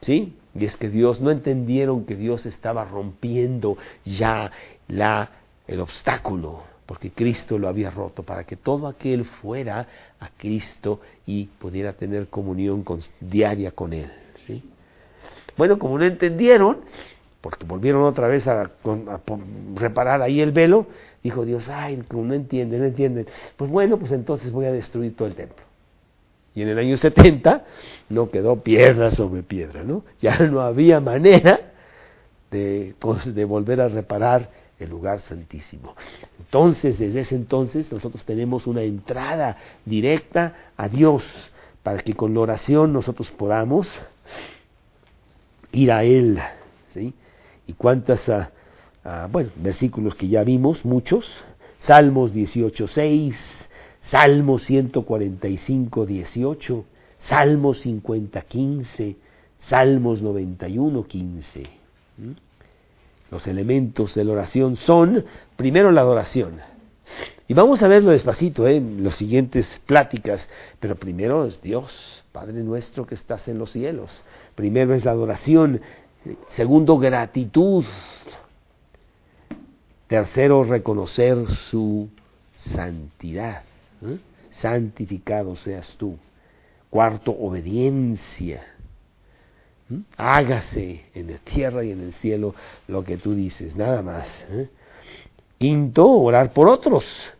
¿Sí? 0.01 0.35
Y 0.55 0.65
es 0.65 0.77
que 0.77 0.89
Dios, 0.89 1.21
no 1.21 1.31
entendieron 1.31 2.05
que 2.05 2.17
Dios 2.17 2.47
estaba 2.47 2.85
rompiendo 2.85 3.77
ya 4.05 4.51
la, 4.89 5.31
el 5.67 5.81
obstáculo, 5.81 6.63
porque 6.87 7.13
Cristo 7.13 7.59
lo 7.59 7.69
había 7.69 7.91
roto, 7.91 8.23
para 8.23 8.45
que 8.45 8.57
todo 8.57 8.89
aquel 8.89 9.25
fuera 9.25 9.87
a 10.19 10.29
Cristo 10.31 11.01
y 11.27 11.47
pudiera 11.47 11.93
tener 11.93 12.29
comunión 12.29 12.85
diaria 13.21 13.71
con 13.73 13.93
Él. 13.93 14.11
Bueno, 15.57 15.79
como 15.79 15.99
no 15.99 16.05
entendieron, 16.05 16.79
porque 17.41 17.65
volvieron 17.65 18.03
otra 18.03 18.29
vez 18.29 18.47
a, 18.47 18.71
reparar 19.75 20.23
ahí 20.23 20.41
el 20.41 20.53
velo, 20.53 20.87
dijo 21.23 21.45
Dios, 21.45 21.69
ay, 21.69 22.03
como 22.09 22.25
no 22.25 22.35
entienden, 22.35 22.81
no 22.81 22.87
entienden, 22.87 23.27
pues 23.57 23.71
bueno, 23.71 23.99
pues 23.99 24.13
entonces 24.13 24.53
voy 24.53 24.67
a 24.67 24.73
destruir 24.73 25.17
todo 25.17 25.29
el 25.29 25.35
templo. 25.35 25.65
Y 26.55 26.63
en 26.63 26.69
el 26.69 26.79
año 26.79 26.97
70 26.97 27.65
no 28.09 28.31
quedó 28.31 28.57
piedra 28.57 29.11
sobre 29.11 29.43
piedra, 29.43 29.85
¿no? 29.85 30.05
Ya 30.21 30.39
no 30.41 30.61
había 30.61 31.01
manera 31.01 31.61
de, 32.51 32.95
pues, 32.99 33.33
de 33.33 33.45
volver 33.45 33.81
a 33.81 33.89
reparar 33.89 34.51
el 34.79 34.91
lugar 34.91 35.21
santísimo. 35.21 35.95
Entonces, 36.39 36.99
desde 36.99 37.21
ese 37.21 37.37
entonces, 37.37 37.93
nosotros 37.93 38.25
tenemos 38.25 38.67
una 38.67 38.83
entrada 38.83 39.57
directa 39.85 40.55
a 40.77 40.89
Dios, 40.89 41.53
para 41.83 41.99
que 42.03 42.15
con 42.15 42.35
la 42.35 42.41
oración 42.41 42.93
nosotros 42.93 43.31
podamos 43.31 43.99
ir 45.73 45.93
a 45.93 46.05
Él. 46.05 46.41
¿sí? 46.95 47.14
¿Y 47.66 47.73
cuántas, 47.75 48.29
ah, 48.29 48.51
ah, 49.05 49.29
bueno, 49.31 49.51
versículos 49.57 50.14
que 50.14 50.29
ya 50.29 50.45
vimos, 50.45 50.85
muchos? 50.85 51.45
Salmos 51.79 52.33
18, 52.33 52.89
6, 52.89 53.68
Salmos 54.03 54.64
145, 54.64 56.07
18, 56.07 56.85
Salmos 57.18 57.81
50, 57.81 58.43
15, 58.43 59.16
Salmos 59.59 60.23
91, 60.23 61.05
15. 61.05 61.66
Los 63.31 63.47
elementos 63.47 64.14
de 64.14 64.25
la 64.25 64.33
oración 64.33 64.77
son, 64.77 65.25
primero, 65.57 65.93
la 65.93 66.01
adoración. 66.01 66.61
Y 67.51 67.53
vamos 67.53 67.83
a 67.83 67.89
verlo 67.89 68.13
despacito 68.13 68.69
¿eh? 68.69 68.77
en 68.77 69.03
las 69.03 69.17
siguientes 69.17 69.81
pláticas, 69.85 70.49
pero 70.79 70.95
primero 70.95 71.47
es 71.47 71.61
Dios, 71.61 72.25
Padre 72.31 72.63
nuestro 72.63 73.09
que 73.09 73.17
estás 73.17 73.49
en 73.49 73.59
los 73.59 73.73
cielos. 73.73 74.23
Primero 74.55 74.95
es 74.95 75.05
la 75.05 75.11
adoración. 75.11 75.81
Segundo, 76.51 76.97
gratitud. 76.97 77.85
Tercero, 80.07 80.63
reconocer 80.63 81.49
su 81.49 82.09
santidad. 82.55 83.65
¿eh? 84.01 84.19
Santificado 84.53 85.57
seas 85.57 85.97
tú. 85.99 86.17
Cuarto, 86.89 87.33
obediencia. 87.33 88.63
¿Mm? 89.89 90.03
Hágase 90.17 91.07
en 91.15 91.33
la 91.33 91.39
tierra 91.39 91.83
y 91.83 91.91
en 91.91 92.01
el 92.01 92.13
cielo 92.13 92.55
lo 92.87 93.03
que 93.03 93.17
tú 93.17 93.35
dices, 93.35 93.75
nada 93.75 94.03
más. 94.03 94.47
¿eh? 94.51 94.69
Quinto, 95.59 96.09
orar 96.09 96.53
por 96.53 96.69
otros. 96.69 97.33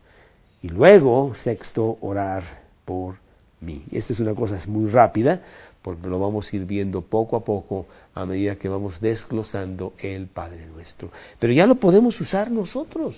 Y 0.61 0.69
luego, 0.69 1.33
sexto, 1.35 1.97
orar 2.01 2.43
por 2.85 3.15
mí. 3.59 3.83
Esta 3.91 4.13
es 4.13 4.19
una 4.19 4.35
cosa 4.35 4.59
muy 4.67 4.89
rápida, 4.89 5.41
porque 5.81 6.07
lo 6.07 6.19
vamos 6.19 6.51
a 6.51 6.55
ir 6.55 6.65
viendo 6.65 7.01
poco 7.01 7.35
a 7.35 7.43
poco 7.43 7.87
a 8.13 8.25
medida 8.25 8.55
que 8.55 8.69
vamos 8.69 8.99
desglosando 9.01 9.93
el 9.97 10.27
Padre 10.27 10.67
nuestro. 10.67 11.09
Pero 11.39 11.53
ya 11.53 11.65
lo 11.65 11.75
podemos 11.75 12.19
usar 12.21 12.51
nosotros. 12.51 13.15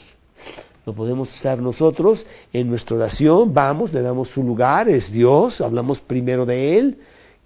Lo 0.85 0.93
podemos 0.93 1.33
usar 1.33 1.59
nosotros 1.59 2.25
en 2.51 2.69
nuestra 2.69 2.97
oración. 2.97 3.53
Vamos, 3.53 3.93
le 3.93 4.01
damos 4.01 4.29
su 4.29 4.43
lugar, 4.43 4.89
es 4.89 5.11
Dios, 5.11 5.61
hablamos 5.61 5.99
primero 5.99 6.45
de 6.45 6.77
Él 6.77 6.97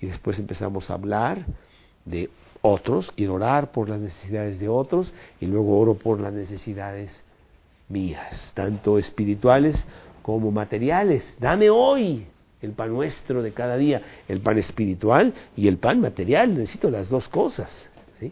y 0.02 0.08
después 0.08 0.40
empezamos 0.40 0.90
a 0.90 0.96
hablar 0.96 1.46
de 2.06 2.30
otros, 2.62 3.12
quiero 3.16 3.36
orar 3.36 3.72
por 3.72 3.90
las 3.90 4.00
necesidades 4.00 4.60
de 4.60 4.68
otros 4.68 5.14
y 5.40 5.46
luego 5.46 5.80
oro 5.80 5.94
por 5.94 6.20
las 6.20 6.34
necesidades 6.34 7.24
mías, 7.90 8.52
tanto 8.54 8.98
espirituales 8.98 9.86
como 10.22 10.52
materiales. 10.52 11.38
Dame 11.40 11.70
hoy 11.70 12.28
el 12.62 12.72
pan 12.72 12.92
nuestro 12.92 13.42
de 13.42 13.54
cada 13.54 13.78
día, 13.78 14.02
el 14.28 14.42
pan 14.42 14.58
espiritual 14.58 15.34
y 15.56 15.68
el 15.68 15.78
pan 15.78 16.02
material. 16.02 16.54
Necesito 16.54 16.90
las 16.90 17.10
dos 17.10 17.30
cosas. 17.30 17.88
¿sí? 18.20 18.32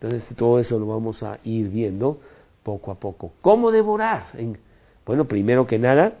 Entonces 0.00 0.36
todo 0.36 0.58
eso 0.58 0.78
lo 0.78 0.86
vamos 0.86 1.22
a 1.22 1.38
ir 1.44 1.68
viendo 1.68 2.20
poco 2.62 2.90
a 2.90 2.96
poco. 2.96 3.32
¿Cómo 3.40 3.70
devorar? 3.70 4.26
bueno, 5.06 5.26
primero 5.26 5.66
que 5.66 5.78
nada, 5.78 6.14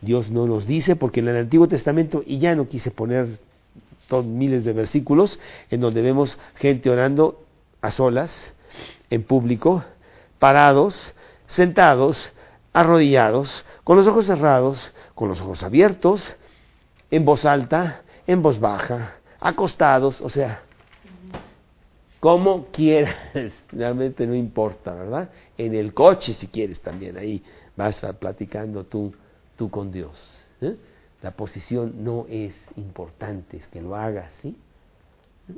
Dios 0.00 0.30
no 0.30 0.46
nos 0.46 0.66
dice, 0.66 0.96
porque 0.96 1.20
en 1.20 1.28
el 1.28 1.36
Antiguo 1.36 1.66
Testamento, 1.66 2.22
y 2.24 2.38
ya 2.38 2.54
no 2.54 2.68
quise 2.68 2.90
poner 2.90 3.38
miles 4.24 4.64
de 4.64 4.72
versículos 4.72 5.40
en 5.70 5.80
donde 5.80 6.02
vemos 6.02 6.38
gente 6.54 6.88
orando 6.88 7.42
a 7.80 7.90
solas, 7.90 8.52
en 9.10 9.22
público, 9.24 9.84
parados, 10.38 11.14
sentados, 11.46 12.32
arrodillados, 12.72 13.64
con 13.84 13.96
los 13.96 14.06
ojos 14.06 14.26
cerrados, 14.26 14.92
con 15.14 15.28
los 15.28 15.40
ojos 15.40 15.62
abiertos, 15.62 16.36
en 17.10 17.24
voz 17.24 17.44
alta, 17.44 18.02
en 18.26 18.42
voz 18.42 18.60
baja, 18.60 19.16
acostados, 19.40 20.20
o 20.20 20.28
sea, 20.28 20.62
como 22.20 22.66
quieras, 22.66 23.14
realmente 23.72 24.26
no 24.26 24.34
importa, 24.34 24.94
¿verdad? 24.94 25.30
En 25.56 25.74
el 25.74 25.94
coche 25.94 26.32
si 26.32 26.48
quieres 26.48 26.80
también, 26.80 27.16
ahí 27.16 27.42
vas 27.76 28.02
a 28.04 28.12
platicando 28.14 28.84
tú, 28.84 29.14
tú 29.56 29.70
con 29.70 29.92
Dios. 29.92 30.38
¿eh? 30.60 30.76
La 31.22 31.30
posición 31.30 32.04
no 32.04 32.26
es 32.28 32.54
importante, 32.76 33.56
es 33.56 33.68
que 33.68 33.80
lo 33.80 33.94
hagas, 33.94 34.32
¿sí? 34.42 34.56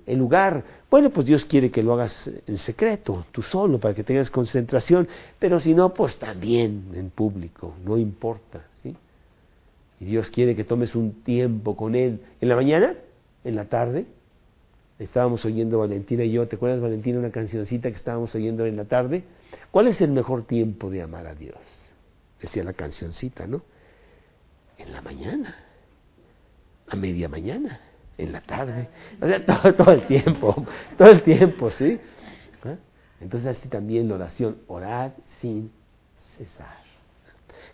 El 0.07 0.19
lugar, 0.19 0.65
bueno, 0.91 1.11
pues 1.11 1.27
Dios 1.27 1.45
quiere 1.47 1.71
que 1.71 1.83
lo 1.83 1.95
hagas 1.95 2.31
en 2.47 2.59
secreto, 2.59 3.25
tú 3.33 3.41
solo, 3.41 3.79
para 3.79 3.95
que 3.95 4.05
tengas 4.05 4.31
concentración, 4.31 5.09
pero 5.39 5.61
si 5.61 5.75
no, 5.75 5.95
pues 5.95 6.19
también 6.19 6.91
en 6.95 7.11
público, 7.11 7.75
no 7.85 7.97
importa, 7.97 8.67
¿sí? 8.83 8.95
Y 10.01 10.05
Dios 10.05 10.31
quiere 10.31 10.55
que 10.55 10.65
tomes 10.65 10.95
un 10.95 11.23
tiempo 11.23 11.75
con 11.75 11.95
Él. 11.95 12.21
¿En 12.41 12.49
la 12.49 12.57
mañana? 12.57 12.95
¿En 13.45 13.57
la 13.57 13.65
tarde? 13.65 14.07
Estábamos 14.99 15.45
oyendo 15.45 15.79
Valentina 15.79 16.25
y 16.25 16.33
yo, 16.33 16.47
¿te 16.47 16.57
acuerdas 16.57 16.81
Valentina 16.81 17.19
una 17.19 17.31
cancioncita 17.31 17.89
que 17.89 17.97
estábamos 17.97 18.35
oyendo 18.35 18.67
en 18.67 18.77
la 18.77 18.85
tarde? 18.85 19.25
¿Cuál 19.71 19.89
es 19.89 20.01
el 20.01 20.11
mejor 20.11 20.45
tiempo 20.45 20.91
de 20.91 21.03
amar 21.03 21.27
a 21.27 21.35
Dios? 21.35 21.57
Decía 22.41 22.63
la 22.63 22.75
cancioncita, 22.75 23.47
¿no? 23.47 23.63
en 24.79 24.93
la 24.93 25.03
mañana, 25.03 25.57
a 26.87 26.97
media 26.97 27.29
mañana, 27.29 27.81
en 28.19 28.33
la 28.33 28.41
tarde, 28.41 28.89
o 29.21 29.27
sea, 29.27 29.45
todo, 29.77 29.93
el 29.93 30.07
tiempo, 30.07 30.67
todo 30.99 31.09
el 31.09 31.23
tiempo, 31.23 31.71
¿sí? 31.71 32.01
¿Ah? 32.65 32.75
Entonces 33.21 33.57
así 33.57 33.69
también 33.69 34.09
la 34.09 34.17
oración, 34.17 34.59
orar 34.67 35.15
sin 35.41 35.71
cesar. 36.37 36.77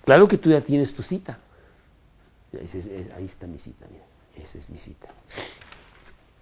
Claro 0.05 0.28
que 0.28 0.36
tú 0.36 0.51
ya 0.51 0.61
tienes 0.61 0.95
tu 0.95 1.03
cita. 1.03 1.38
Ahí 3.16 3.24
está 3.24 3.47
mi 3.47 3.59
cita, 3.59 3.86
mira, 3.90 4.05
esa 4.45 4.59
es 4.59 4.68
mi 4.68 4.78
cita. 4.78 5.09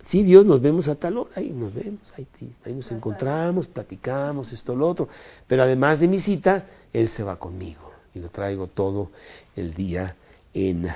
Sí, 0.09 0.25
Dios, 0.25 0.45
nos 0.45 0.61
vemos 0.61 0.89
a 0.89 0.97
tal 0.97 1.17
hora, 1.17 1.31
ahí 1.37 1.51
nos 1.51 1.73
vemos, 1.73 2.13
ahí, 2.19 2.27
ahí 2.67 2.75
nos 2.75 2.91
encontramos, 2.91 3.67
platicamos, 3.67 4.53
esto, 4.53 4.75
lo 4.75 4.89
otro. 4.89 5.09
Pero 5.47 5.63
además 5.63 6.01
de 6.01 6.09
mi 6.09 6.19
cita, 6.19 6.67
Él 6.93 7.09
se 7.09 7.23
va 7.23 7.37
conmigo 7.37 7.93
y 8.15 8.19
lo 8.19 8.29
traigo 8.29 8.67
todo 8.67 9.11
el 9.57 9.73
día 9.73 10.17
en, 10.53 10.89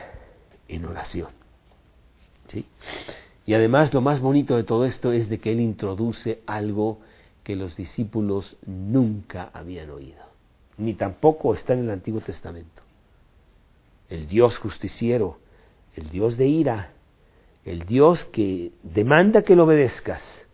en 0.69 0.85
oración. 0.85 1.46
¿Sí? 2.49 2.67
Y 3.45 3.55
además 3.55 3.95
lo 3.95 4.01
más 4.01 4.21
bonito 4.21 4.57
de 4.57 4.65
todo 4.65 4.85
esto 4.85 5.13
es 5.13 5.29
de 5.29 5.39
que 5.39 5.53
Él 5.53 5.61
introduce 5.61 6.41
algo 6.47 7.01
que 7.45 7.55
los 7.57 7.77
discípulos 7.77 8.57
nunca 8.67 9.51
habían 9.53 9.91
oído, 9.91 10.25
ni 10.79 10.95
tampoco 10.95 11.55
está 11.55 11.75
en 11.75 11.81
el 11.81 11.91
Antiguo 11.91 12.21
Testamento. 12.21 12.83
El 14.09 14.27
Dios 14.27 14.59
justiciero, 14.59 15.39
el 15.95 16.11
Dios 16.11 16.37
de 16.37 16.47
ira, 16.47 16.91
el 17.65 17.85
Dios 17.85 18.25
que 18.25 18.73
demanda 18.83 19.43
que 19.43 19.57
lo 19.57 19.65
obedezcas, 19.65 20.45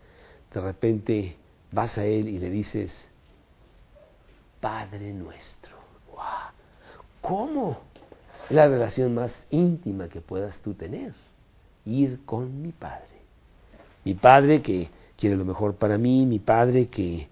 de 0.53 0.61
repente 0.61 1.35
vas 1.71 1.97
a 1.97 2.05
Él 2.05 2.27
y 2.29 2.39
le 2.39 2.49
dices, 2.49 3.07
Padre 4.59 5.13
nuestro. 5.13 5.73
¿Cómo? 7.21 7.79
la 8.49 8.67
relación 8.67 9.13
más 9.13 9.33
íntima 9.49 10.07
que 10.09 10.21
puedas 10.21 10.57
tú 10.59 10.73
tener, 10.73 11.13
ir 11.85 12.19
con 12.25 12.61
mi 12.61 12.71
Padre. 12.71 13.21
Mi 14.03 14.13
Padre 14.13 14.61
que 14.61 14.89
quiere 15.17 15.35
lo 15.35 15.45
mejor 15.45 15.75
para 15.75 15.97
mí, 15.97 16.25
mi 16.25 16.39
Padre 16.39 16.87
que 16.87 17.27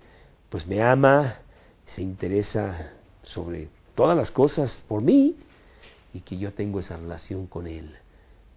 pues 0.49 0.67
me 0.67 0.81
ama, 0.81 1.39
se 1.85 2.01
interesa 2.01 2.91
sobre 3.23 3.69
todas 3.95 4.17
las 4.17 4.31
cosas 4.31 4.81
por 4.87 5.01
mí 5.01 5.35
y 6.13 6.21
que 6.21 6.37
yo 6.37 6.53
tengo 6.53 6.79
esa 6.79 6.97
relación 6.97 7.47
con 7.47 7.67
Él 7.67 7.95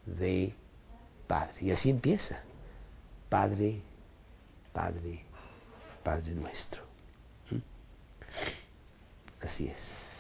de 0.06 0.54
Padre. 1.26 1.54
Y 1.60 1.70
así 1.70 1.90
empieza. 1.90 2.40
Padre, 3.28 3.80
Padre, 4.72 5.24
Padre 6.02 6.32
nuestro. 6.32 6.82
¿Mm? 7.50 7.58
Así 9.44 9.66
es. 9.66 10.13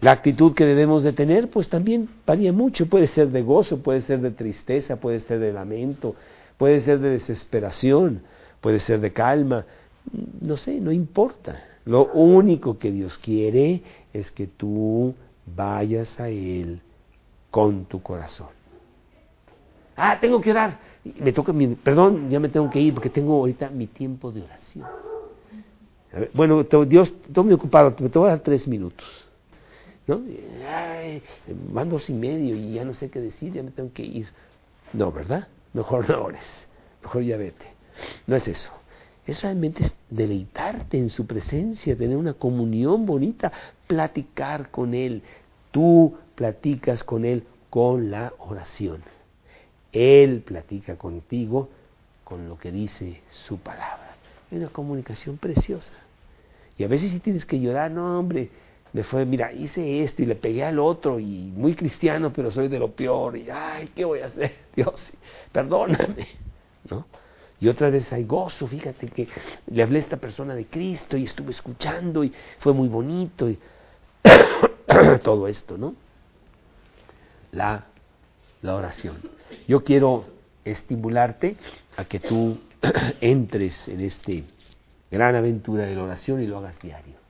La 0.00 0.12
actitud 0.12 0.54
que 0.54 0.66
debemos 0.66 1.02
de 1.02 1.12
tener, 1.12 1.48
pues 1.48 1.68
también 1.68 2.08
varía 2.26 2.52
mucho. 2.52 2.86
Puede 2.86 3.06
ser 3.06 3.28
de 3.28 3.42
gozo, 3.42 3.82
puede 3.82 4.02
ser 4.02 4.20
de 4.20 4.30
tristeza, 4.30 4.96
puede 4.96 5.20
ser 5.20 5.38
de 5.38 5.52
lamento, 5.52 6.14
puede 6.58 6.80
ser 6.80 6.98
de 6.98 7.10
desesperación, 7.10 8.22
puede 8.60 8.78
ser 8.78 9.00
de 9.00 9.12
calma. 9.12 9.64
No 10.40 10.56
sé, 10.56 10.80
no 10.80 10.92
importa. 10.92 11.64
Lo 11.86 12.12
único 12.12 12.78
que 12.78 12.90
Dios 12.90 13.16
quiere 13.18 13.82
es 14.12 14.30
que 14.30 14.46
tú 14.46 15.14
vayas 15.46 16.18
a 16.20 16.28
Él 16.28 16.80
con 17.50 17.86
tu 17.86 18.02
corazón. 18.02 18.48
Ah, 19.96 20.18
tengo 20.20 20.40
que 20.42 20.50
orar. 20.50 20.78
Me 21.20 21.32
toca 21.32 21.52
mi, 21.52 21.68
perdón, 21.68 22.28
ya 22.28 22.38
me 22.38 22.50
tengo 22.50 22.68
que 22.68 22.80
ir 22.80 22.92
porque 22.92 23.08
tengo 23.08 23.34
ahorita 23.34 23.70
mi 23.70 23.86
tiempo 23.86 24.30
de 24.30 24.42
oración. 24.42 24.84
bueno, 26.34 26.64
Dios, 26.84 27.14
estoy 27.26 27.44
muy 27.44 27.54
ocupado, 27.54 27.94
me 27.98 28.10
te 28.10 28.18
voy 28.18 28.28
a 28.28 28.32
dar 28.32 28.40
tres 28.40 28.68
minutos. 28.68 29.25
¿No? 30.06 30.22
van 31.72 31.88
dos 31.88 32.08
y 32.10 32.12
medio 32.12 32.54
y 32.56 32.74
ya 32.74 32.84
no 32.84 32.94
sé 32.94 33.10
qué 33.10 33.20
decir, 33.20 33.52
ya 33.52 33.62
me 33.62 33.70
tengo 33.70 33.92
que 33.92 34.02
ir. 34.04 34.28
No, 34.92 35.12
¿verdad? 35.12 35.48
Mejor 35.72 36.08
no 36.08 36.22
ores, 36.22 36.68
mejor 37.02 37.22
ya 37.22 37.36
vete. 37.36 37.66
No 38.26 38.36
es 38.36 38.46
eso. 38.48 38.70
es 39.26 39.42
realmente 39.42 39.90
deleitarte 40.08 40.98
en 40.98 41.08
su 41.08 41.26
presencia, 41.26 41.96
tener 41.96 42.16
una 42.16 42.34
comunión 42.34 43.06
bonita, 43.06 43.52
platicar 43.86 44.70
con 44.70 44.94
Él. 44.94 45.22
Tú 45.70 46.16
platicas 46.34 47.02
con 47.02 47.24
Él 47.24 47.44
con 47.70 48.10
la 48.10 48.32
oración. 48.38 49.02
Él 49.92 50.42
platica 50.44 50.96
contigo 50.96 51.68
con 52.24 52.48
lo 52.48 52.58
que 52.58 52.70
dice 52.70 53.22
su 53.30 53.58
palabra. 53.58 54.14
Es 54.50 54.58
una 54.58 54.68
comunicación 54.68 55.38
preciosa. 55.38 55.92
Y 56.78 56.84
a 56.84 56.88
veces 56.88 57.10
si 57.10 57.20
tienes 57.20 57.46
que 57.46 57.58
llorar, 57.58 57.90
no 57.90 58.18
hombre, 58.18 58.50
me 58.96 59.04
fue, 59.04 59.26
mira, 59.26 59.52
hice 59.52 60.02
esto 60.02 60.22
y 60.22 60.24
le 60.24 60.36
pegué 60.36 60.64
al 60.64 60.78
otro 60.78 61.20
y 61.20 61.52
muy 61.54 61.74
cristiano, 61.74 62.32
pero 62.32 62.50
soy 62.50 62.68
de 62.68 62.78
lo 62.78 62.92
peor 62.92 63.36
y 63.36 63.50
ay, 63.50 63.90
¿qué 63.94 64.06
voy 64.06 64.20
a 64.20 64.26
hacer? 64.28 64.50
Dios, 64.74 65.12
perdóname, 65.52 66.26
¿no? 66.88 67.04
Y 67.60 67.68
otra 67.68 67.90
vez 67.90 68.10
hay 68.14 68.24
gozo, 68.24 68.66
fíjate 68.66 69.08
que 69.08 69.28
le 69.66 69.82
hablé 69.82 69.98
a 69.98 70.00
esta 70.00 70.16
persona 70.16 70.54
de 70.54 70.64
Cristo 70.64 71.18
y 71.18 71.24
estuve 71.24 71.50
escuchando 71.50 72.24
y 72.24 72.32
fue 72.58 72.72
muy 72.72 72.88
bonito 72.88 73.50
y 73.50 73.58
todo 75.22 75.46
esto, 75.46 75.76
¿no? 75.76 75.94
La, 77.52 77.84
la 78.62 78.76
oración. 78.76 79.18
Yo 79.68 79.84
quiero 79.84 80.24
estimularte 80.64 81.58
a 81.98 82.06
que 82.06 82.18
tú 82.18 82.58
entres 83.20 83.88
en 83.88 84.00
este 84.00 84.44
gran 85.10 85.34
aventura 85.34 85.84
de 85.84 85.94
la 85.94 86.02
oración 86.02 86.40
y 86.40 86.46
lo 86.46 86.56
hagas 86.56 86.80
diario. 86.80 87.25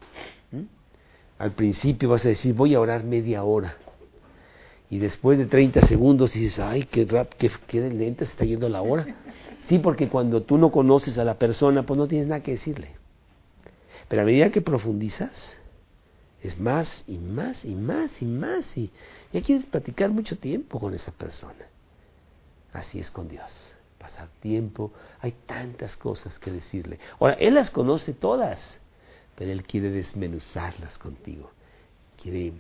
Al 1.39 1.53
principio 1.53 2.09
vas 2.09 2.24
a 2.24 2.28
decir, 2.28 2.55
voy 2.55 2.74
a 2.74 2.80
orar 2.80 3.05
media 3.05 3.45
hora. 3.45 3.76
Y 4.89 4.99
después 4.99 5.39
de 5.39 5.47
30 5.47 5.82
segundos 5.82 6.32
dices, 6.32 6.59
ay, 6.61 6.84
qué, 6.84 7.05
rap, 7.05 7.32
qué, 7.37 7.51
qué 7.66 7.80
lenta 7.91 8.24
se 8.24 8.32
está 8.32 8.45
yendo 8.45 8.68
la 8.68 8.82
hora. 8.82 9.07
Sí, 9.66 9.78
porque 9.78 10.09
cuando 10.09 10.43
tú 10.43 10.59
no 10.59 10.70
conoces 10.70 11.18
a 11.18 11.24
la 11.24 11.34
persona, 11.34 11.84
pues 11.84 11.99
no 11.99 12.07
tienes 12.07 12.28
nada 12.28 12.43
que 12.43 12.53
decirle. 12.53 12.91
Pero 14.09 14.22
a 14.22 14.24
medida 14.24 14.51
que 14.51 14.61
profundizas, 14.61 15.57
es 16.41 16.59
más 16.59 17.03
y 17.09 17.18
más 17.18 17.64
y 17.64 17.74
más 17.74 18.22
y 18.22 18.26
más. 18.26 18.76
Y 18.76 18.91
ya 19.32 19.43
quieres 19.43 19.66
platicar 19.66 20.11
mucho 20.11 20.39
tiempo 20.39 20.78
con 20.78 20.95
esa 20.95 21.11
persona. 21.11 21.66
Así 22.72 23.01
es 23.01 23.11
con 23.11 23.28
Dios. 23.28 23.72
Pasar 23.99 24.28
tiempo. 24.41 24.93
Hay 25.20 25.34
tantas 25.47 25.97
cosas 25.97 26.39
que 26.39 26.53
decirle. 26.53 27.01
Ahora, 27.18 27.34
Él 27.34 27.55
las 27.55 27.70
conoce 27.70 28.12
todas, 28.12 28.78
pero 29.37 29.53
Él 29.53 29.62
quiere 29.64 29.91
desmenuzarlas 29.91 30.99
contigo. 30.99 31.51
Quiere 32.20 32.53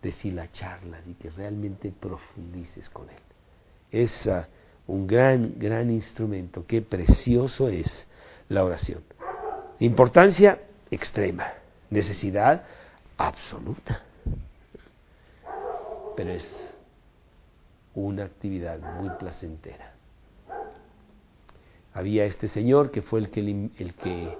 decir 0.00 0.32
las 0.32 0.52
charlas 0.52 1.00
y 1.06 1.14
que 1.14 1.30
realmente 1.30 1.90
profundices 1.90 2.88
con 2.88 3.10
Él. 3.10 3.16
Es 3.90 4.28
un 4.86 5.06
gran, 5.06 5.58
gran 5.58 5.90
instrumento. 5.90 6.64
Qué 6.66 6.82
precioso 6.82 7.68
es 7.68 8.06
la 8.48 8.64
oración. 8.64 9.02
Importancia 9.80 10.60
extrema, 10.90 11.52
necesidad 11.90 12.64
absoluta. 13.16 14.02
Pero 16.16 16.30
es 16.30 16.46
una 17.94 18.24
actividad 18.24 18.78
muy 19.00 19.10
placentera. 19.18 19.97
Había 21.98 22.26
este 22.26 22.46
señor 22.46 22.92
que 22.92 23.02
fue 23.02 23.18
el 23.18 23.28
que 23.28 23.40
el 23.40 23.94
que 23.94 24.38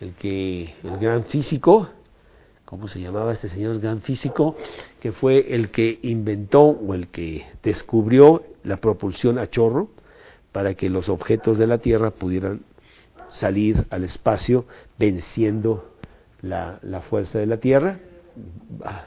el 0.00 0.12
que 0.14 0.74
el 0.84 0.98
gran 0.98 1.24
físico 1.24 1.88
¿cómo 2.66 2.88
se 2.88 3.00
llamaba 3.00 3.32
este 3.32 3.48
señor 3.48 3.80
gran 3.80 4.02
físico? 4.02 4.54
Que 5.00 5.10
fue 5.10 5.54
el 5.54 5.70
que 5.70 5.98
inventó 6.02 6.60
o 6.60 6.92
el 6.94 7.08
que 7.08 7.46
descubrió 7.62 8.44
la 8.64 8.76
propulsión 8.76 9.38
a 9.38 9.48
chorro 9.48 9.88
para 10.52 10.74
que 10.74 10.90
los 10.90 11.08
objetos 11.08 11.56
de 11.56 11.66
la 11.66 11.78
Tierra 11.78 12.10
pudieran 12.10 12.60
salir 13.30 13.86
al 13.88 14.04
espacio 14.04 14.66
venciendo 14.98 15.96
la, 16.42 16.78
la 16.82 17.00
fuerza 17.00 17.38
de 17.38 17.46
la 17.46 17.56
Tierra. 17.56 17.98
Ah, 18.84 19.06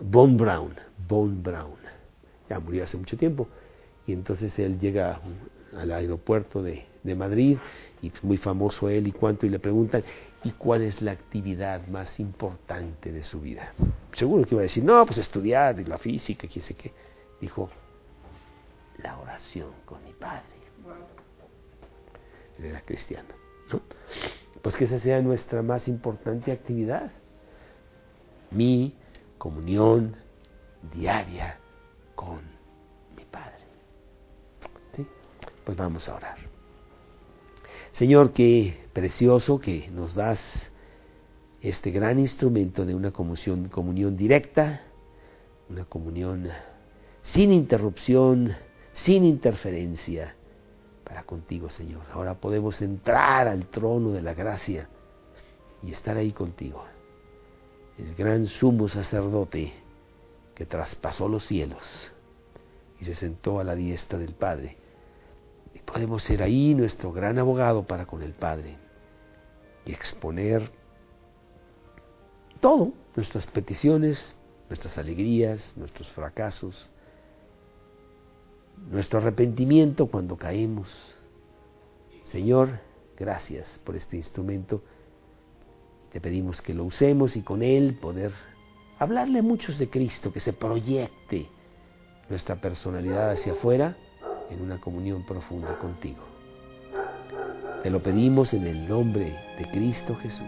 Von 0.00 0.38
Braun, 0.38 0.74
Von 1.06 1.42
Braun, 1.42 1.78
ya 2.48 2.58
murió 2.58 2.84
hace 2.84 2.96
mucho 2.96 3.16
tiempo, 3.16 3.46
y 4.06 4.12
entonces 4.14 4.58
él 4.58 4.80
llega 4.80 5.20
al 5.76 5.92
aeropuerto 5.92 6.62
de, 6.62 6.86
de 7.02 7.14
Madrid, 7.14 7.58
y 8.02 8.12
muy 8.22 8.36
famoso 8.36 8.88
él 8.88 9.08
y 9.08 9.12
cuánto, 9.12 9.46
y 9.46 9.50
le 9.50 9.58
preguntan, 9.58 10.02
¿y 10.44 10.50
cuál 10.52 10.82
es 10.82 11.02
la 11.02 11.12
actividad 11.12 11.86
más 11.86 12.18
importante 12.20 13.12
de 13.12 13.22
su 13.24 13.40
vida? 13.40 13.72
Seguro 14.12 14.44
que 14.44 14.54
iba 14.54 14.60
a 14.60 14.64
decir, 14.64 14.84
no, 14.84 15.04
pues 15.06 15.18
estudiar, 15.18 15.78
la 15.86 15.98
física, 15.98 16.48
quién 16.50 16.64
sé 16.64 16.74
qué. 16.74 16.92
Dijo, 17.40 17.70
la 19.02 19.18
oración 19.18 19.70
con 19.84 20.02
mi 20.04 20.12
padre. 20.12 20.60
Él 22.58 22.66
era 22.66 22.80
cristiano, 22.82 23.28
¿no? 23.72 23.80
Pues 24.62 24.76
que 24.76 24.84
esa 24.84 24.98
sea 24.98 25.20
nuestra 25.22 25.62
más 25.62 25.88
importante 25.88 26.52
actividad. 26.52 27.10
Mi 28.50 28.94
comunión 29.38 30.16
diaria 30.94 31.58
con 32.14 32.40
mi 33.16 33.24
Padre. 33.24 33.64
Pues 35.64 35.76
vamos 35.76 36.08
a 36.08 36.16
orar. 36.16 36.49
Señor, 37.92 38.32
qué 38.32 38.78
precioso 38.92 39.58
que 39.58 39.88
nos 39.90 40.14
das 40.14 40.70
este 41.60 41.90
gran 41.90 42.18
instrumento 42.18 42.86
de 42.86 42.94
una 42.94 43.10
comunión, 43.12 44.16
directa, 44.16 44.82
una 45.68 45.84
comunión 45.84 46.48
sin 47.22 47.52
interrupción, 47.52 48.54
sin 48.94 49.24
interferencia 49.24 50.34
para 51.04 51.24
contigo, 51.24 51.68
Señor. 51.68 52.02
Ahora 52.12 52.34
podemos 52.34 52.80
entrar 52.80 53.48
al 53.48 53.66
trono 53.66 54.12
de 54.12 54.22
la 54.22 54.34
gracia 54.34 54.88
y 55.82 55.92
estar 55.92 56.16
ahí 56.16 56.32
contigo. 56.32 56.84
El 57.98 58.14
gran 58.14 58.46
sumo 58.46 58.88
sacerdote 58.88 59.72
que 60.54 60.64
traspasó 60.64 61.28
los 61.28 61.44
cielos 61.46 62.10
y 62.98 63.04
se 63.04 63.14
sentó 63.14 63.60
a 63.60 63.64
la 63.64 63.74
diestra 63.74 64.18
del 64.18 64.34
Padre. 64.34 64.76
Podemos 65.92 66.22
ser 66.22 66.42
ahí 66.42 66.74
nuestro 66.74 67.12
gran 67.12 67.38
abogado 67.38 67.82
para 67.82 68.06
con 68.06 68.22
el 68.22 68.32
Padre 68.32 68.76
y 69.84 69.92
exponer 69.92 70.70
todo, 72.60 72.92
nuestras 73.16 73.46
peticiones, 73.46 74.36
nuestras 74.68 74.98
alegrías, 74.98 75.74
nuestros 75.76 76.08
fracasos, 76.12 76.90
nuestro 78.88 79.18
arrepentimiento 79.18 80.06
cuando 80.06 80.36
caemos. 80.36 81.14
Señor, 82.22 82.78
gracias 83.16 83.80
por 83.84 83.96
este 83.96 84.16
instrumento. 84.16 84.82
Te 86.12 86.20
pedimos 86.20 86.62
que 86.62 86.72
lo 86.72 86.84
usemos 86.84 87.34
y 87.34 87.42
con 87.42 87.62
él 87.62 87.98
poder 88.00 88.32
hablarle 88.98 89.40
a 89.40 89.42
muchos 89.42 89.78
de 89.78 89.90
Cristo, 89.90 90.32
que 90.32 90.40
se 90.40 90.52
proyecte 90.52 91.48
nuestra 92.28 92.60
personalidad 92.60 93.30
hacia 93.32 93.54
afuera 93.54 93.96
en 94.50 94.62
una 94.62 94.80
comunión 94.80 95.22
profunda 95.22 95.78
contigo. 95.78 96.22
Te 97.82 97.90
lo 97.90 98.02
pedimos 98.02 98.52
en 98.52 98.66
el 98.66 98.88
nombre 98.88 99.38
de 99.58 99.70
Cristo 99.70 100.14
Jesús. 100.16 100.46